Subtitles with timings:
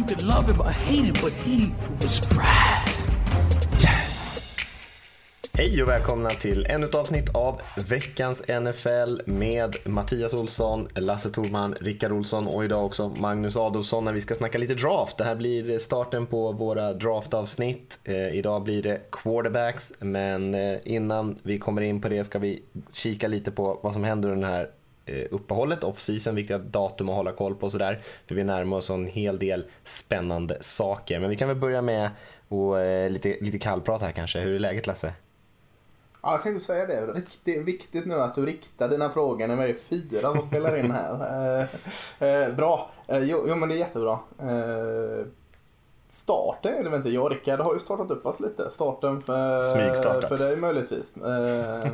[0.00, 3.00] You could love him or hate him, but he was Brad.
[5.52, 11.74] Hej och välkomna till ännu ett avsnitt av veckans NFL med Mattias Olsson, Lasse Thorman,
[11.80, 15.18] Rickard Olsson och idag också Magnus Adolfsson när vi ska snacka lite draft.
[15.18, 17.98] Det här blir starten på våra draftavsnitt.
[18.04, 22.62] Eh, idag blir det quarterbacks, men eh, innan vi kommer in på det ska vi
[22.92, 24.70] kika lite på vad som händer under den här
[25.06, 28.02] Eh, uppehållet, off-season, viktiga datum att hålla koll på och sådär.
[28.26, 31.20] För vi närmar oss en hel del spännande saker.
[31.20, 32.10] Men vi kan väl börja med
[32.48, 34.40] och, eh, lite, lite kallprat här kanske.
[34.40, 35.12] Hur är läget Lasse?
[36.22, 37.06] Ja, jag tänkte säga det.
[37.06, 40.90] Riktigt viktigt nu att du riktar dina frågor när vi är fyra som spelar in
[40.90, 41.66] här.
[42.18, 42.90] Eh, eh, bra.
[43.06, 44.18] Eh, jo, jo, men det är jättebra.
[44.38, 45.26] Eh,
[46.10, 47.10] starten är det väl inte.
[47.10, 48.70] Jag och Rickard har ju startat upp oss lite.
[48.70, 50.28] Starten för, Smygstartat.
[50.28, 51.16] för dig möjligtvis.
[51.16, 51.92] Eh,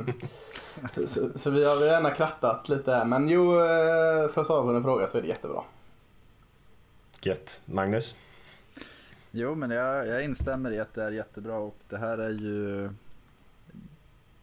[0.91, 3.05] så, så, så vi har gärna krattat lite här.
[3.05, 5.63] Men jo, eh, för att svara på din fråga så är det jättebra.
[7.21, 7.61] Gött.
[7.65, 8.17] Magnus?
[9.31, 12.91] Jo, men jag, jag instämmer i att det är jättebra och det här är ju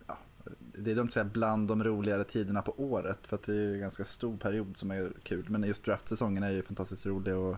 [0.08, 0.18] ja,
[0.58, 3.56] det är dumt att säga bland de roligare tiderna på året för att det är
[3.56, 5.46] ju en ganska stor period som är kul.
[5.50, 7.58] Men just draftsäsongen är ju fantastiskt rolig och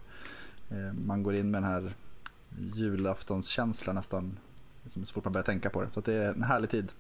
[0.71, 1.93] eh, man går in med den här
[2.73, 4.37] julaftonskänslan nästan
[4.85, 5.87] som så fort man börjar tänka på det.
[5.93, 6.91] Så att det är en härlig tid.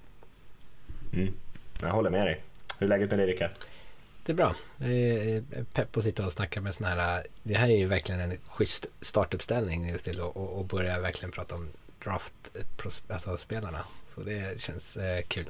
[1.13, 1.33] Mm.
[1.81, 2.43] Jag håller med dig.
[2.79, 3.51] Hur är läget med dig Rickard?
[4.25, 4.55] Det är bra.
[4.77, 7.27] Jag är pepp på att sitta och snacka med sådana här.
[7.43, 11.55] Det här är ju verkligen en schysst startuppställning just till och, och börja verkligen prata
[11.55, 11.67] om
[12.03, 12.33] draft,
[13.07, 13.79] alltså spelarna.
[14.15, 15.49] Så det känns eh, kul.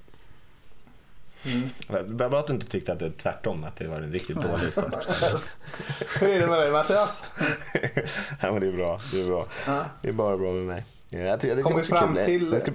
[1.43, 1.69] Mm.
[1.87, 4.35] Vad bra att du inte tyckte att det är tvärtom, att det var en riktigt
[4.35, 5.41] dålig startuppställning.
[6.19, 7.23] Hur är det med dig Mattias?
[8.41, 9.01] ja, men det är bra.
[9.11, 9.47] Det är bra.
[9.67, 9.85] Ja.
[10.01, 10.85] Det är bara bra med mig.
[11.09, 12.25] Jag, Kom vi fram kul.
[12.25, 12.61] till...
[12.61, 12.71] Ska...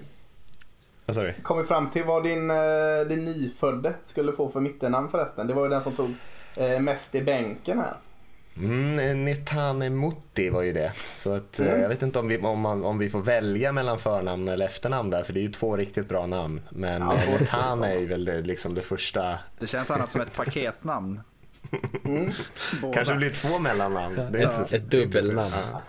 [1.06, 1.34] Du?
[1.43, 2.56] Kom vi fram till vad din, eh,
[3.09, 5.47] din nyfödde skulle få för mittennamn förresten.
[5.47, 6.15] Det var ju den som tog
[6.56, 7.97] eh, mest i bänken här.
[8.60, 10.93] Mm, Netane Mutti var ju det.
[11.15, 11.81] Så att, eh, Mm.
[11.82, 15.10] jag vet inte om vi, om, man, om vi får välja mellan förnamn eller efternamn
[15.10, 16.60] där, för det är ju två riktigt bra namn.
[16.70, 19.38] Men Ja, ja, riktigt Netane är ju väl det, liksom det första.
[19.59, 21.20] Det känns annars som ett paketnamn.
[22.04, 22.31] Mm.
[22.94, 24.16] Kanske blir två mellannamn.
[24.32, 25.53] Det är Ett, inte- ett dubbelnamn.
[25.72, 25.81] Ja.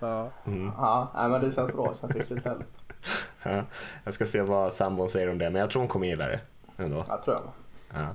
[0.00, 0.30] Ja.
[0.76, 1.92] Ja, nej, men det känns bra.
[1.92, 2.68] Det känns riktigt härligt.
[3.42, 3.62] Ja,
[4.04, 6.40] jag ska se vad sambon säger om det, men jag tror hon kommer gilla det
[6.76, 7.04] ändå.
[7.08, 7.52] Jag tror jag.
[8.02, 8.08] Ja.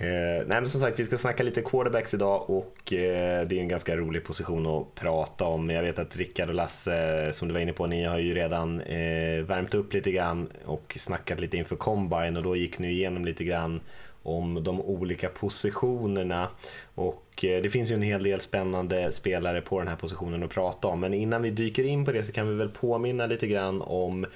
[0.00, 3.60] Eh, nej men som sagt, vi ska snacka lite quarterbacks idag och eh, det är
[3.60, 5.70] en ganska rolig position att prata om.
[5.70, 8.80] Jag vet att Rickard och Lasse, som du var inne på, ni har ju redan
[8.80, 13.24] eh, värmt upp lite grann och snackat lite inför combine och då gick ni igenom
[13.24, 13.80] lite grann
[14.22, 16.48] om de olika positionerna.
[16.94, 20.50] Och eh, det finns ju en hel del spännande spelare på den här positionen att
[20.50, 21.00] prata om.
[21.00, 24.26] Men innan vi dyker in på det så kan vi väl påminna lite grann om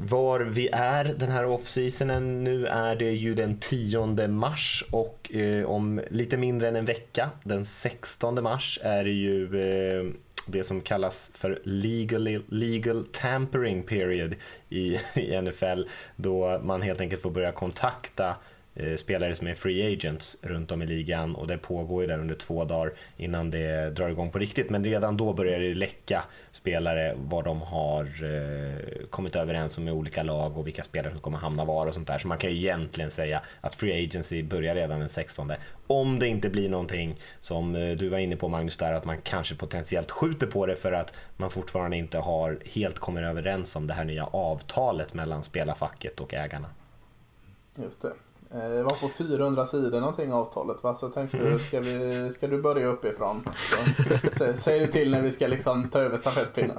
[0.00, 2.44] var vi är den här off-seasonen.
[2.44, 7.30] Nu är det ju den 10 mars och eh, om lite mindre än en vecka,
[7.42, 10.04] den 16 mars, är det ju eh,
[10.46, 14.34] det som kallas för legal, legal tampering period
[14.68, 15.82] i, i NFL
[16.16, 18.36] då man helt enkelt får börja kontakta
[18.80, 22.18] Eh, spelare som är free agents runt om i ligan och det pågår ju där
[22.18, 24.70] under två dagar innan det drar igång på riktigt.
[24.70, 29.94] Men redan då börjar det läcka spelare vad de har eh, kommit överens om med
[29.94, 32.18] olika lag och vilka spelare som kommer hamna var och sånt där.
[32.18, 35.52] Så man kan ju egentligen säga att free agency börjar redan den 16.
[35.86, 39.20] Om det inte blir någonting som eh, du var inne på Magnus där att man
[39.22, 43.86] kanske potentiellt skjuter på det för att man fortfarande inte har helt kommit överens om
[43.86, 46.68] det här nya avtalet mellan spelarfacket och ägarna.
[47.76, 48.12] Just det.
[48.54, 50.94] Eh, Det var på 400 sidor någonting avtalet va?
[50.94, 51.58] Så jag tänkte, Mm.
[51.58, 53.44] ska, vi, ska du börja uppifrån?
[53.54, 56.78] Så, sä- säger du till när vi ska liksom ta över stafettpinnen.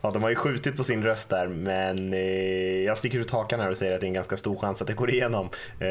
[0.00, 3.60] Ja, de har ju skjutit på sin röst där, men eh, jag sticker ut hakan
[3.60, 5.48] här och säger att det är en ganska stor chans att det går igenom.
[5.80, 5.88] Eh,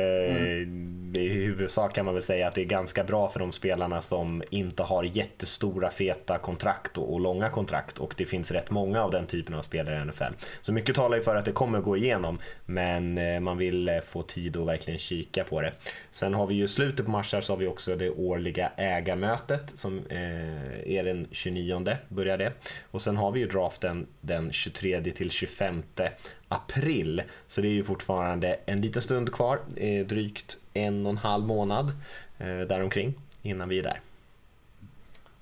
[1.22, 4.44] I huvudsak kan man väl säga att det är ganska bra för de spelarna som
[4.50, 9.25] inte har jättestora feta kontrakt och, långa kontrakt och det finns rätt många av den
[9.25, 10.34] typen av spelare i NFL.
[10.62, 14.22] Så mycket talar ju för att det kommer gå igenom, men eh, man vill få
[14.22, 15.74] tid att verkligen kika på det.
[16.12, 19.74] Sen har vi ju slutet på mars här så har vi också det årliga ägarmötet
[19.75, 21.75] som är den 29
[22.07, 22.52] börjar det.
[22.92, 25.83] Och sen har vi ju draften den 23 till 25
[26.47, 27.24] april.
[27.47, 31.45] Så det är ju fortfarande en liten stund kvar, eh, drygt en och en halv
[31.45, 31.92] månad
[32.38, 34.01] eh, däromkring innan vi är där.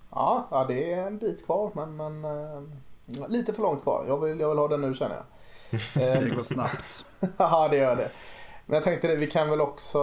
[0.09, 4.05] Ja, ja, det är en bit kvar men, men uh, lite för långt kvar.
[4.07, 5.25] Jag vill, jag vill ha den nu känner jag.
[6.23, 7.05] det går snabbt.
[7.37, 8.09] ja, det gör det.
[8.65, 9.99] Men jag tänkte det, vi kan väl också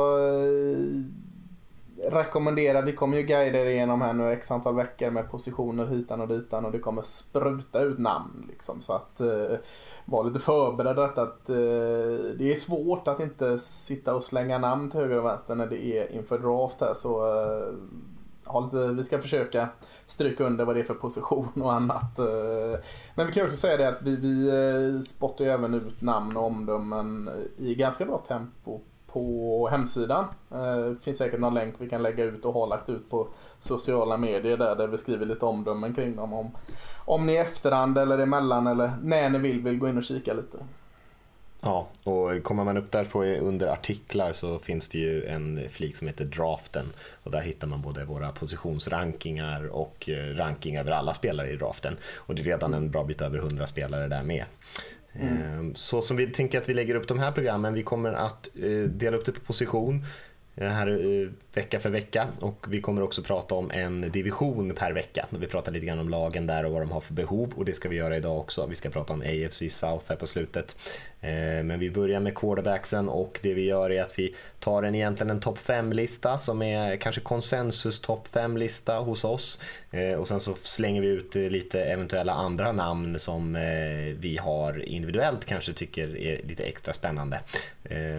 [2.09, 6.21] rekommendera, vi kommer ju guida er igenom här nu x antal veckor med positioner hitan
[6.21, 8.83] och ditan och det kommer spruta ut namn liksom.
[8.83, 9.59] Så att eh,
[10.05, 11.57] var lite förberedd detta att eh,
[12.39, 15.85] det är svårt att inte sitta och slänga namn till höger och vänster när det
[15.85, 17.73] är inför draft här så eh,
[18.65, 19.69] lite, vi ska försöka
[20.07, 22.19] stryka under vad det är för position och annat.
[22.19, 22.81] Eh,
[23.15, 26.37] men vi kan också säga det att vi, vi eh, spottar ju även ut namn
[26.37, 28.81] och omdömen i ganska bra tempo
[29.13, 30.25] på hemsidan.
[30.51, 33.29] Eh, det finns säkert någon länk vi kan lägga ut och har lagt ut på
[33.59, 36.33] sociala medier där, där vi skriver lite omdömen kring dem.
[36.33, 36.51] Om,
[37.05, 40.33] om ni i efterhand eller emellan eller när ni vill, vill gå in och kika
[40.33, 40.59] lite.
[41.63, 45.97] Ja, och kommer man upp där på under artiklar så finns det ju en flik
[45.97, 46.87] som heter Draften
[47.23, 51.97] och där hittar man både våra positionsrankingar och eh, ranking över alla spelare i draften.
[52.15, 54.45] Och det är redan en bra bit över 100 spelare där med.
[55.13, 55.43] Mm.
[55.43, 58.49] Ehm, så som vi tänker att vi lägger upp de här programmen, vi kommer att
[58.57, 60.05] eh, dela upp det på position
[60.61, 64.93] Eh, här eh, vecka för vecka och vi kommer också prata om en division per
[64.93, 65.27] vecka.
[65.31, 67.75] Vi pratar lite grann om lagen där och vad de har för behov och det
[67.75, 68.67] ska vi göra idag också.
[68.67, 70.79] Vi ska prata om AFC South här på slutet.
[71.21, 71.31] Eh,
[71.65, 75.31] men vi börjar med quarterbacksen och det vi gör är att vi tar en egentligen
[75.31, 79.61] en topp 5-lista som är kanske konsensus topp 5-lista hos oss.
[80.19, 83.53] Och sen så slänger vi ut lite eventuella andra namn som
[84.19, 87.41] vi har individuellt kanske tycker är lite extra spännande.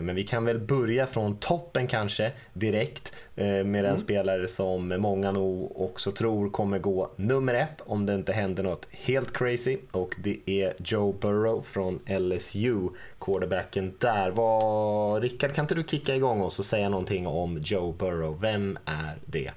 [0.01, 3.97] Men vi kan väl börja från toppen kanske direkt med en mm.
[3.97, 8.87] spelare som många nog också tror kommer gå nummer ett om det inte händer något
[8.91, 12.89] helt crazy och det är Joe Burrow från LSU,
[13.19, 14.31] quarterbacken där.
[14.31, 18.41] Vad, Rickard, kan inte du kicka igång oss och säga någonting om Joe Burrow?
[18.41, 19.51] Vem är det?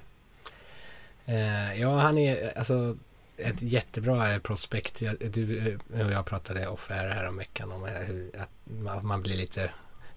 [1.29, 2.97] Uh, ja, han är alltså
[3.37, 5.03] ett jättebra prospekt.
[5.19, 9.71] Du och jag pratade off här om veckan om hur, att man blir lite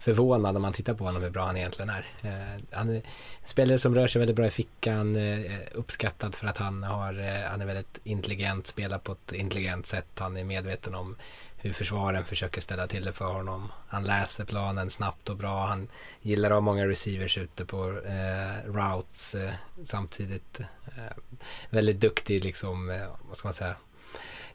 [0.09, 2.07] förvånad när man tittar på honom hur bra han egentligen är.
[2.23, 3.03] Eh, han är en
[3.45, 7.51] spelare som rör sig väldigt bra i fickan, eh, uppskattad för att han, har, eh,
[7.51, 11.17] han är väldigt intelligent, spelar på ett intelligent sätt, han är medveten om
[11.57, 13.73] hur försvaren försöker ställa till det för honom.
[13.89, 15.89] Han läser planen snabbt och bra, han
[16.23, 19.51] gillar att ha många receivers ute på eh, routes eh,
[19.85, 20.61] samtidigt.
[20.61, 21.17] Eh,
[21.71, 23.77] väldigt duktig liksom, eh, vad ska man säga,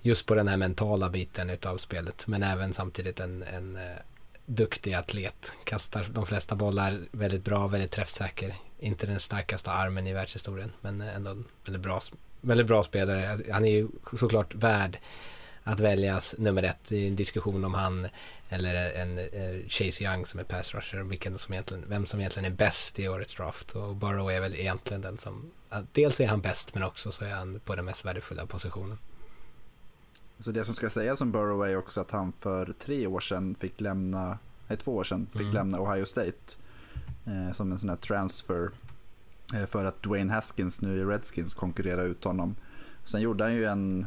[0.02, 3.98] just på den här mentala biten utav spelet men även samtidigt en, en eh,
[4.46, 5.54] duktig atlet.
[5.64, 8.56] Kastar de flesta bollar väldigt bra, väldigt träffsäker.
[8.80, 12.02] Inte den starkaste armen i världshistorien, men ändå en väldigt bra,
[12.42, 13.32] väldigt bra spelare.
[13.32, 13.88] Alltså, han är ju
[14.20, 14.98] såklart värd
[15.64, 16.92] att väljas nummer ett.
[16.92, 18.08] i en diskussion om han
[18.50, 22.52] eller en eh, Chase Young som är pass rusher, vilken som egentligen, vem som egentligen
[22.52, 23.72] är bäst i årets draft.
[23.72, 25.52] Och Burrow är väl egentligen den som,
[25.92, 28.98] dels är han bäst men också så är han på den mest värdefulla positionen.
[30.40, 33.56] Så det som ska sägas om Burrow är också att han för tre år sedan
[33.60, 34.38] fick lämna,
[34.68, 35.54] nej två år sedan, fick mm.
[35.54, 36.56] lämna Ohio State
[37.26, 38.70] eh, som en sån här transfer
[39.54, 42.56] eh, för att Dwayne Haskins nu i Redskins konkurrerar ut honom.
[43.04, 44.06] Sen gjorde han ju en,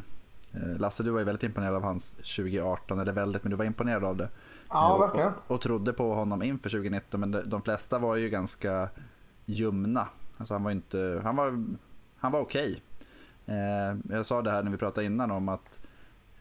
[0.53, 3.65] eh, Lasse du var ju väldigt imponerad av hans 2018, eller väldigt, men du var
[3.65, 4.29] imponerad av det.
[4.69, 5.33] Ja, verkligen.
[5.47, 8.89] Och, och, trodde på honom inför 2019, men de, de flesta var ju ganska
[9.45, 10.09] ljumna.
[10.39, 11.65] Alltså han var inte, han var,
[12.17, 12.83] han var okej.
[13.45, 13.57] Okay.
[13.57, 15.81] Eh, jag sa det här när vi pratade innan om att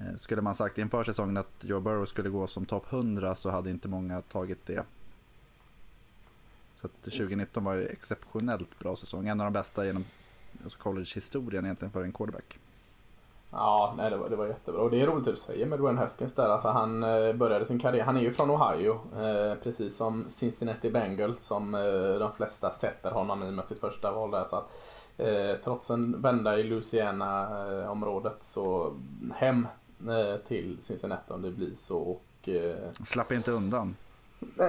[0.06, 3.50] Eh, skulle man sagt inför säsongen att Joe Burrow skulle gå som topp 100 så
[3.50, 4.84] hade inte många tagit det.
[6.76, 9.28] Så 2019 var ju exceptionellt bra säsong.
[9.28, 10.06] En av de bästa genom
[10.64, 12.60] alltså college-historien egentligen för en quarterback.
[13.52, 14.82] Ja, nej, det, var, det var jättebra.
[14.82, 16.50] Och det är roligt att du säger med Dwayne Haskins där.
[16.50, 19.00] Alltså, han eh, började sin karriär, han är ju från Ohio.
[19.22, 24.12] Eh, precis som Cincinnati Bengals som eh, de flesta sätter honom i med sitt första
[24.12, 24.46] val där.
[24.46, 24.72] Så att,
[25.18, 28.94] eh, trots en vända i Louisiana-området eh, så
[29.36, 29.68] hem
[30.48, 31.98] till Cincinnati om det blir så.
[31.98, 33.96] Och, eh, Slapp inte undan.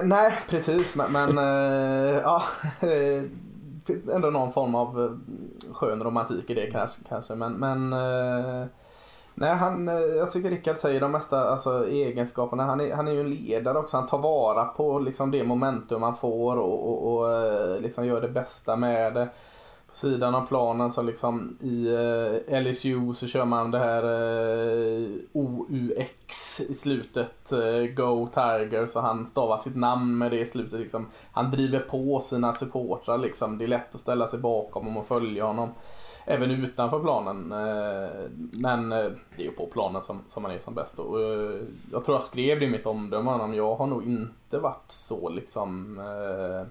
[0.03, 0.95] Nej, precis.
[0.95, 2.43] Men, men eh, ja,
[4.13, 5.19] ändå någon form av
[5.71, 6.99] skön romantik i det kanske.
[7.09, 7.35] kanske.
[7.35, 7.89] Men, men
[9.35, 12.65] nej, han, jag tycker Rickard säger de mesta alltså, egenskaperna.
[12.65, 13.97] Han är, han är ju en ledare också.
[13.97, 18.29] Han tar vara på liksom, det momentum han får och, och, och liksom, gör det
[18.29, 19.29] bästa med det
[19.91, 26.61] sidan av planen så liksom i eh, LSU så kör man det här eh, OUX
[26.61, 27.51] i slutet.
[27.51, 30.79] Eh, Go Tiger så han stavar sitt namn med det i slutet.
[30.79, 31.07] Liksom.
[31.31, 33.57] Han driver på sina supportrar liksom.
[33.57, 35.69] Det är lätt att ställa sig bakom och följa honom.
[36.25, 37.51] Även utanför planen.
[37.51, 40.99] Eh, men eh, det är ju på planen som, som man är som bäst.
[40.99, 44.57] Och, eh, jag tror jag skrev det i mitt omdöme om Jag har nog inte
[44.59, 46.67] varit så liksom eh,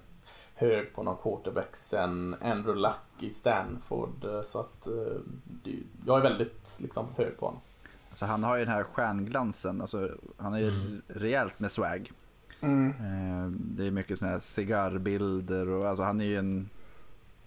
[0.55, 4.25] hög på någon quarterback sen Andrew Luck i Stanford.
[4.25, 5.73] eh, Så att eh,
[6.07, 7.61] jag är väldigt liksom, hög på honom.
[8.09, 9.81] Alltså han har ju den här stjärnglansen.
[9.81, 11.03] Alltså, han har ju Mm.
[11.09, 12.13] rejält med swag.
[12.61, 12.89] Mm.
[12.91, 16.69] Eh, Det är mycket sådana här cigarrbilder och alltså han är ju en...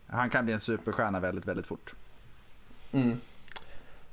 [0.07, 1.95] Han kan bli en superstjärna väldigt, väldigt fort.
[2.91, 3.17] Mm.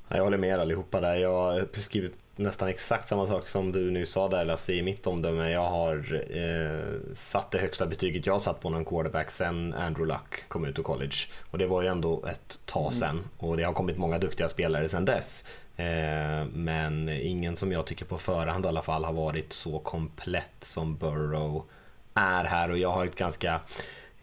[0.07, 1.15] Ja, Jag håller med er allihopa där.
[1.15, 5.07] Jag har skrivit nästan exakt samma sak som du nu sa där Lasse i mitt
[5.07, 5.51] omdöme.
[5.51, 10.13] Jag har eh, satt det högsta betyget jag har satt på någon quarterback sen Andrew
[10.13, 11.15] Luck kom ut ur college.
[11.51, 14.89] Och det var ju ändå ett tag sen och det har kommit många duktiga spelare
[14.89, 15.45] sen dess.
[15.75, 20.55] Eh, men ingen som jag tycker på förhand i alla fall har varit så komplett
[20.63, 21.63] som Burrow
[22.13, 23.61] är här och jag har ett ganska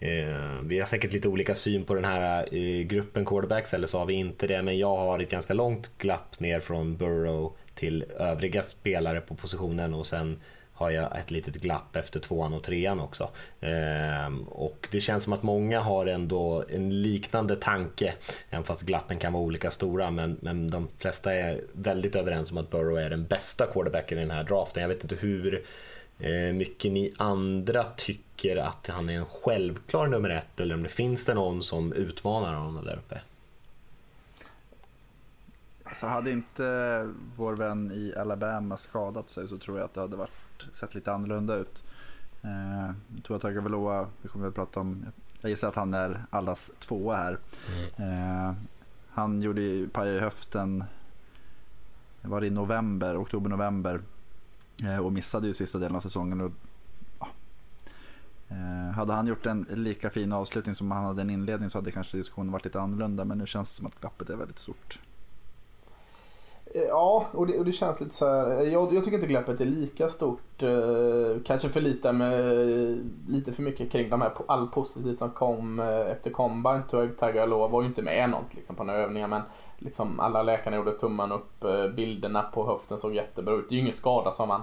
[0.05, 3.99] Eh, vi har säkert lite olika syn på den här eh, gruppen quarterbacks eller så
[3.99, 8.05] har vi inte det men jag har ett ganska långt glapp ner från Burrow till
[8.19, 10.41] övriga spelare på positionen och sen
[10.75, 13.31] har jag ett litet glapp efter tvåan och trean också.
[13.61, 18.15] Ehm, och det känns som att många har ändå en liknande tanke,
[18.51, 20.11] även fast glappen kan vara olika stora.
[20.11, 24.21] Men, men de flesta är väldigt överens om att Burrow är den bästa quarterbacken i
[24.21, 24.83] den här draften.
[24.83, 25.65] Jag vet inte hur
[26.19, 30.89] eh, mycket ni andra tycker att han är en självklar nummer ett eller om det
[30.89, 33.21] finns det någon som utmanar honom där uppe.
[36.01, 40.17] Så hade inte vår vän i Alabama skadat sig så tror jag att det hade
[40.17, 41.85] varit, sett lite annorlunda ut.
[42.43, 45.07] Eh, jag tror att Tagovailoa, vi kommer väl prata om,
[45.41, 47.39] jag gissar att han är allas tvåa här.
[47.97, 48.55] Eh,
[49.11, 50.85] han gjorde pajade höften,
[52.23, 54.01] var det i november, oktober-november
[54.83, 56.41] eh, och missade ju sista delen av säsongen.
[56.41, 56.53] Och,
[57.21, 57.29] ja.
[58.49, 61.91] eh, hade han gjort en lika fin avslutning som han hade en inledning så hade
[61.91, 65.01] kanske diskussionen varit lite annorlunda men nu känns det som att glappet är väldigt stort.
[66.77, 68.63] Ja, och det, och det känns lite så här.
[68.63, 70.63] Jag, jag tycker inte glappet är lika stort.
[70.63, 72.97] Eh, kanske för lite med eh,
[73.29, 76.83] lite för mycket kring de här all positivt som kom eh, efter combine.
[77.19, 79.43] Tagovailoa var ju inte med något liksom, på några övningar men
[79.79, 81.65] liksom alla läkarna gjorde tummen upp.
[81.65, 83.69] Eh, bilderna på höften såg jättebra ut.
[83.69, 84.63] Det är ju ingen skada som man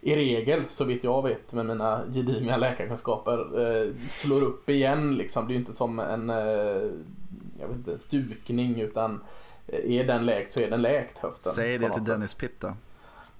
[0.00, 5.46] i regel, så vitt jag vet med mina gedigna läkarkunskaper, eh, slår upp igen liksom.
[5.46, 6.90] Det är ju inte som en eh,
[7.62, 9.24] jag vet inte, stukning utan
[9.68, 11.52] eh, är den läkt så är den läkt höften.
[11.52, 12.04] Säg det till.
[12.04, 12.76] Dennis Pitt då.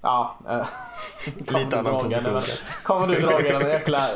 [0.01, 0.37] Ja.
[0.43, 2.33] Kommer Lite du annan position.
[2.33, 2.43] med-
[2.83, 4.09] Kommer du dragande med jäkla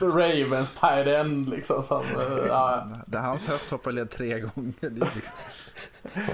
[0.00, 1.82] Ravens tight end liksom.
[1.84, 2.88] Som, eh, ja.
[3.06, 4.74] Det är hans höft hoppar led tre gånger.
[4.80, 5.38] Liksom,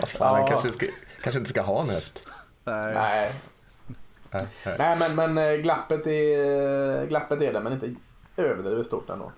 [0.00, 0.48] Vad fan, han Ja.
[0.48, 0.86] kanske, ska,
[1.22, 2.18] kanske inte ska ha en höft.
[2.64, 2.94] nej.
[2.94, 3.32] Nej.
[4.32, 4.76] Nej, nej.
[4.78, 7.94] Nej men, men glappet, är, glappet är det men inte
[8.36, 9.32] överdrivet stort ändå.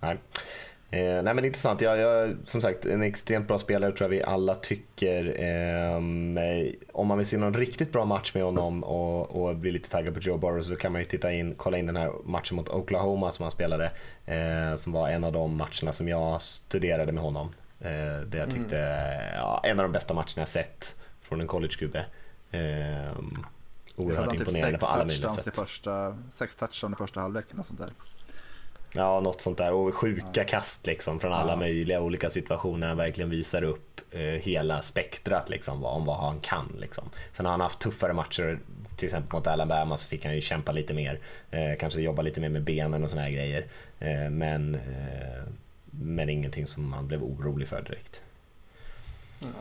[0.00, 0.18] Nej.
[0.96, 1.80] Eh, nej men intressant.
[1.80, 5.36] Jag, jag, som sagt, en extremt bra spelare tror jag vi alla tycker.
[5.38, 9.70] Ehm, eh, om man vill se någon riktigt bra match med honom och, och bli
[9.70, 12.12] lite taggad på Joe Burrow så kan man ju titta in, kolla in den här
[12.24, 13.90] matchen mot Oklahoma som han spelade.
[14.26, 17.50] Eh, som var en av de matcherna som jag studerade med honom.
[17.80, 18.76] Eh, det jag tyckte,
[19.34, 22.06] ja, en av de bästa matcherna jag sett från en collegegubbe.
[22.50, 22.60] Eh,
[23.96, 25.56] oerhört typ imponerande sex på alla möjliga sätt.
[25.56, 27.92] första, sex touchdowns i första halvleken och sånt där.
[28.96, 29.72] Ja, något sånt där.
[29.72, 31.56] Och sjuka kast liksom från alla Ja.
[31.56, 32.86] möjliga olika situationer.
[32.88, 36.76] Han verkligen visar upp eh, hela spektrat liksom, vad- om vad han kan.
[36.80, 37.04] Liksom.
[37.32, 38.58] Sen har han haft tuffare matcher.
[38.96, 41.18] Till exempel mot Alabama så fick han ju kämpa lite mer.
[41.50, 43.66] Eh, kanske jobba lite mer med benen och såna här grejer.
[43.98, 45.42] Eh, men, eh,
[45.90, 48.22] men ingenting som man blev orolig för direkt.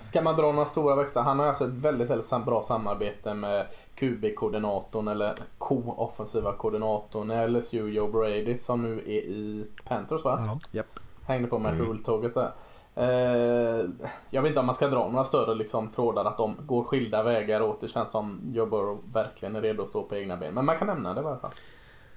[0.05, 1.23] Ska man dra några stora växlar?
[1.23, 8.07] Han har haft ett väldigt, väldigt bra samarbete med QB-koordinatorn eller co-offensiva koordinatorn LSU, Joe
[8.07, 10.39] Brady som nu är i Panthers va?
[10.47, 10.59] Ja.
[10.71, 10.99] Japp.
[11.27, 11.85] Hängde på med Mm.
[11.87, 12.51] rultåget där.
[12.97, 13.85] Eh,
[14.29, 17.23] jag vet inte om man ska dra några större liksom, trådar att de går skilda
[17.23, 17.81] vägar åt.
[17.81, 20.53] Det känns som Joe Burrow verkligen är redo att stå på egna ben.
[20.53, 21.51] Men man kan nämna det i alla fall.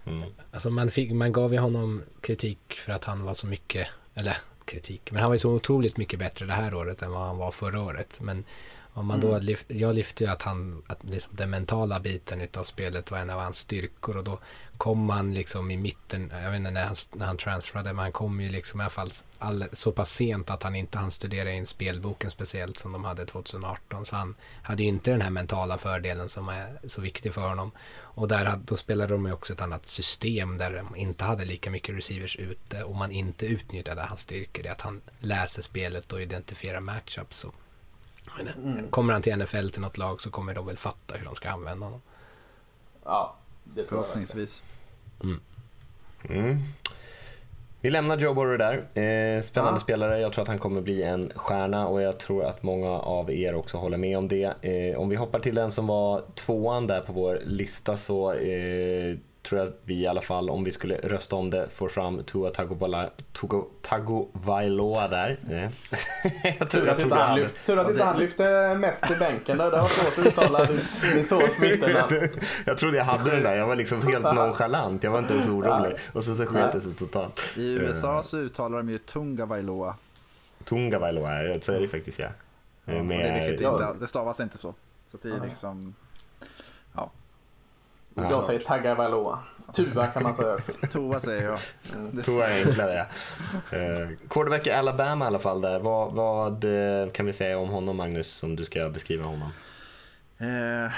[0.06, 0.28] Mm.
[0.52, 4.36] Alltså man, fick, man gav ju honom kritik för att han var så mycket, eller
[4.68, 7.38] kritik, men han var ju så otroligt mycket bättre det här året än vad han
[7.38, 8.18] var förra året.
[8.22, 8.44] Men
[8.98, 12.64] om man då, lyft, jag lyfte ju att han, att liksom den mentala biten utav
[12.64, 14.38] spelet var en av hans styrkor och då
[14.76, 18.12] kom han liksom i mitten, jag vet inte när han, när han transferade, men han
[18.12, 21.52] kom ju liksom i alla fall all, så pass sent att han inte hann studera
[21.52, 24.06] in spelboken speciellt som de hade 2018.
[24.06, 27.70] Så han hade ju inte den här mentala fördelen som är så viktig för honom.
[27.98, 31.70] Och där, då spelade de ju också ett annat system där de inte hade lika
[31.70, 34.66] mycket receivers ute och man inte utnyttjade hans styrkor.
[34.66, 37.38] Är att han läser spelet och identifierar matchups.
[37.38, 37.52] Så.
[38.36, 41.34] Men, Kommer han till NFL till något lag så kommer de väl fatta hur de
[41.34, 42.02] ska använda honom.
[43.04, 43.88] Ja, det tror jag.
[43.88, 44.62] Förhoppningsvis.
[46.30, 46.62] Mm.
[47.80, 48.74] Vi lämnar Joe Burrow där.
[49.02, 49.80] Eh, spännande Ja.
[49.80, 50.20] spelare.
[50.20, 53.54] Jag tror att han kommer bli en stjärna och jag tror att många av er
[53.54, 54.54] också håller med om det.
[54.62, 59.16] Eh, om vi hoppar till den som var tvåan där på vår lista så eh,
[59.48, 62.24] tror jag att vi i alla fall, om vi skulle rösta om det, får fram
[62.24, 62.50] Tua
[63.82, 65.38] Tagovailoa där.
[66.58, 69.70] Jag Tur att inte han, lyft, tur att inte han lyfte mest i bänken där.
[69.70, 70.68] Det var svårt att uttala
[71.60, 72.28] mitternamn.
[72.64, 73.56] jag trodde jag hade den där.
[73.56, 75.04] Jag var liksom helt nonchalant.
[75.04, 75.96] Jag var inte ens orolig.
[76.12, 77.40] Och så, så sket det sig totalt.
[77.56, 79.94] I USA så uttalar de ju Tunga Vailoa.
[80.64, 82.28] Tunga Vailoa, så är det faktiskt ja.
[82.84, 84.74] ja Med, det, inte, det stavas inte så.
[85.10, 85.94] Så det är liksom...
[88.22, 88.30] Ja.
[88.30, 89.38] Jag säger Tagga Vailoa.
[89.72, 90.72] Tuva kan man säga också.
[90.90, 91.58] Tova säger jag.
[91.94, 92.22] Mm.
[92.22, 93.06] Tova är enklare
[93.70, 93.78] ja.
[93.78, 95.80] Uh, quarterback i Alabama i alla fall där.
[95.80, 99.50] Vad, vad uh, kan vi säga om honom Magnus, om du ska beskriva honom?
[100.40, 100.92] Uh,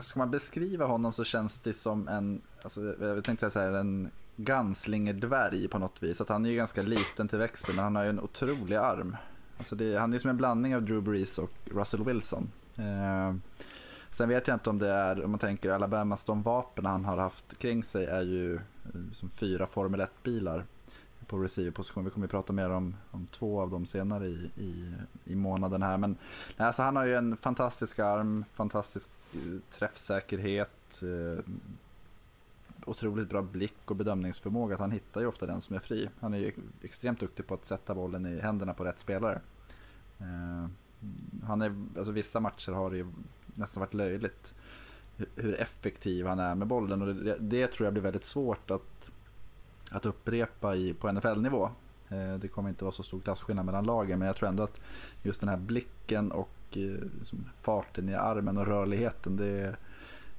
[0.00, 5.68] ska man beskriva honom så känns det som en, alltså, jag tänkte säga en ganslingerdvärg
[5.68, 6.20] på något vis.
[6.20, 9.16] Att han är ju ganska liten till växten men han har ju en otrolig arm.
[9.58, 12.50] Alltså det, han är som en blandning av Drew Brees och Russell Wilson.
[12.76, 13.34] Eh,
[14.18, 17.16] sen vet jag inte om det är, om man tänker Alabamas, de vapen han har
[17.16, 18.60] haft kring sig är ju eh,
[19.12, 20.64] som fyra Formel 1-bilar
[21.26, 22.04] på receiverposition.
[22.04, 24.92] Vi kommer att prata mer om, om två av dem senare i, i,
[25.24, 25.98] i månaden här.
[25.98, 26.16] Men
[26.56, 31.44] nej, alltså han har ju en fantastisk arm, fantastisk eh, träffsäkerhet, eh,
[32.84, 34.74] otroligt bra blick och bedömningsförmåga.
[34.74, 36.08] Att han hittar ju ofta den som är fri.
[36.20, 39.40] Han är ju extremt duktig på att sätta bollen i händerna på rätt spelare.
[40.18, 40.68] Eh,
[41.42, 43.06] han är, alltså vissa matcher har det ju
[43.58, 44.54] nästan varit löjligt
[45.36, 49.10] hur effektiv han är med bollen och det, det tror jag blir väldigt svårt att,
[49.90, 51.70] att upprepa i, på NFL-nivå.
[52.08, 54.80] Eh, det kommer inte vara så stor klasskillnad mellan lagen men jag tror ändå att
[55.22, 59.76] just den här blicken och eh, liksom, farten i armen och rörligheten det,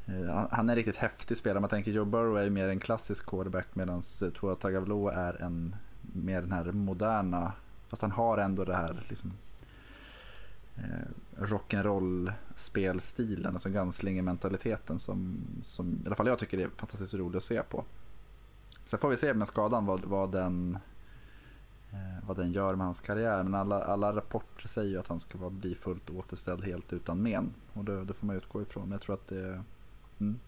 [0.09, 1.59] Eh, han är en riktigt häftig spelare.
[1.59, 5.41] Man tänker Joe Burrow är ju mer en klassisk quarterback medan eh, Tua Tagovailoa är
[5.41, 7.51] en mer den här moderna,
[7.87, 9.33] fast han har ändå det här liksom,
[10.83, 17.37] eh, rock'n'roll spelstilen, alltså Gunslinger-mentaliteten som, som i alla fall jag tycker är fantastiskt rolig
[17.37, 17.83] att se på.
[18.85, 20.77] Sen får vi se med skadan vad, vad, den,
[21.91, 23.43] eh, vad den gör med hans karriär.
[23.43, 27.53] Men alla, alla rapporter säger ju att han ska bli fullt återställd helt utan men.
[27.73, 28.83] Och det, det får man utgå ifrån.
[28.83, 29.63] Men jag tror att det,
[30.19, 30.39] Mm.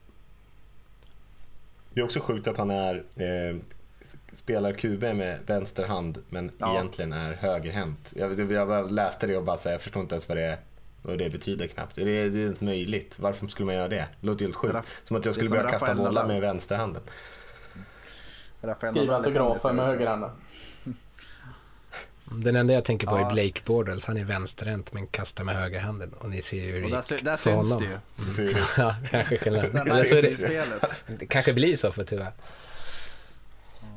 [1.93, 3.57] Det är också sjukt att han är eh,
[4.33, 6.73] spelar QB med vänster hand men ja.
[6.73, 8.13] egentligen är högerhänt.
[8.15, 10.57] Jag, jag läste det och bara säger jag förstår inte ens vad det.
[11.03, 11.95] Vad det betyder knappt.
[11.95, 13.15] Det är, det är inte möjligt.
[13.19, 14.07] Varför skulle man göra det?
[14.19, 14.77] Det låter helt sjukt.
[15.03, 17.01] Som att jag skulle börja kasta bollar med vänsterhanden.
[18.81, 20.29] Skriva autografer med högerhanden.
[22.33, 23.29] Den enda jag tänker på ja.
[23.29, 24.05] är Blake Bortles.
[24.05, 26.13] Han är vänsterhänt men kastar med högerhanden.
[26.13, 27.83] Och ni ser ju hur det gick där, syns honom.
[28.37, 28.55] det ju.
[28.77, 29.71] ja, kanske skillnad.
[29.73, 32.31] det, det kanske blir så för tyvärr.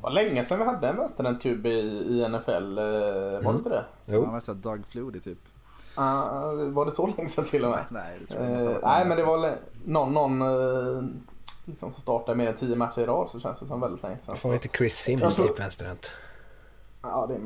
[0.05, 2.79] Var länge sedan vi hade en vänsterhänt QB i, NFL.
[2.79, 3.53] Eh, var mm.
[3.53, 3.85] det inte det?
[4.07, 4.25] Jo.
[4.25, 5.39] Han var såhär Doug Flutie typ.
[5.99, 7.85] Uh, var det så länge sedan till och med?
[7.91, 11.05] nej, det tror jag uh, Nej, men det var någon, någon uh,
[11.65, 14.19] liksom som startade mer än tio matcher i rad så känns det som väldigt länge
[14.23, 14.37] sedan.
[14.37, 16.13] Får inte Chris Sims typ vänsterhänt?
[17.03, 17.41] Ja, det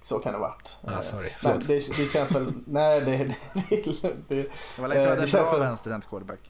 [0.00, 0.76] så kan det ha varit.
[0.84, 1.30] Ah, sorry.
[1.42, 2.52] Men det, det, känns väl...
[2.66, 3.16] Nej, det...
[3.70, 4.42] Det, det, det,
[4.76, 6.40] det var länge sedan en bra vänsterhänt quarterback.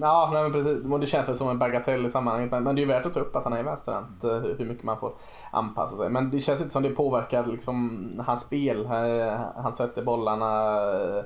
[0.00, 1.00] Ja, nej, men precis.
[1.00, 2.50] Det känns väl som en bagatell i sammanhanget.
[2.50, 4.24] Men, men det är ju värt att ta upp att han är vänsterhänt.
[4.24, 5.12] Eh, hur mycket man får
[5.50, 6.08] anpassa sig.
[6.08, 8.84] Men det känns inte som det påverkar liksom, hans spel.
[8.84, 10.76] Eh, han sätter bollarna...
[10.76, 11.24] Eh,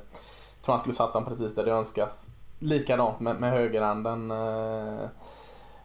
[0.60, 2.28] jag tror han skulle satt dem precis där det önskas.
[2.58, 4.32] Likadant med, med högerhanden.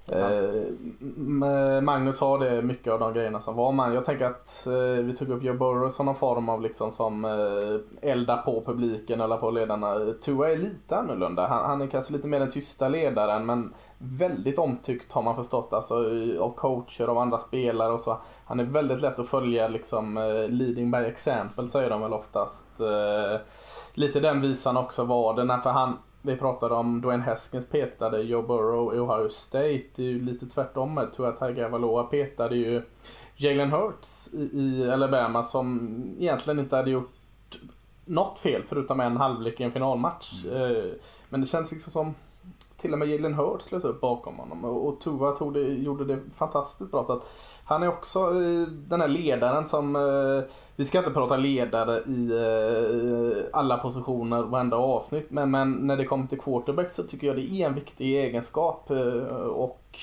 [0.08, 3.94] Eh, Magnus sa det mycket av de grejerna som var man.
[3.94, 7.26] Jag tänker att eh, vi tog upp Joe Burrow som någon form av liksom som
[7.26, 9.96] eh, eldar på publiken eller på ledarna.
[10.22, 11.48] Tua är lite annorlunda.
[11.48, 15.74] Han, han, är kanske lite mer den tysta ledaren men väldigt omtyckt har man förstått
[15.74, 15.96] alltså
[16.40, 18.18] av coacher och andra spelare och så.
[18.46, 22.80] Han är väldigt lätt att följa liksom eh, leading by example säger de väl oftast.
[22.80, 23.40] Eh,
[23.94, 25.60] lite den visan också var det.
[25.64, 29.84] För han, vi pratade om Dwayne Haskins petade Joe Burrow i Ohio State.
[29.96, 32.82] Det är ju lite tvärtom med Tua Tagovailoa petade ju
[33.36, 37.12] Jalen Hurts i, i Alabama som egentligen inte hade gjort
[38.06, 40.46] något fel förutom en halvlek i en finalmatch.
[40.46, 40.92] Mm.
[41.30, 42.14] Men det känns liksom som
[42.78, 46.20] till och med Jalen Hurts slöt upp bakom honom och Tua tog det, gjorde det
[46.36, 47.04] fantastiskt bra.
[47.04, 47.26] Så att
[47.66, 52.32] han är också eh, den här ledaren som, eh, vi ska inte prata ledare i
[52.32, 57.36] eh, alla positioner varenda avsnitt, men, men när det kommer till quarterback så tycker jag
[57.36, 58.92] det är en viktig egenskap
[59.52, 60.00] och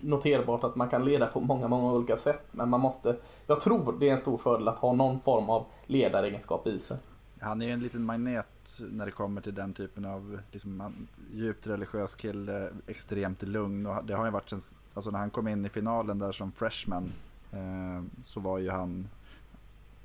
[0.00, 2.42] noterbart att man kan leda på många, många olika sätt.
[2.50, 5.64] Men man måste, jag tror det är en stor fördel att ha någon form av
[5.86, 6.96] ledaregenskap i sig.
[7.40, 10.92] Han är ju en liten magnet när det kommer till den typen av liksom,
[11.32, 14.60] djupt religiös kille, extremt lugn och det har ju varit sen
[14.94, 17.12] Alltså när han kom in i finalen där som freshman
[17.52, 19.08] eh, så var ju han,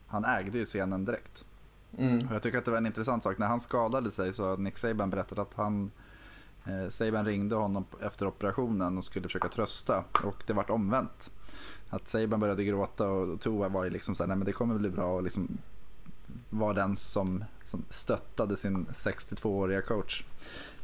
[0.08, 1.45] han ägde ju scenen direkt.
[1.97, 2.28] Mm.
[2.28, 3.38] Och jag tycker att det var en intressant sak.
[3.38, 5.91] När han skadade sig så har Nick Saban berättat att han
[6.67, 11.32] Eh, Saban ringde honom efter operationen och skulle försöka trösta och det vart omvänt.
[11.89, 14.89] Att Saban började gråta och Tua var ju liksom såhär, nej men det kommer bli
[14.89, 15.58] bra och liksom
[16.50, 20.23] var den som, som stöttade sin 62-åriga coach.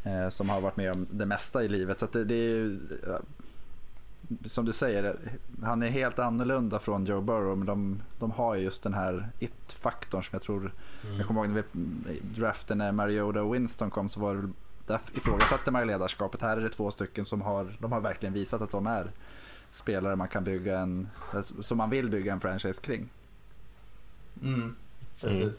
[0.03, 1.99] Eh, som har varit med om det mesta i livet.
[1.99, 2.79] Så det, det är ju,
[4.45, 5.15] som du säger,
[5.63, 10.23] han är helt annorlunda från Joe Burrow men de, de har just den här it-faktorn
[10.23, 10.73] som jag tror,
[11.17, 14.49] jag kommer ihåg när vi draften när Mariota och Winston kom så var det
[14.87, 16.41] där ifrågasatte man ledarskapet.
[16.41, 19.11] Här är det två stycken som har, de har verkligen visat att de är
[19.71, 21.09] spelare man kan bygga en,
[21.61, 23.09] som man vill bygga en franchise kring.
[24.41, 24.75] Mm,
[25.21, 25.41] precis.
[25.41, 25.53] Mm.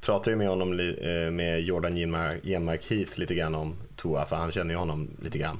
[0.00, 4.36] Pratade ju med honom, eh, med Jordan Genmark, Genmark Heath lite grann om Tua, för
[4.36, 5.58] han känner ju honom lite grann.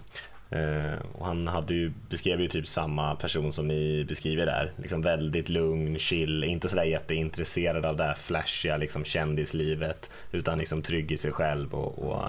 [0.50, 4.72] Eh, och han hade ju, beskrev ju typ samma person som ni beskriver där.
[4.76, 10.10] Liksom väldigt lugn, chill, inte sådär jätteintresserad av det här flashiga liksom kändislivet.
[10.32, 12.24] Utan liksom trygg i sig själv och, och,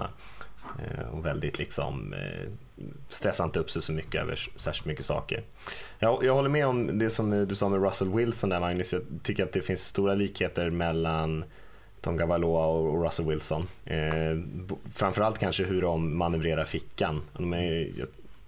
[0.56, 2.50] eh, och väldigt liksom eh,
[3.08, 5.42] stressar inte upp sig så mycket över särskilt mycket saker.
[5.98, 8.92] Jag, jag håller med om det som du sa med Russell Wilson där Magnus.
[8.92, 11.44] Jag tycker att det finns stora likheter mellan
[12.06, 13.68] Tonga Valoa och Russell Wilson.
[13.84, 14.38] Eh,
[14.94, 17.22] framförallt kanske hur de manövrerar fickan.
[17.32, 17.88] De är,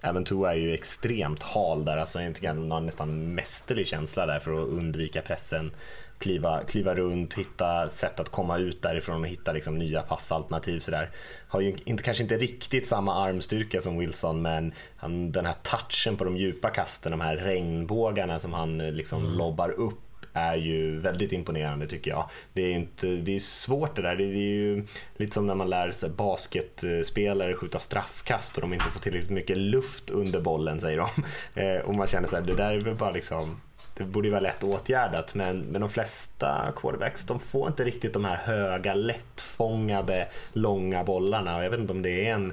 [0.01, 4.27] även Tua är ju extremt hal där, alltså jag tycker han har nästan mästerlig känsla
[4.27, 5.71] där för att undvika pressen.
[6.19, 10.81] Kliva, kliva runt, hitta sätt att komma ut därifrån och hitta liksom nya passalternativ.
[10.81, 11.11] Sådär.
[11.49, 16.17] Har ju inte, kanske inte riktigt samma armstyrka som Wilson men han, den här touchen
[16.17, 19.39] på de djupa kasten, de här regnbågarna som han liksom mm.
[19.39, 20.08] lobbar upp
[20.39, 22.31] är ju väldigt imponerande tycker jag.
[22.53, 24.17] Det är, inte, det är svårt det där.
[24.17, 28.85] Det är ju lite som när man lär sig basketspelare skjuta straffkast och de inte
[28.85, 31.09] får tillräckligt mycket luft under bollen säger de.
[31.55, 33.61] Eh, och man känner så här, det där är väl bara liksom
[33.99, 38.13] det borde ju vara lätt åtgärdat men, men de flesta quarterbacks de får inte riktigt
[38.13, 42.53] de här höga lättfångade långa bollarna och jag vet inte om det är en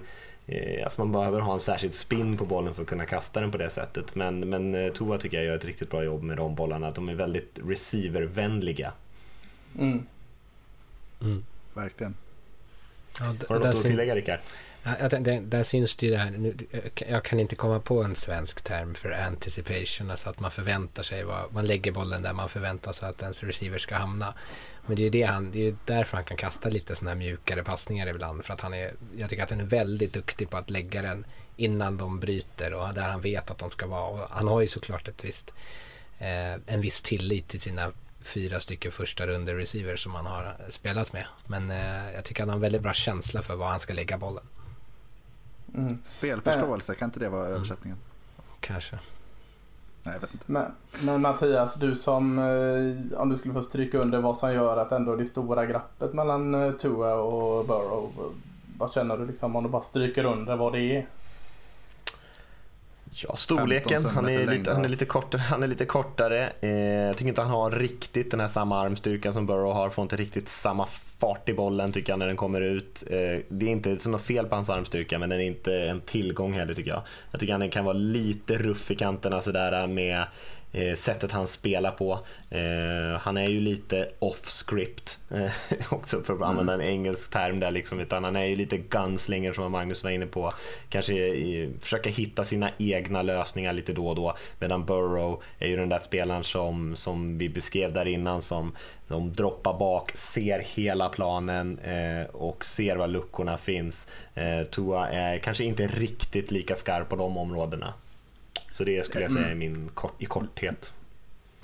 [0.84, 3.58] alltså man behöver ha en särskild spin på bollen för att kunna kasta den på
[3.58, 4.16] det sättet.
[4.16, 6.92] Men, men eh, Tua tycker jag gör ett riktigt bra jobb med de bollarna.
[6.92, 8.94] De är väldigt receivervänliga.
[9.80, 10.06] Mm.
[11.22, 11.44] Mm.
[11.74, 12.16] Verkligen.
[13.20, 14.40] Ja, Har du något att tillägga Rickard?
[14.86, 16.56] Jag där, där syns det ju det här, nu,
[17.08, 21.24] jag kan inte komma på en svensk term för anticipation, alltså att man förväntar sig,
[21.24, 24.34] vad, man lägger bollen där man förväntar sig att ens receiver ska hamna.
[24.86, 27.18] Men det är ju det han, det är därför han kan kasta lite sådana här
[27.18, 30.58] mjukare passningar ibland, för att han är, jag tycker att han är väldigt duktig på
[30.58, 31.26] att lägga den
[31.58, 34.08] innan de bryter och där han vet att de ska vara.
[34.08, 35.54] Och han har ju såklart ett visst,
[36.18, 41.14] eh, en viss tillit till sina fyra stycken första runder receivers som han har spelat
[41.14, 41.26] med.
[41.48, 43.94] Men eh, jag tycker att han har en väldigt bra känsla för var han ska
[43.94, 44.44] lägga bollen.
[45.78, 45.98] Mm.
[46.04, 47.98] Spelförståelse, kan inte det vara översättningen?
[48.60, 49.00] Kanske.
[50.04, 50.46] Nej, jag vet inte.
[50.52, 50.72] Men,
[51.04, 54.92] men Mattias, du som, eh, om du skulle få stryka under vad som gör att
[54.92, 58.34] ändå det stora glappet mellan eh, Tua och Burrow.
[58.78, 61.06] Vad känner du liksom om du bara stryker under vad det är?
[63.12, 64.06] Ja, storleken.
[64.06, 66.52] Han är, lite, han, är lite kortare, han är lite kortare.
[66.62, 69.90] Eh, jag tycker inte han har riktigt den här samma armstyrka som Burrow har.
[69.90, 70.88] Får inte riktigt samma
[71.20, 73.04] fart i bollen tycker jag när den kommer ut.
[73.10, 76.02] Eh, det är inte så något fel på hans armstyrka men den är inte en
[76.02, 77.02] tillgång heller tycker jag.
[77.32, 80.26] Jag tycker han kan vara lite ruff i kanterna sådär eh, med eh,
[80.96, 82.20] sättet han spelar på.
[82.50, 85.52] Eh, han är ju lite off script eh,
[85.90, 89.54] också för att använda en engelsk term där liksom, utan han är ju lite gunslinger
[89.54, 90.52] som Magnus var inne på.
[90.90, 91.14] Kanske
[91.80, 96.00] försöka hitta sina egna lösningar lite då och då medan Burrow är ju den där
[96.00, 98.76] spelaren som, som vi beskrev där innan som
[99.08, 104.08] de droppar bak, ser hela planen eh, och ser var luckorna finns.
[104.34, 107.94] Eh, Tua är kanske inte riktigt lika skarp på de områdena.
[108.76, 110.94] Så det skulle jag säga är min kort, i korthet.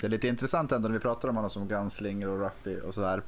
[0.00, 2.94] Det är lite intressant ändå när vi pratar om honom som Gunslinger och Ruffy och
[2.94, 3.22] sådär.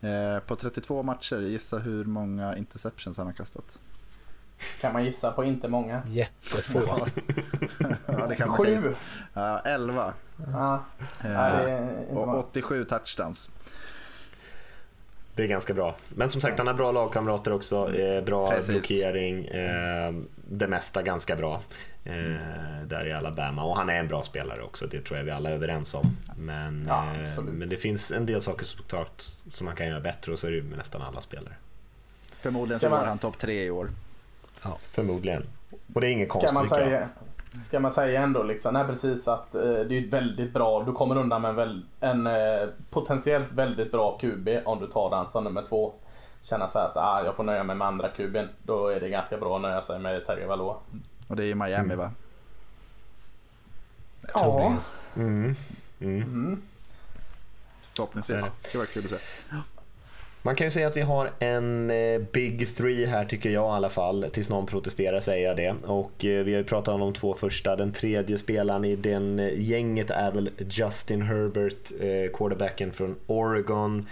[0.00, 3.78] Eh, på 32 matcher, gissa hur många interceptions han har kastat?
[4.80, 6.02] Kan man gissa på inte många?
[6.06, 6.82] Jättefå.
[8.06, 8.94] ja, det kan man Sju?
[9.32, 10.12] Ja, 11.
[10.52, 10.84] Ja.
[11.24, 13.50] Eh, och 87 touchdowns.
[15.34, 15.96] Det är ganska bra.
[16.08, 17.94] Men som sagt, han har bra lagkamrater också.
[17.94, 18.68] Eh, bra Precis.
[18.68, 19.44] blockering.
[19.44, 20.14] Eh,
[20.48, 21.60] det mesta ganska bra.
[22.10, 23.64] Eh, där i Alabama.
[23.64, 26.16] Och han är en bra spelare också, det tror jag vi alla är överens om.
[26.36, 29.22] Men, ja, eh, men det finns en del saker såklart
[29.54, 31.54] som man kan göra bättre och så är det med nästan alla spelare.
[32.40, 33.90] Förmodligen så var han topp tre i år.
[34.62, 34.78] Ja.
[34.80, 35.46] Förmodligen.
[35.94, 36.50] Och det är ingen konstigt.
[36.50, 37.08] Ska man säga,
[37.62, 40.92] ska man säga ändå liksom, nej precis att eh, det är ett väldigt bra, du
[40.92, 45.28] kommer undan med en, väl, en eh, potentiellt väldigt bra QB om du tar den
[45.28, 45.92] som nummer två.
[46.42, 48.48] Känna så här att ah, jag får nöja mig med andra kuben.
[48.62, 50.76] Då är det ganska bra att nöja sig med Terry Valois.
[51.30, 51.98] Och det är i Miami mm.
[51.98, 52.12] va?
[54.34, 54.76] Ja.
[55.16, 55.56] Mm.
[56.00, 56.22] Mm.
[56.22, 56.62] Mm.
[57.92, 58.42] Förhoppningsvis.
[58.72, 59.16] Det var kul att se.
[60.42, 63.76] Man kan ju säga att vi har en eh, Big Three här tycker jag i
[63.76, 64.26] alla fall.
[64.32, 65.74] Tills någon protesterar säger jag det.
[65.84, 67.76] Och eh, vi har ju pratat om de två första.
[67.76, 71.88] Den tredje spelaren i den eh, gänget är väl Justin Herbert,
[72.34, 74.06] quarterbacken från Oregon.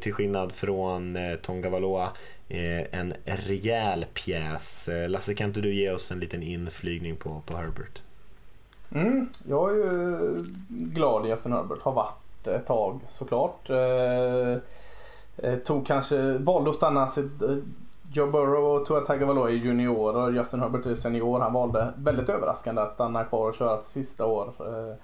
[0.00, 2.12] Till skillnad från Tonga Valoa.
[2.48, 4.88] Eh, en rejäl pjäs.
[4.88, 8.02] Eh, Lasse, kan inte du ge oss en liten inflygning på, på Herbert?
[8.90, 11.82] Mm, jag är ju glad i Justin Herbert.
[11.82, 13.70] Har varit ett tag såklart.
[13.70, 14.52] Eh,
[15.36, 17.56] eh tog kanske, valde att stanna sitt eh,
[18.12, 21.40] Joe Burrow och Tua Tagovailoa är juniorer och Justin Herbert är senior.
[21.40, 24.52] Han valde väldigt överraskande att stanna kvar och köra till sista år.
[24.60, 24.96] Eh,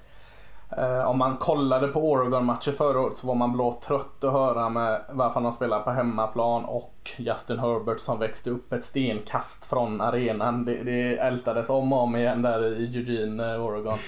[0.70, 4.68] Eh, om man kollade på Oregon-matcher förra året så var man blå trött att höra
[4.68, 10.00] med varför de spelar på hemmaplan och Justin Herbert som växte upp ett stenkast från
[10.00, 10.64] arenan.
[10.64, 13.98] Det, det ältades om och om igen där i Eugene, eh, Oregon.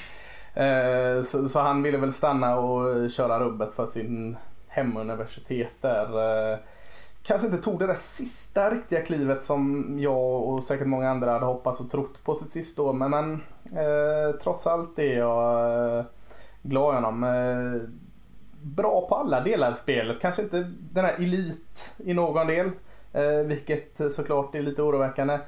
[0.55, 4.37] Eh, så, så han ville väl stanna och köra rubbet för sin
[4.69, 6.07] hemuniversitet där.
[6.53, 6.59] Eh,
[7.23, 11.47] kanske inte tog det där sista riktiga klivet som jag och säkert många andra hade
[11.47, 12.93] hoppats och trott på sitt sista år.
[12.93, 13.33] Men, men
[13.73, 16.05] eh, trots allt är jag eh,
[16.69, 17.25] glad i honom.
[17.25, 17.91] Eh,
[18.63, 20.21] bra på alla delar i spelet.
[20.21, 22.71] Kanske inte den här elit i någon del.
[23.13, 25.39] Eh, vilket såklart är lite oroväckande.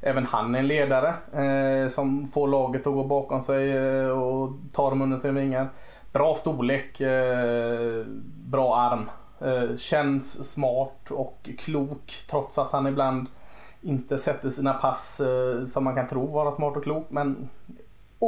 [0.00, 4.52] Även han är en ledare eh, som får laget att gå bakom sig eh, och
[4.72, 5.68] tar dem under sina vingar.
[6.12, 8.04] Bra storlek, eh,
[8.44, 9.10] bra arm.
[9.40, 13.26] Eh, känns smart och klok trots att han ibland
[13.82, 15.20] inte sätter sina pass
[15.72, 17.06] som man kan tro vara smart och klok.
[17.10, 17.48] Men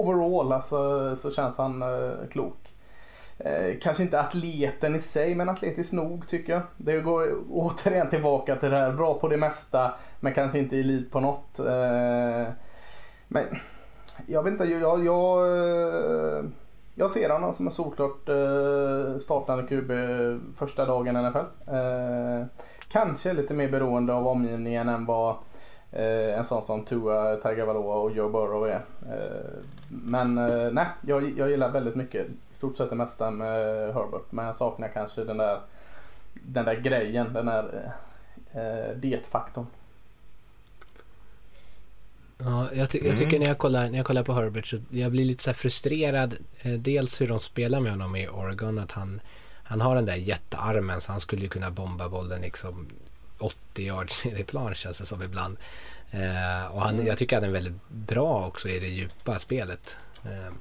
[0.01, 2.75] overall alltså, så känns han eh, klok.
[3.39, 6.63] Eh, kanske inte atleten i sig men atletisk nog tycker jag.
[6.77, 8.93] Det går återigen tillbaka till det här.
[8.93, 11.59] Bra på det mesta men kanske inte elit på något.
[11.59, 12.53] Eh,
[13.29, 13.45] men
[14.27, 15.47] jag vet inte, jag, jag
[16.99, 18.29] jag ser honom som en solklart
[19.23, 19.91] startande QB
[20.57, 21.39] första dagen i NFL.
[21.67, 22.47] Eh,
[22.89, 25.37] kanske lite mer beroende av omgivningen än vad
[25.93, 28.81] eh, en sån som Tua Tagovailoa och Joe Burrow är.
[29.91, 33.95] Eh, men eh, nej, jag, jag gillar väldigt mycket, i stort sett det mesta med
[33.95, 34.33] Herbert.
[34.33, 35.61] Men jag saknar kanske den där,
[36.35, 37.93] den där grejen, den där
[38.53, 39.67] eh, det-faktorn.
[42.39, 43.41] Ja, jag, ty jag, tycker mm.
[43.41, 46.37] när jag, kollar, när jag kollar på Herbert så jag blir lite så frustrerad.
[46.61, 48.79] Eh, dels hur de spelar med honom i Oregon.
[48.79, 49.21] Att han,
[49.63, 52.89] han har den där jättearmen så han skulle ju kunna bomba bollen liksom
[53.39, 55.57] 80 yards ner i plan känns det som ibland.
[56.11, 57.07] Eh, och han, mm.
[57.07, 59.97] jag tycker att han är väldigt bra också i det djupa spelet.
[60.25, 60.53] Eh,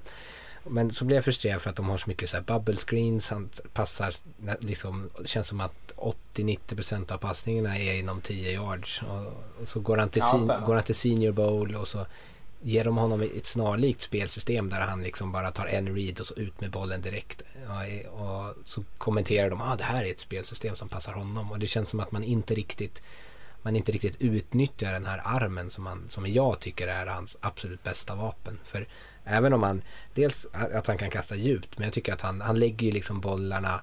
[0.68, 3.30] men så blir jag frustrerad för att de har så mycket så här bubble screens.
[3.30, 4.14] Han passar,
[4.60, 9.02] liksom, det känns som att 80-90% av passningarna är inom 10 yards.
[9.02, 12.06] Och, och så går han, till ja, går han till senior bowl och så
[12.62, 16.36] ger de honom ett snarlikt spelsystem där han liksom bara tar en read och så
[16.36, 17.42] ut med bollen direkt.
[17.68, 21.52] Och, och så kommenterar de att ah, det här är ett spelsystem som passar honom.
[21.52, 23.02] Och det känns som att man inte riktigt
[23.66, 27.84] man inte riktigt utnyttjar den här armen som, man, som jag tycker är hans absolut
[27.84, 28.60] bästa vapen.
[28.64, 28.86] För
[29.26, 29.82] Även om han,
[30.14, 33.20] dels att han kan kasta djupt, men jag tycker att han, han lägger ju liksom
[33.22, 33.82] bollarna,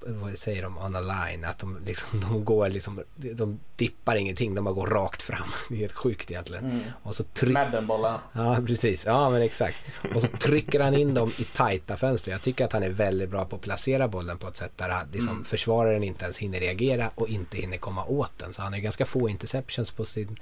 [0.00, 4.54] vad säger de, on a line, att de, liksom, de går liksom, de dippar ingenting,
[4.54, 5.48] de bara går rakt fram.
[5.68, 6.64] Det är helt sjukt egentligen.
[6.64, 6.80] Mm.
[7.02, 8.20] Och så Madden-bollar.
[8.32, 9.06] Ja, precis.
[9.06, 9.76] Ja, men exakt.
[10.14, 12.32] Och så trycker han in dem i tajta fönster.
[12.32, 14.88] Jag tycker att han är väldigt bra på att placera bollen på ett sätt där
[14.88, 15.44] han, liksom, mm.
[15.44, 18.52] försvararen inte ens hinner reagera och inte hinner komma åt den.
[18.52, 20.38] Så han har ganska få interceptions på, sin,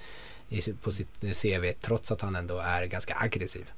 [0.82, 3.72] på sitt CV, trots att han ändå är ganska aggressiv.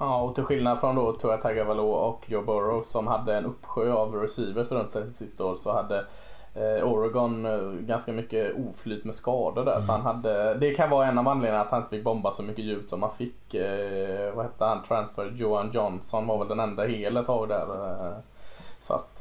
[0.00, 3.92] Ja, och till skillnad från då Tua Tagovailoa och Joe Burrow som hade en uppsjö
[3.92, 6.04] av receivers runt sig sista år så hade
[6.54, 9.72] eh, Oregon eh, ganska mycket oflyt med skador där.
[9.72, 9.86] Mm.
[9.86, 12.42] Så han hade, det kan vara en av anledningarna att han inte fick bomba så
[12.42, 13.54] mycket djupt som han fick.
[13.54, 14.82] Eh, vad hette han?
[14.88, 17.66] Transfer Johan Johnson var väl den enda hel ett tag där.
[18.82, 19.20] Så att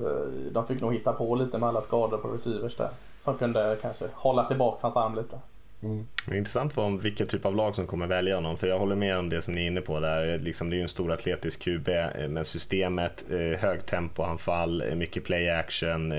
[0.51, 2.89] de fick nog hitta på lite med alla skador på receivers där.
[3.21, 5.39] Som kunde kanske hålla tillbaka hans arm lite.
[5.83, 6.07] Mm.
[6.25, 8.57] Det är intressant om vilken typ av lag som kommer välja honom.
[8.57, 10.39] För jag håller med om det som ni är inne på där.
[10.39, 11.87] Liksom, det är ju en stor atletisk QB.
[11.87, 16.11] med eh, men systemet, eh, hög tempoanfall, eh, mycket play action,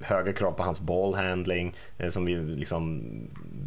[0.00, 1.74] höga krav på hans ballhandling.
[2.10, 3.02] Som vi, liksom,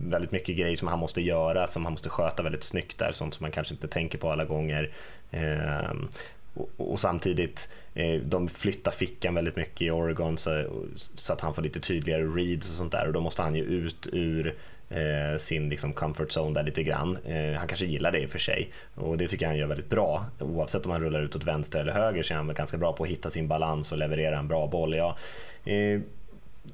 [0.04, 3.12] väldigt mycket grejer som han måste göra, som han måste sköta väldigt snyggt där.
[3.12, 4.91] Sånt som man kanske inte tänker på alla gånger.
[5.32, 6.10] Ehm,
[6.54, 7.74] och, och, samtidigt,
[8.24, 10.63] de flyttar fickan väldigt mycket i Oregon så,
[10.96, 13.08] så, att han får lite tydligare reads och sånt där.
[13.08, 14.56] Och då måste han ju ut ur
[14.93, 17.17] eh, sin liksom comfort zone där lite grann.
[17.25, 19.67] Eh, han kanske gillar det i och för sig och det tycker jag han gör
[19.67, 20.25] väldigt bra.
[20.39, 23.03] Oavsett om han rullar ut åt vänster eller höger så är han ganska bra på
[23.03, 24.95] att hitta sin balans och leverera en bra boll.
[24.95, 25.17] Ja,
[25.65, 25.99] eh,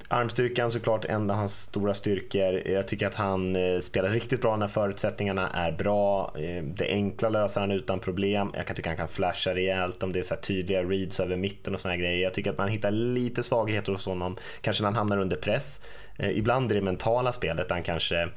[0.08, 2.68] armstyrkan såklart en av hans stora styrkor.
[2.68, 6.32] Jag tycker att han eh, spelar riktigt bra när förutsättningarna är bra.
[6.38, 8.52] Eh, det enkla löser han utan problem.
[8.56, 11.36] Jag kan tycka att han kan flasha rejält om det är så tydliga reads över
[11.36, 12.22] mitten och såna grejer.
[12.22, 15.80] Jag tycker att man hittar lite svagheter hos honom, kanske när han hamnar under press.
[16.20, 18.28] Eh, ibland i det mentala spelet, han kanske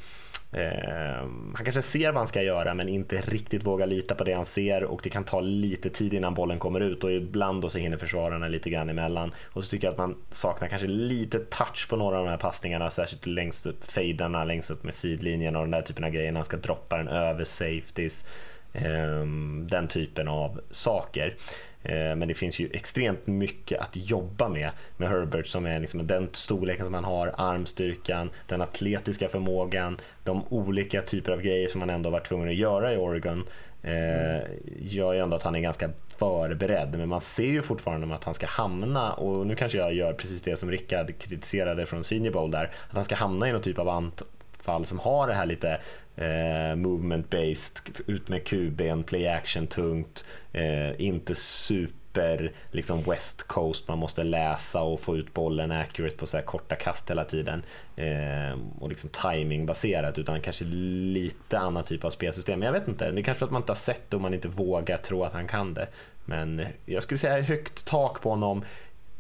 [0.55, 4.33] Eh, han kanske ser vad han ska göra men inte riktigt vågar lita på det
[4.33, 7.69] han ser och det kan ta lite tid innan bollen kommer ut och ibland då
[7.69, 9.31] så hinner försvararna lite grann emellan.
[9.45, 12.37] Och så tycker jag att man saknar kanske lite touch på några av de här
[12.37, 16.31] passningarna, särskilt längst upp, fejdarna längst upp med sidlinjen och den där typen av grejer
[16.31, 18.27] när han ska droppa den över safeties.
[18.73, 19.25] Eh,
[19.69, 21.35] den typen av saker.
[21.83, 26.07] Eh, men det finns ju extremt mycket att jobba med med Herbert som är liksom
[26.07, 31.81] den storleken som han har, armstyrkan, den atletiska förmågan, de olika typer av grejer som
[31.81, 33.43] han ändå varit tvungen att göra i Oregon
[33.83, 34.43] eh,
[34.79, 36.97] gör ju ändå att han är ganska förberedd.
[36.97, 40.41] Men man ser ju fortfarande att han ska hamna, och nu kanske jag gör precis
[40.41, 43.79] det som Rickard kritiserade från Senior Bowl där, att han ska hamna i någon typ
[43.79, 45.79] av anfall som har det här lite
[46.15, 53.87] eh, movement based, ut med QB, play action tungt, eh, inte super liksom West Coast,
[53.87, 57.63] man måste läsa och få ut bollen accurate på så här korta kast hela tiden
[57.95, 62.59] eh, och liksom timingbaserat utan kanske lite annan typ av spelsystem.
[62.59, 64.21] Men jag vet inte, det är kanske för att man inte har sett det och
[64.21, 65.87] man inte vågar tro att han kan det.
[66.25, 68.65] Men jag skulle säga högt tak på honom,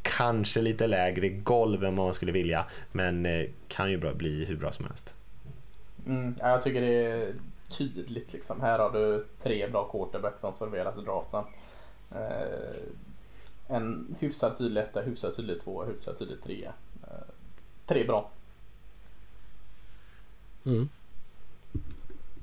[0.01, 4.55] kanske lite lägre golv än vad man skulle vilja, men eh, kan ju bli hur
[4.55, 5.13] bra som helst.
[6.05, 7.33] Mm, jag tycker det är
[7.69, 8.61] tydligt liksom.
[8.61, 11.43] Här har du tre bra quarterbacks som serveras i draften.
[12.11, 16.73] Eh, en hyfsat tydlig etta, hyfsat tydlig tvåa, hyfsat tydlig trea.
[17.03, 17.33] Eh,
[17.85, 18.29] tre bra.
[20.65, 20.89] Mm.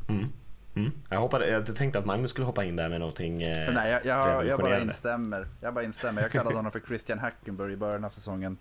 [0.09, 0.33] Mm.
[0.75, 0.93] Mm.
[1.09, 4.05] Jag, hoppade, jag tänkte att Magnus skulle hoppa in där med någonting eh, Nej, jag,
[4.05, 5.47] jag, jag, bara instämmer.
[5.61, 6.23] Jag bara instämmer.
[6.23, 8.59] Jag kallade honom för Christian Hackenberg i början av säsongen.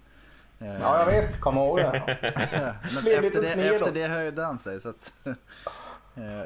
[0.59, 1.39] Ja, jag vet.
[1.39, 2.01] Kom ihåg det.
[2.93, 4.79] Men efter, det, efter det höjde han sig.
[4.79, 5.13] Så att,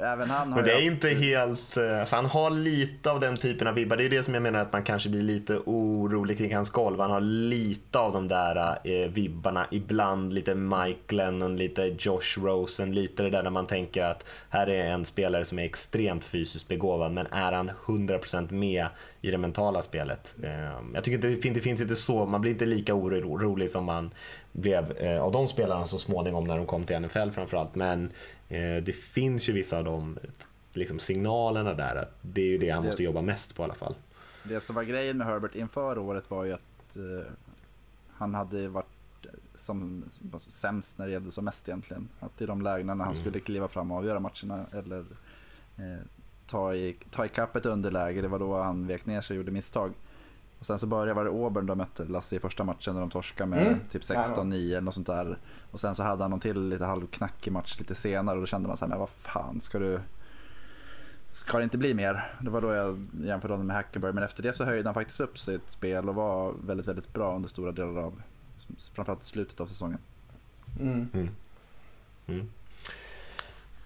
[0.03, 1.77] även han har Men det är inte helt...
[1.77, 3.97] Alltså han har lite av den typen av vibbar.
[3.97, 6.99] Det är det som jag menar att man kanske blir lite orolig kring hans golv.
[6.99, 9.67] Han har lite av de där eh, vibbarna.
[9.71, 12.95] Ibland lite Mike Lennon, lite Josh Rosen.
[12.95, 16.67] Lite det där när man tänker att här är en spelare som är extremt fysiskt
[16.67, 17.11] begåvad.
[17.11, 18.87] Men är han 100% med
[19.21, 20.35] i det mentala spelet.
[20.43, 24.11] Ehm, jag tycker inte det finns inte så, man blir inte lika orolig som man
[24.51, 27.75] blev eh, av de spelarna så småningom när de kom till NFL framförallt.
[27.75, 28.11] Men eh,
[28.61, 30.17] det finns ju vissa av de
[30.73, 33.65] liksom, signalerna där att det är ju det han det, måste jobba mest på i
[33.65, 33.95] alla fall.
[34.43, 37.23] Det som var grejen med Herbert inför året var ju att uh,
[38.13, 38.87] han hade varit
[39.55, 42.09] som, som sämst när det gällde som mest egentligen.
[42.19, 43.23] Att i de lägena när han mm.
[43.23, 45.05] skulle kliva fram och avgöra matcherna eller
[45.77, 46.05] eh,
[46.47, 48.21] ta, i, ta ikapp ett underläge.
[48.21, 49.93] Det var då han vek ner sig och gjorde misstag.
[50.63, 53.09] Och sen så började var det Auburn de mötte Lasse i första matchen när de
[53.09, 53.79] torskade med mm.
[53.91, 55.37] typ 16-9 eller något sånt där.
[55.71, 58.67] Och sen så hade han någon till lite halvknackig match lite senare och då kände
[58.67, 59.99] man så här, men vad fan ska du...
[61.31, 62.33] Ska det inte bli mer?
[62.41, 64.13] Det var då jag jämförde honom med Hackenberg.
[64.13, 67.35] Men efter det så höjde han faktiskt upp sitt spel och var väldigt, väldigt bra
[67.35, 68.21] under stora delar av,
[68.93, 69.99] framförallt slutet av säsongen.
[70.79, 71.09] Mm.
[71.13, 71.29] Mm.
[72.27, 72.49] mm.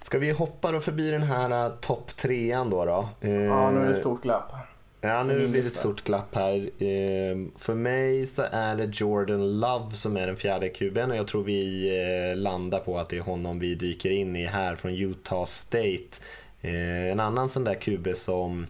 [0.02, 2.86] Ska vi hoppa då förbi den här uh, topp trean då?
[2.86, 3.10] då?
[3.22, 4.54] ja, nu är det ett stort glapp.
[5.02, 6.56] Ja, nu blir det ett stort glapp här.
[6.56, 11.28] Uh, för mig så är det Jordan Love som är den fjärde kuben och jag
[11.28, 11.92] tror vi
[12.32, 16.22] uh, landar på att det är honom vi dyker in i här från Utah State.
[16.62, 18.68] En annan sån där kube som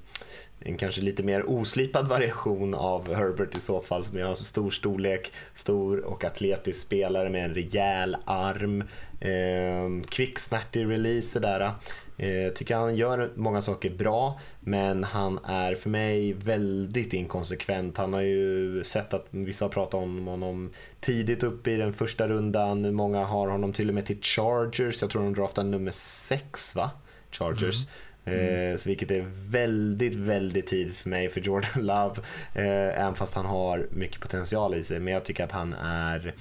[0.59, 5.31] en kanske lite mer oslipad variation av Herbert i så fall som har stor storlek,
[5.55, 8.83] stor och atletisk spelare med en rejäl arm.
[9.19, 11.71] Eh, quick snatty release där.
[12.17, 17.97] Eh, tycker han gör många saker bra men han är för mig väldigt inkonsekvent.
[17.97, 22.27] Han har ju sett att vissa har pratat om honom tidigt upp i den första
[22.27, 22.93] rundan.
[22.93, 25.01] Många har honom till och med till Chargers.
[25.01, 26.91] Jag tror de draftar nummer 6 va?
[27.31, 27.87] Chargers.
[28.25, 28.39] Mm.
[28.39, 28.73] Mm.
[28.73, 32.15] Eh, vilket är väldigt, väldigt tidigt för mig för Jordan Love.
[32.53, 34.99] Eh, även fast han har mycket potential i sig.
[34.99, 36.33] Men jag tycker att han är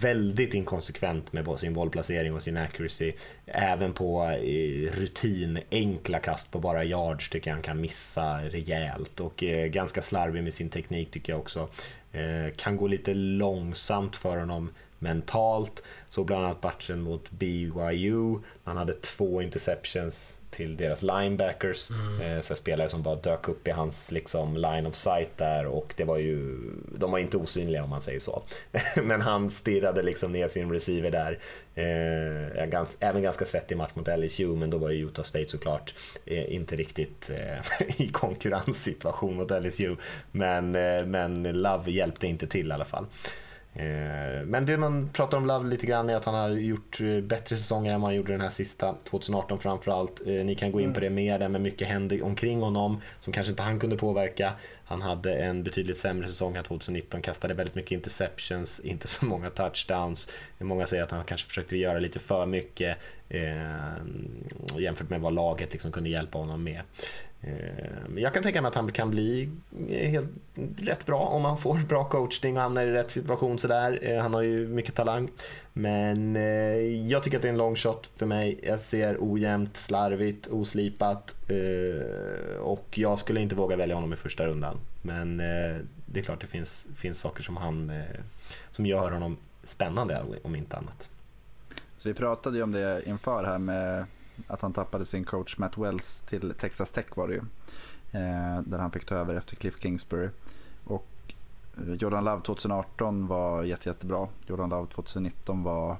[0.00, 3.12] väldigt inkonsekvent med sin bollplacering och sin accuracy.
[3.46, 9.20] Även på eh, rutin, enkla kast på bara yards tycker jag han kan missa rejält
[9.20, 11.68] och eh, ganska slarvig med sin teknik tycker jag också.
[12.12, 14.70] Eh, kan gå lite långsamt för honom
[15.04, 15.82] mentalt.
[16.08, 21.90] Så bland annat matchen mot BYU, han hade två interceptions till deras linebackers.
[21.90, 22.20] Mm.
[22.20, 25.94] Eh, så spelare som bara dök upp i hans liksom, line of sight där och
[25.96, 26.58] det var ju,
[26.98, 28.42] de var inte osynliga om man säger så.
[29.02, 31.38] Men han stirrade liksom ner sin receiver där.
[31.74, 35.94] Eh, gans, även ganska svettig match mot LSU men då var ju Utah State såklart
[36.26, 39.96] eh, inte riktigt eh, i konkurrenssituation mot LSU.
[40.32, 43.06] Men, eh, men Love hjälpte inte till i alla fall.
[43.76, 47.20] Eh, men det man pratar om Love lite grann är att han har gjort eh,
[47.20, 50.20] bättre säsonger än han gjorde den här sista, 2018 framförallt.
[50.26, 53.32] Eh, ni kan gå in på det mer där, men mycket hände omkring honom som
[53.32, 54.52] kanske inte han kunde påverka.
[54.84, 59.50] Han hade en betydligt sämre säsong här 2019, kastade väldigt mycket interceptions, inte så många
[59.50, 60.30] touchdowns.
[60.58, 62.98] Många säger att han kanske försökte göra lite för mycket
[63.28, 66.82] eh, jämfört med vad laget liksom kunde hjälpa honom med.
[67.46, 69.48] Eh, men jag kan tänka mig att han kan bli
[69.88, 70.30] eh, helt,
[70.76, 73.98] rätt bra om han får bra coachning och hamnar i rätt situation sådär.
[74.02, 75.30] Eh, han har ju mycket talang.
[75.72, 76.34] Men
[77.08, 78.60] jag tycker att det är en long shot för mig.
[78.62, 81.34] Jag ser ojämnt, slarvigt, oslipat
[82.60, 84.76] och jag skulle inte våga välja honom i första rundan.
[85.02, 85.36] Men
[86.06, 88.02] det är klart det finns, finns saker som han
[88.70, 89.36] som gör honom
[89.66, 91.10] spännande om inte annat.
[91.96, 94.04] Så vi pratade ju om det inför här med
[94.46, 97.40] att han tappade sin coach Matt Wells till Texas Tech var det ju.
[98.12, 100.28] Eh, där han fick ta över efter Cliff Kingsbury.
[100.84, 101.06] Och
[101.76, 104.28] eh, Jordan Love 2018 var jätte, jättebra.
[104.46, 105.96] Jordan Love 2019 var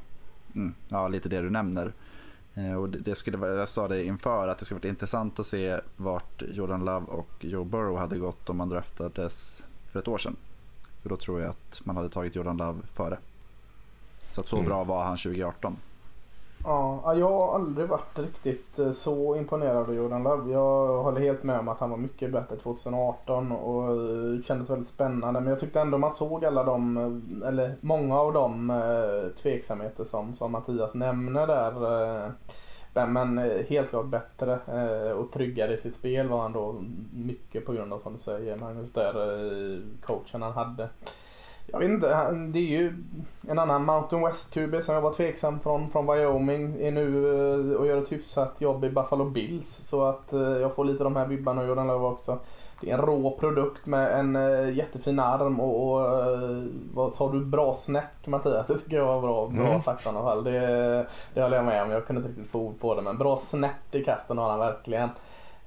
[0.54, 1.92] mm, ja, lite det du nämner.
[2.54, 5.80] Eh, och det skulle, jag sa det inför att det skulle varit intressant att se
[5.96, 10.36] vart Jordan Love och Joe Burrow hade gått om man draftades för ett år sedan.
[11.02, 13.18] För då tror jag att man hade tagit Jordan Love före.
[14.32, 14.68] Så att så mm.
[14.68, 15.76] bra var han 2018.
[16.66, 20.52] Ja, jag har aldrig varit riktigt eh, så imponerad av Jordan Love.
[20.52, 24.88] Jag håller helt med om att han var mycket bättre 2018 och eh, kändes väldigt
[24.88, 25.40] spännande.
[25.40, 28.72] Men jag tyckte ändå man såg alla de, eh, eller många av de
[29.42, 32.32] tveksamheter som, som Mattias nämner där.
[33.06, 33.38] Men
[33.68, 34.58] helt klart bättre
[35.14, 36.82] och tryggare i sitt spel var han då.
[37.12, 39.12] Mycket på grund av, som du säger Magnus, där
[40.02, 40.88] coachen han hade.
[41.66, 42.94] Jag vet inte, det är ju
[43.48, 47.86] en annan Mountain West-QB som jag var tveksam från, från Wyoming, är nu eh, och
[47.86, 49.68] gör ett hyfsat jobb i Buffalo Bills.
[49.68, 52.38] Så att eh, jag får lite de här vibbarna och Jordan Love också.
[52.80, 56.28] Det är en rå produkt med en uh, jättefin arm och, och
[56.94, 58.66] vad sa du, bra snärt Mattias?
[58.66, 59.80] Det tycker jag var bra, bra mm.
[59.80, 60.44] sagt i alla fall.
[60.44, 60.60] Det,
[61.34, 61.90] det håller jag med om.
[61.90, 64.58] Jag kunde inte riktigt få ord på det men bra snärt i kasten har han
[64.58, 65.08] verkligen.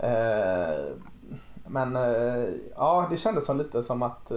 [0.04, 0.96] Uh,
[1.68, 1.98] men
[2.76, 4.32] ja, det kändes som lite som att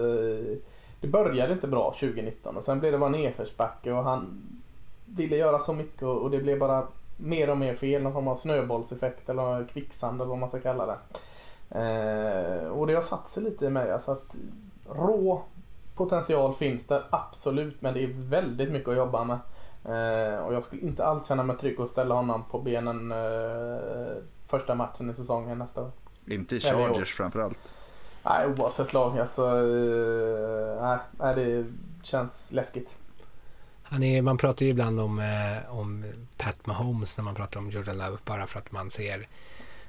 [1.01, 4.43] det började inte bra 2019 och sen blev det bara nedförsbacke och han
[5.05, 6.87] ville göra så mycket och det blev bara
[7.17, 8.03] mer och mer fel.
[8.03, 10.99] Någon form av snöbollseffekt eller kvicksand eller vad man ska kalla det.
[11.71, 13.93] Eh, och det har satt sig lite i mig.
[13.93, 14.37] Alltså att
[14.89, 15.43] rå
[15.95, 19.39] potential finns det absolut men det är väldigt mycket att jobba med.
[19.85, 24.23] Eh, och jag skulle inte alls känna mig trygg att ställa honom på benen eh,
[24.47, 25.91] första matchen i säsongen nästa år.
[26.27, 27.59] Inte i Chargers framförallt.
[28.23, 29.19] Nej, oavsett lag.
[29.19, 31.67] Alltså, eh, nej, det
[32.03, 32.97] känns läskigt.
[33.83, 36.05] Han är, man pratar ju ibland om, eh, om
[36.37, 39.29] Pat Mahomes när man pratar om Jordan Love bara för att man ser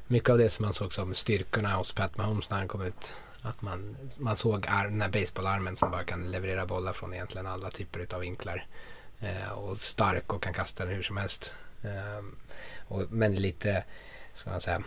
[0.08, 3.14] mycket av det som man såg som styrkorna hos Pat Mahomes när han kom ut.
[3.42, 7.48] Att man, man såg ar, den här baseballarmen som bara kan leverera bollar från egentligen
[7.48, 8.66] alla typer av vinklar.
[9.20, 11.54] Eh, och stark och kan kasta den hur som helst.
[11.84, 12.26] Eh,
[12.88, 13.84] och, men lite,
[14.34, 14.84] ska man säga,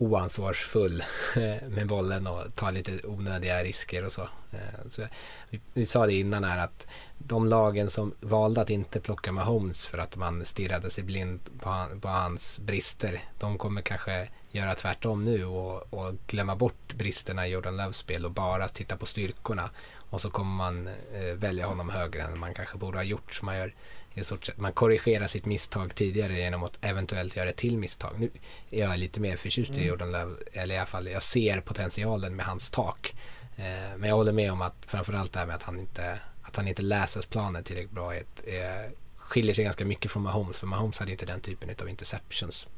[0.00, 1.02] oansvarsfull
[1.36, 4.22] eh, med bollen och tar lite onödiga risker och så.
[4.52, 5.02] Eh, så
[5.50, 6.86] vi, vi, sa det innan här att
[7.18, 11.86] de lagen som valde att inte plocka Mahomes för att man stirrade sig blind på,
[12.00, 13.24] på hans brister.
[13.38, 18.24] De kommer kanske göra tvärtom nu och, och glömma bort bristerna i Jordan Loves spel
[18.24, 19.70] och bara titta på styrkorna.
[20.10, 23.34] Och så kommer man eh, välja honom högre än man kanske borde ha gjort.
[23.34, 23.74] Så man gör
[24.14, 28.12] i stort sett, man korrigerar sitt misstag tidigare genom att eventuellt göra ett till misstag.
[28.18, 28.30] Nu
[28.70, 29.88] är jag lite mer förtjust i mm.
[29.88, 33.14] Jordan Love, eller i alla fall jag ser potentialen med hans tak.
[33.56, 36.56] Eh, men jag håller med om att framförallt det här med att han inte, att
[36.56, 40.66] han inte läser planen tillräckligt bra är, är, skiljer sig ganska mycket från Mahomes, för
[40.66, 42.68] Mahomes hade inte den typen av interceptions.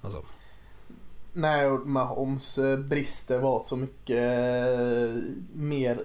[0.00, 0.24] Och så.
[1.32, 4.18] Nej, och Mahomes eh, brister var så mycket
[4.78, 5.98] eh, mer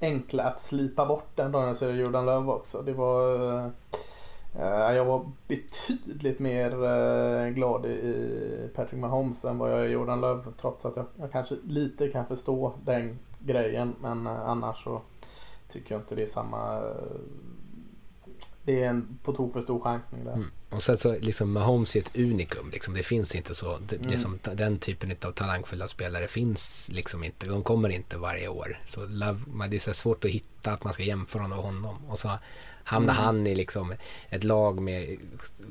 [0.00, 2.82] enkla att slipa bort den dagen ser Jordan Love också.
[2.82, 3.36] Det var...
[4.58, 9.92] Uh, jag var betydligt mer uh, glad i Patrick Mahomes än vad jag är i
[9.92, 10.44] Jordan Love.
[10.60, 13.94] Trots att jag, jag kanske lite kan förstå den grejen.
[14.00, 15.00] Men uh, annars så
[15.68, 16.82] tycker jag inte det är samma
[18.66, 20.32] det är en på tok för stor chansning där.
[20.32, 20.50] Mm.
[20.70, 22.70] Och sen så liksom Mahomes är ett unikum.
[22.70, 22.94] Liksom.
[22.94, 23.78] Det finns inte så.
[23.88, 24.10] Det, mm.
[24.10, 27.46] liksom, den typen av talangfulla spelare finns liksom inte.
[27.46, 28.80] De kommer inte varje år.
[28.86, 29.40] Så Love,
[29.70, 32.06] det är så svårt att hitta att man ska jämföra med honom.
[32.08, 32.38] Och så
[32.86, 33.24] hamnar mm.
[33.24, 33.94] han i liksom
[34.30, 35.18] ett lag med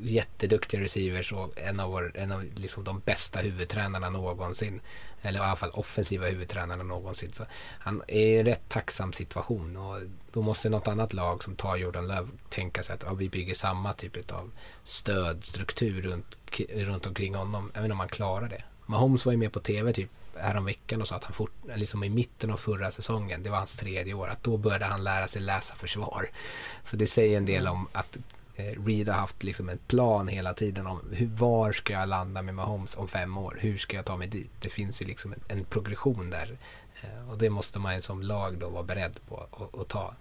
[0.02, 4.82] jätteduktiga receivers och en av, vår, en av liksom de bästa huvudtränarna någonsin.
[5.22, 7.34] Eller i alla fall offensiva huvudtränarna någonsin.
[7.34, 7.46] Så
[7.80, 10.00] han är i en rätt tacksam situation och
[10.34, 13.54] då måste något annat lag som tar Jordan Love tänka sig att ja, vi bygger
[13.54, 14.52] samma typ av
[14.84, 16.38] stödstruktur runt,
[16.70, 17.72] runt omkring honom.
[17.74, 18.64] Även om man klarar det.
[18.86, 20.10] Mahomes var ju med på tv typ
[20.40, 23.76] häromveckan och sa att han fort, liksom i mitten av förra säsongen, det var hans
[23.76, 26.30] tredje år, att då började han lära sig läsa försvar.
[26.84, 28.18] Så det säger en del om att
[28.56, 32.42] eh, Reed har haft liksom en plan hela tiden om hur, var ska jag landa
[32.42, 33.58] med Mahomes om fem år?
[33.62, 34.52] Hur ska jag ta mig dit?
[34.60, 36.58] Det finns ju liksom en, en progression där
[37.02, 39.48] eh, och det måste man som lag då vara beredd på
[39.82, 40.16] att ta.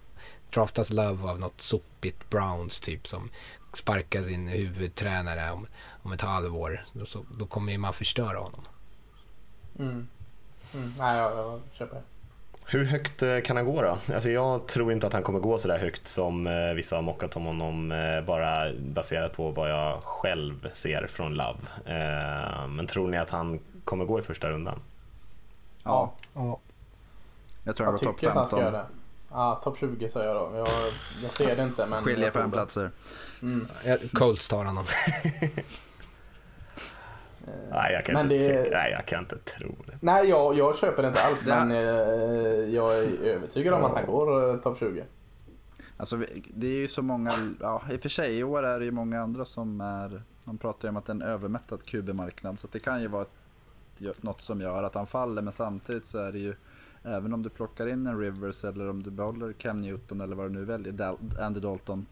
[0.53, 3.29] Draftas Love av något sopigt Browns typ som
[3.73, 5.67] sparkar sin huvudtränare om,
[6.03, 6.85] om ett halvår.
[6.93, 8.61] Då, så, då kommer man förstöra honom.
[9.79, 10.07] Mm.
[10.73, 10.93] Mm.
[10.97, 12.01] Nej, jag, jag köper det.
[12.67, 13.97] Hur högt eh, kan han gå då?
[14.13, 17.01] Alltså jag tror inte att han kommer gå så där högt som eh, vissa har
[17.01, 21.59] mockat om honom eh, bara baserat på vad jag själv ser från Love.
[22.69, 24.79] Men tror ni att han kommer gå i första rundan?
[25.83, 26.13] Ja.
[26.33, 26.59] ja.
[27.63, 28.73] Jag tror han går topp tycker att han ska 15.
[28.73, 28.89] göra det.
[29.29, 30.57] Ja, topp 20 säger jag då.
[30.57, 30.67] Jag,
[31.23, 32.03] jag ser det inte men...
[32.03, 32.91] Skiljer fem platser.
[33.41, 33.67] Mm.
[34.13, 34.85] Colts tar honom.
[37.71, 39.97] Nej, jag kan, Men inte, det- se- nej, jag kan inte tro det.
[40.01, 43.91] Nej, jag, jag köper det inte alls Det- men eh, jag är övertygad om att
[43.91, 45.03] han går eh, topp 20.
[45.97, 46.17] Alltså,
[46.53, 48.91] det är ju så många, ja i och för sig i år är det ju
[48.91, 52.67] många andra som är, man pratar ju om att det är en övermättad QB-marknad så
[52.67, 56.17] att det kan ju vara ett, något som gör att han faller men samtidigt så
[56.17, 56.55] är det ju
[57.07, 60.45] Även om du plockar in en Rivers eller om du behåller Cam Newton eller vad
[60.45, 62.05] du nu väljer, Andy Dalton.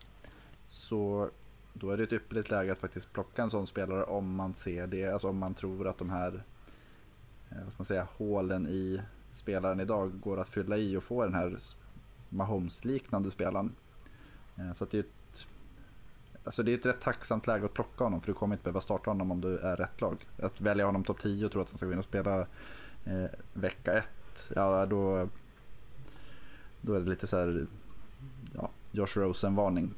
[0.67, 1.29] Så
[1.73, 4.87] då är det ett ypperligt läge att faktiskt plocka en sån spelare om man ser
[4.87, 6.43] det, alltså om man tror att de här
[7.49, 9.01] eh, vad ska man säga, hålen i
[9.31, 11.57] spelaren idag går att fylla i och få den här
[12.29, 13.71] Mahomes-liknande spelaren.
[14.55, 15.47] Eh, så att det är ett,
[16.43, 18.81] alltså det är ett rätt tacksamt läge att plocka honom för du kommer inte behöva
[18.81, 20.27] starta honom om du är rätt lag.
[20.41, 22.39] Att välja honom topp 10 och tro att han ska gå in och spela
[23.05, 24.09] eh, vecka 1,
[24.55, 25.29] ja då,
[26.81, 27.67] då är det lite så här,
[28.53, 29.93] ja, Josh Rosen-varning.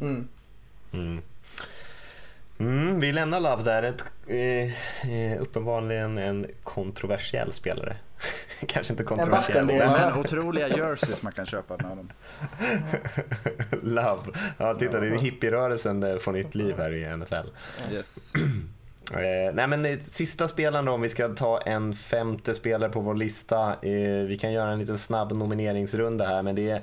[0.00, 0.28] Mm.
[0.92, 1.22] Mm.
[2.58, 3.82] Mm, vi lämnar Love där.
[3.82, 7.96] Ett, eh, eh, uppenbarligen en kontroversiell spelare.
[8.66, 9.66] Kanske inte kontroversiell.
[9.66, 12.10] men Men otroliga jerseys man kan köpa med honom.
[13.82, 14.22] Love.
[14.58, 17.48] Ja, titta, det är hippierörelsen där får nytt liv här i NFL.
[17.92, 18.32] Yes.
[19.12, 23.00] Eh, nej men eh, sista spelaren då, om vi ska ta en femte spelare på
[23.00, 23.72] vår lista.
[23.82, 26.82] Eh, vi kan göra en liten snabb nomineringsrunda här men det är,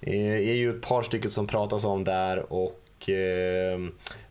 [0.00, 3.78] eh, är ju ett par stycken som pratas om där och eh,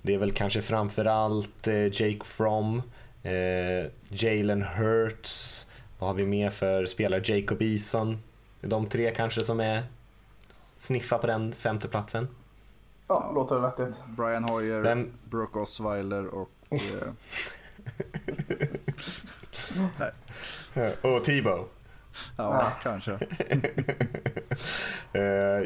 [0.01, 2.81] det är väl kanske framförallt eh, Jake Fromm,
[3.23, 5.65] eh, Jalen Hurts,
[5.99, 7.21] vad har vi mer för spelare?
[7.25, 8.17] Jacob Eason.
[8.61, 9.83] De tre kanske som är
[10.77, 12.27] sniffa på den femte platsen.
[13.07, 13.95] Ja, låter vettigt.
[14.07, 16.79] Brian Hoyer, Vem- Brooke Osweiler och Eh,
[21.13, 21.67] Och Tebow.
[22.37, 23.11] Ja, kanske.
[25.13, 25.21] Eh,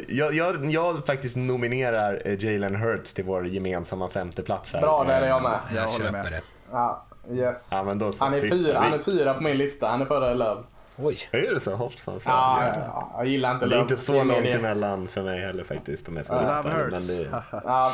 [0.07, 4.81] jag, jag, jag faktiskt nominerar eh, Jalen Hurts till vår gemensamma femte plats här.
[4.81, 5.59] Bra, där är jag Eh, med.
[5.69, 6.31] Jag Jag håller köper med.
[6.31, 6.41] det.
[6.71, 7.69] Ja, yes.
[7.71, 8.23] Ja, men då så.
[8.23, 9.87] Han är, fyra, han är fyra på min lista.
[9.87, 10.61] Han är före Love.
[10.97, 11.17] Oj.
[11.31, 11.75] Är det så?
[11.75, 12.19] Hoppsan.
[12.19, 12.29] så.
[12.29, 13.81] Ja, ja, ja, jag gillar inte Det är Love.
[13.93, 14.51] inte så långt det.
[14.51, 16.05] emellan för mig heller faktiskt.
[16.05, 17.51] De är två Love listor, men hurts.
[17.51, 17.93] det- Ja,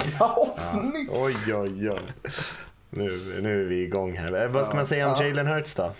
[0.57, 1.11] snyggt!
[1.15, 2.01] Oj, oj, oj.
[2.89, 4.47] Nu, nu är vi igång här.
[4.47, 5.25] Vad ska man säga om Ja.
[5.25, 5.91] Jalen Hurts då?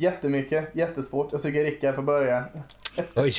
[0.00, 1.32] Jättemycket, jättesvårt.
[1.32, 2.44] Jag tycker Rickard får börja.
[3.16, 3.32] Oj.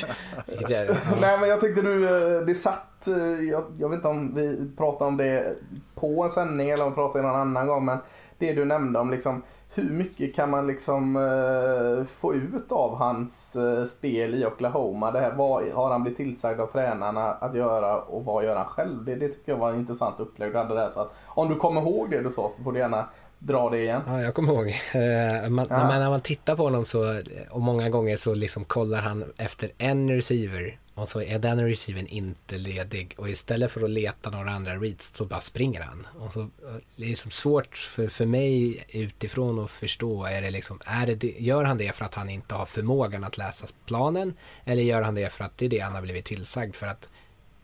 [1.22, 4.72] Nej men jag tyckte nu, eh, det satt, eh, jag, jag vet inte om vi
[4.78, 5.56] pratade om det
[5.96, 7.98] på en sändning eller om vi pratade någon annan gång men
[8.38, 9.42] det du nämnde om liksom
[9.74, 15.12] hur mycket kan man liksom eh, få ut av hans eh, spel i Oklahoma?
[15.12, 18.66] Det här, vad har han blivit tillsagd av tränarna att göra och vad gör han
[18.66, 19.06] själv?
[19.06, 20.90] Det, det tycker jag var en intressant upplägg du hade där.
[20.90, 23.10] Så att, om du kommer ihåg det du sa så får du gärna
[23.44, 24.02] dra det igen.
[24.06, 24.68] Ja, jag kommer ihåg.
[24.70, 25.88] Eh, man, Ja.
[25.90, 30.10] när, man, tittar på honom så, och många gånger så liksom kollar han efter en
[30.10, 34.76] receiver och så är den receivern inte ledig och istället för att leta några andra
[34.76, 36.08] reads så bara springer han.
[36.20, 36.48] Och så, eh,
[36.96, 41.78] liksom svårt för, för mig utifrån att förstå, är det liksom, är det- gör han
[41.78, 44.34] det för att han inte har förmågan att läsa planen
[44.66, 47.10] eller gör han det för att det är det han har blivit tillsagd för att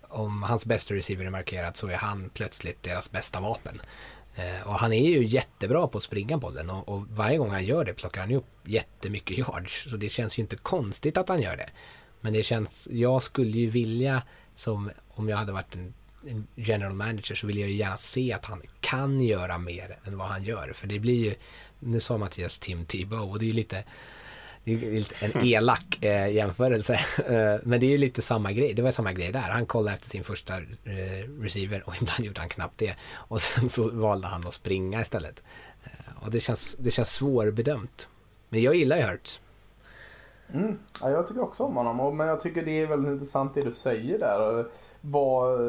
[0.09, 3.81] om hans bästa receiver är markerad så är han plötsligt deras bästa vapen.
[4.37, 7.65] Eh, och han är ju jättebra på att springa bollen och, och varje gång han
[7.65, 9.89] gör det plockar han ju upp jättemycket yards.
[9.89, 11.69] Så det känns ju inte konstigt att han gör det.
[12.21, 14.23] Men det känns, jag skulle ju vilja,
[14.55, 15.93] som om jag hade varit en,
[16.27, 20.17] en general manager så vill jag ju gärna se att han kan göra mer än
[20.17, 20.71] vad han gör.
[20.73, 21.35] För det blir ju,
[21.79, 23.83] nu sa Mattias Tim Tebow och det är ju lite,
[24.67, 26.99] det är en elak eh, jämförelse.
[27.27, 28.73] Eh, men det är ju lite samma grej.
[28.73, 29.39] Det var samma grej där.
[29.39, 32.95] Han kollade efter sin första eh, receiver och ibland gjorde han knappt det.
[33.13, 35.43] Och sen så valde han att springa istället.
[35.83, 38.07] Eh, och det känns, det känns svårbedömt.
[38.49, 39.41] Men jag gillar ju Hurts.
[40.53, 40.79] Mm.
[41.01, 43.71] Ja, jag tycker också om honom, men jag tycker det är väldigt intressant det du
[43.71, 44.65] säger där.
[45.01, 45.59] Vad,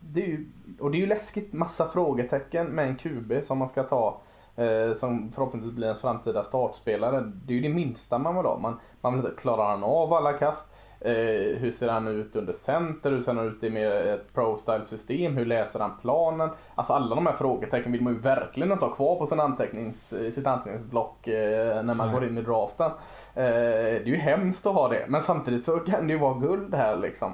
[0.00, 0.46] det är ju,
[0.80, 4.20] och det är ju läskigt, massa frågetecken med en QB som man ska ta.
[4.56, 7.20] Eh, som förhoppningsvis blir en framtida startspelare.
[7.20, 8.58] Det är ju det minsta man vill ha.
[8.58, 10.74] Man, man vill klara han av alla kast?
[11.00, 13.10] Eh, hur ser han ut under center?
[13.10, 15.36] Hur ser han ut i mer ett pro-style system?
[15.36, 16.50] Hur läser han planen?
[16.74, 20.08] Alltså alla de här frågetecken vill man ju verkligen inte ha kvar på sin antecknings,
[20.08, 22.90] sitt anteckningsblock eh, när man går in i draften.
[23.34, 26.38] Eh, det är ju hemskt att ha det, men samtidigt så kan det ju vara
[26.38, 27.32] guld här liksom.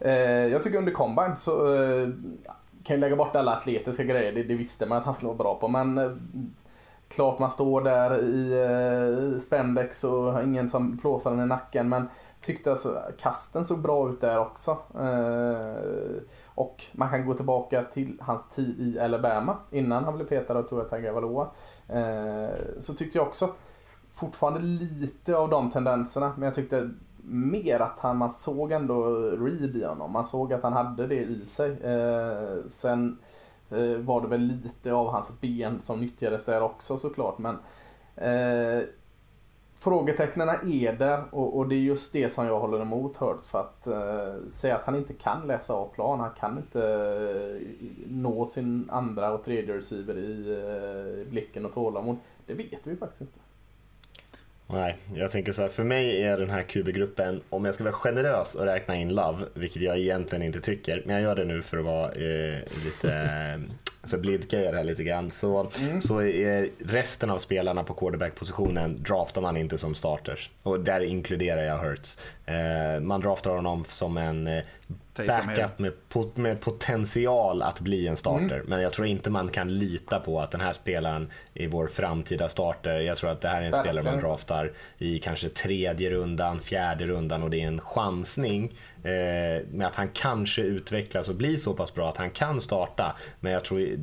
[0.00, 2.08] Eh, jag tycker under combine så eh,
[2.88, 5.38] kan ju lägga bort alla atletiska grejer, det, det visste man att han skulle vara
[5.38, 6.10] bra på, men eh,
[7.08, 8.52] klart man står där i
[9.34, 12.08] eh, spendex och har ingen som flåsar den i nacken, men
[12.40, 14.70] tyckte alltså kasten såg bra ut där också.
[14.94, 20.58] Eh, och man kan gå tillbaka till hans tid i Alabama innan han blev petad
[20.58, 21.48] av Tua Tagovailoa.
[21.88, 23.48] Eh, så tyckte jag också
[24.12, 26.90] fortfarande lite av de tendenserna men jag tyckte
[27.28, 30.12] mer att han, man såg ändå read i honom.
[30.12, 31.70] Man såg att han hade det i sig.
[31.70, 33.18] Eh, sen
[33.70, 37.58] eh, var det väl lite av hans ben som nyttjades där också såklart men
[38.16, 38.88] eh,
[39.80, 43.60] Frågetecknen är där och, och, det är just det som jag håller emot Hurts för
[43.60, 46.20] att eh, säga att han inte kan läsa av plan.
[46.20, 47.66] Han kan inte eh,
[48.06, 52.16] nå sin andra och tredje receiver i eh, blicken och tålamod.
[52.46, 53.40] Det vet vi faktiskt inte.
[54.70, 57.94] Nej, jag tänker så här, för mig är den här QB-gruppen, om jag ska vara
[57.94, 61.62] generös och räkna in Love, vilket jag egentligen inte tycker, men jag gör det nu
[61.62, 63.10] för att vara eh, lite
[64.08, 66.02] för blidka er här lite grann, så, mm.
[66.02, 70.50] så är resten av spelarna på quarterback-positionen draftar man inte som starters.
[70.62, 72.20] Och där inkluderar jag Hurts.
[72.46, 74.64] Eh, man draftar honom som en eh,
[75.26, 75.92] backup med,
[76.34, 78.54] med potential att bli en starter.
[78.54, 78.66] Mm.
[78.66, 82.48] Men jag tror inte man kan lita på att den här spelaren är vår framtida
[82.48, 83.00] starter.
[83.00, 83.96] Jag tror att det här är en Verkligen.
[83.96, 88.72] spelare man draftar i kanske tredje rundan, fjärde rundan och det är en chansning
[89.70, 93.16] med att han kanske utvecklas och blir så pass bra att han kan starta.
[93.40, 93.96] Men jag tror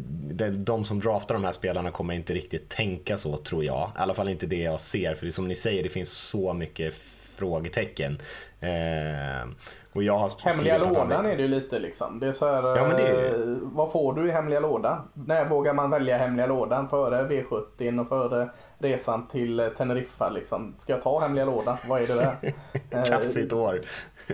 [0.52, 3.92] de som draftar de här spelarna kommer inte riktigt tänka så tror jag.
[3.96, 5.16] I alla fall inte det jag ser.
[5.16, 6.94] För det som ni säger, det finns så mycket
[7.36, 8.22] frågetecken.
[8.60, 9.50] Eh,
[9.94, 11.26] och jag har hemliga lådan han...
[11.26, 12.20] är det ju lite liksom.
[12.20, 13.40] Det är så här, ja, det är...
[13.40, 15.02] Eh, vad får du i hemliga lådan?
[15.14, 16.90] När vågar man välja hemliga lådan?
[16.90, 20.76] Före V70 och före resan till Teneriffa liksom.
[20.78, 21.78] Ska jag ta hemliga lådan?
[21.88, 22.54] Vad är det där?
[23.06, 23.82] kaffe ett år.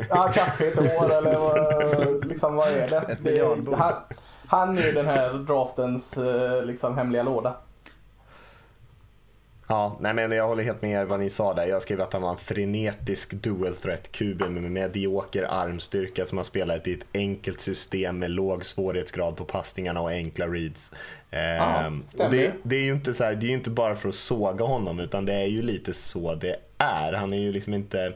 [0.09, 2.97] Ja, kaffe ett år eller liksom, vad är det?
[2.97, 3.93] Ett det han,
[4.47, 7.55] han är ju den här draftens eh, liksom, hemliga låda.
[9.71, 11.65] Ja, nej men jag håller helt med er vad ni sa där.
[11.65, 16.45] Jag skrev att han var en frenetisk dual threat QB med medioker armstyrka som har
[16.45, 20.91] spelat i ett enkelt system med låg svårighetsgrad på passningarna och enkla reads.
[21.29, 23.95] Ja, ehm, och det, det, är ju inte så här, det är ju inte bara
[23.95, 27.13] för att såga honom utan det är ju lite så det är.
[27.13, 28.13] Han är ju liksom inte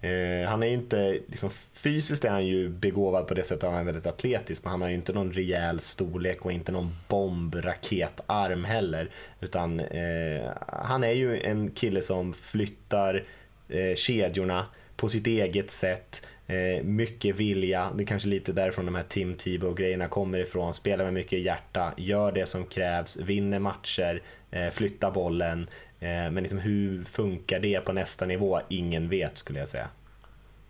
[0.00, 3.70] Eh, han är ju inte, liksom, fysiskt är han ju begåvad på det sättet att
[3.70, 6.96] han är väldigt atletisk, men han har ju inte någon rejäl storlek och inte någon
[7.08, 9.10] bombraketarm heller.
[9.40, 13.24] Utan eh, han är ju en kille som flyttar
[13.68, 14.66] eh, kedjorna
[14.96, 16.26] på sitt eget sätt.
[16.46, 20.74] Eh, mycket vilja, det är kanske lite därifrån de här Tim Tebow-grejerna kommer ifrån.
[20.74, 25.66] Spelar med mycket hjärta, gör det som krävs, vinner matcher, eh, flyttar bollen.
[26.00, 28.60] Eh, men liksom hur funkar det på nästa nivå?
[28.68, 29.88] Ingen vet skulle jag säga.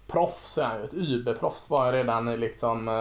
[0.07, 0.85] Proffs är han ju.
[0.85, 2.95] Ett UB-proffs var han redan liksom, eh,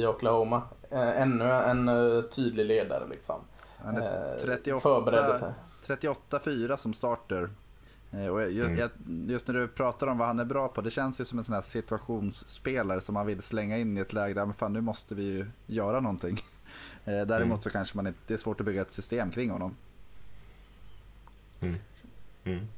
[0.00, 0.62] i Oklahoma.
[0.90, 1.90] Eh, ännu en
[2.30, 3.40] tydlig ledare liksom.
[3.78, 5.50] Han är 38,
[5.86, 7.50] 38-4 som starter.
[8.32, 9.30] Och just, mm.
[9.30, 11.44] just, när du pratar om vad han är bra på, det känns ju som en
[11.44, 14.80] sån här situationsspelare som man vill slänga in i ett läge där men fan, nu
[14.80, 16.40] måste vi ju göra någonting.
[17.04, 17.60] Däremot mm.
[17.60, 19.74] så kanske man inte, det är svårt att bygga ett system kring honom.
[21.60, 21.76] Mm.
[22.44, 22.68] Mm.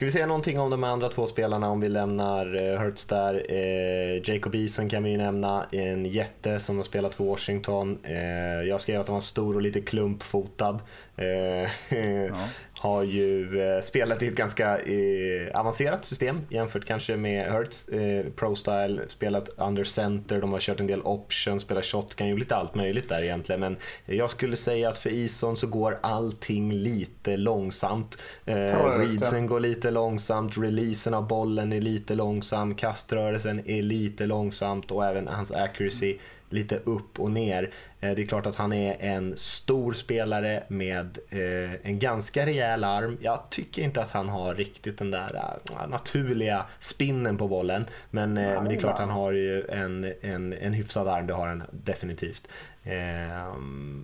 [0.00, 3.46] Ska vi säga någonting om de andra två spelarna om vi lämnar eh, Hurts där.
[3.48, 7.98] Eh, Jacob Eason kan vi ju nämna, en jätte som har spelat för Washington.
[8.02, 10.78] Eh, jag skrev att han var stor och lite klumpfotad.
[11.16, 11.26] Eh,
[12.28, 12.48] ja
[12.80, 17.88] har ju eh, spelat i ett ganska eh, avancerat system jämfört kanske med Hurts.
[17.88, 22.56] Eh, Pro-style, spelat under center, de har kört en del options, spelat shotgun, gjort lite
[22.56, 23.60] allt möjligt där egentligen.
[23.60, 23.76] Men
[24.06, 28.18] jag skulle säga att för Ison så går allting lite långsamt.
[28.44, 28.54] Eh,
[28.98, 35.06] readsen går lite långsamt, releasen av bollen är lite långsam, kaströrelsen är lite långsamt och
[35.06, 36.18] även hans accuracy
[36.50, 37.70] lite upp och ner.
[38.00, 42.84] Eh, det är klart att han är en stor spelare med eh, en ganska rejäl
[42.84, 43.18] arm.
[43.20, 47.84] Jag tycker inte att han har riktigt den där eh, naturliga spinnen på bollen.
[48.10, 51.32] Men, men det är klart att han har ju en, en, en hyfsad arm, det
[51.32, 52.48] har han definitivt.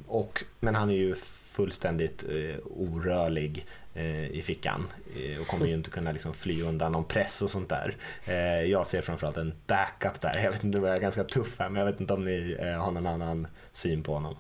[0.07, 2.25] Och, men han är ju fullständigt
[2.65, 3.67] orörlig
[3.97, 4.87] Eh, i fickan
[5.17, 7.97] eh, och kommer ju inte kunna liksom fly undan någon press och sånt där.
[8.27, 10.41] Eh, jag ser framförallt en backup där.
[10.45, 12.91] Jag vet inte, jag var ganska tuff här men jag vet inte om ni har
[12.91, 14.37] någon annan syn på honom.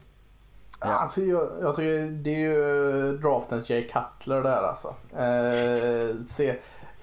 [0.80, 0.86] Ja.
[0.86, 4.88] Alltså, jag, jag tycker det är ju draftens Jay Cutler där alltså.
[5.12, 6.60] Eh, ser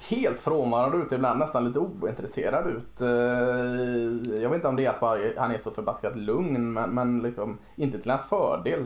[0.09, 3.01] helt frånvarande ut ibland, nästan lite ointresserad ut.
[3.01, 7.19] Eh, jag vet inte om det är att han är så förbaskat lugn men, men
[7.19, 8.85] liksom, inte till hans fördel.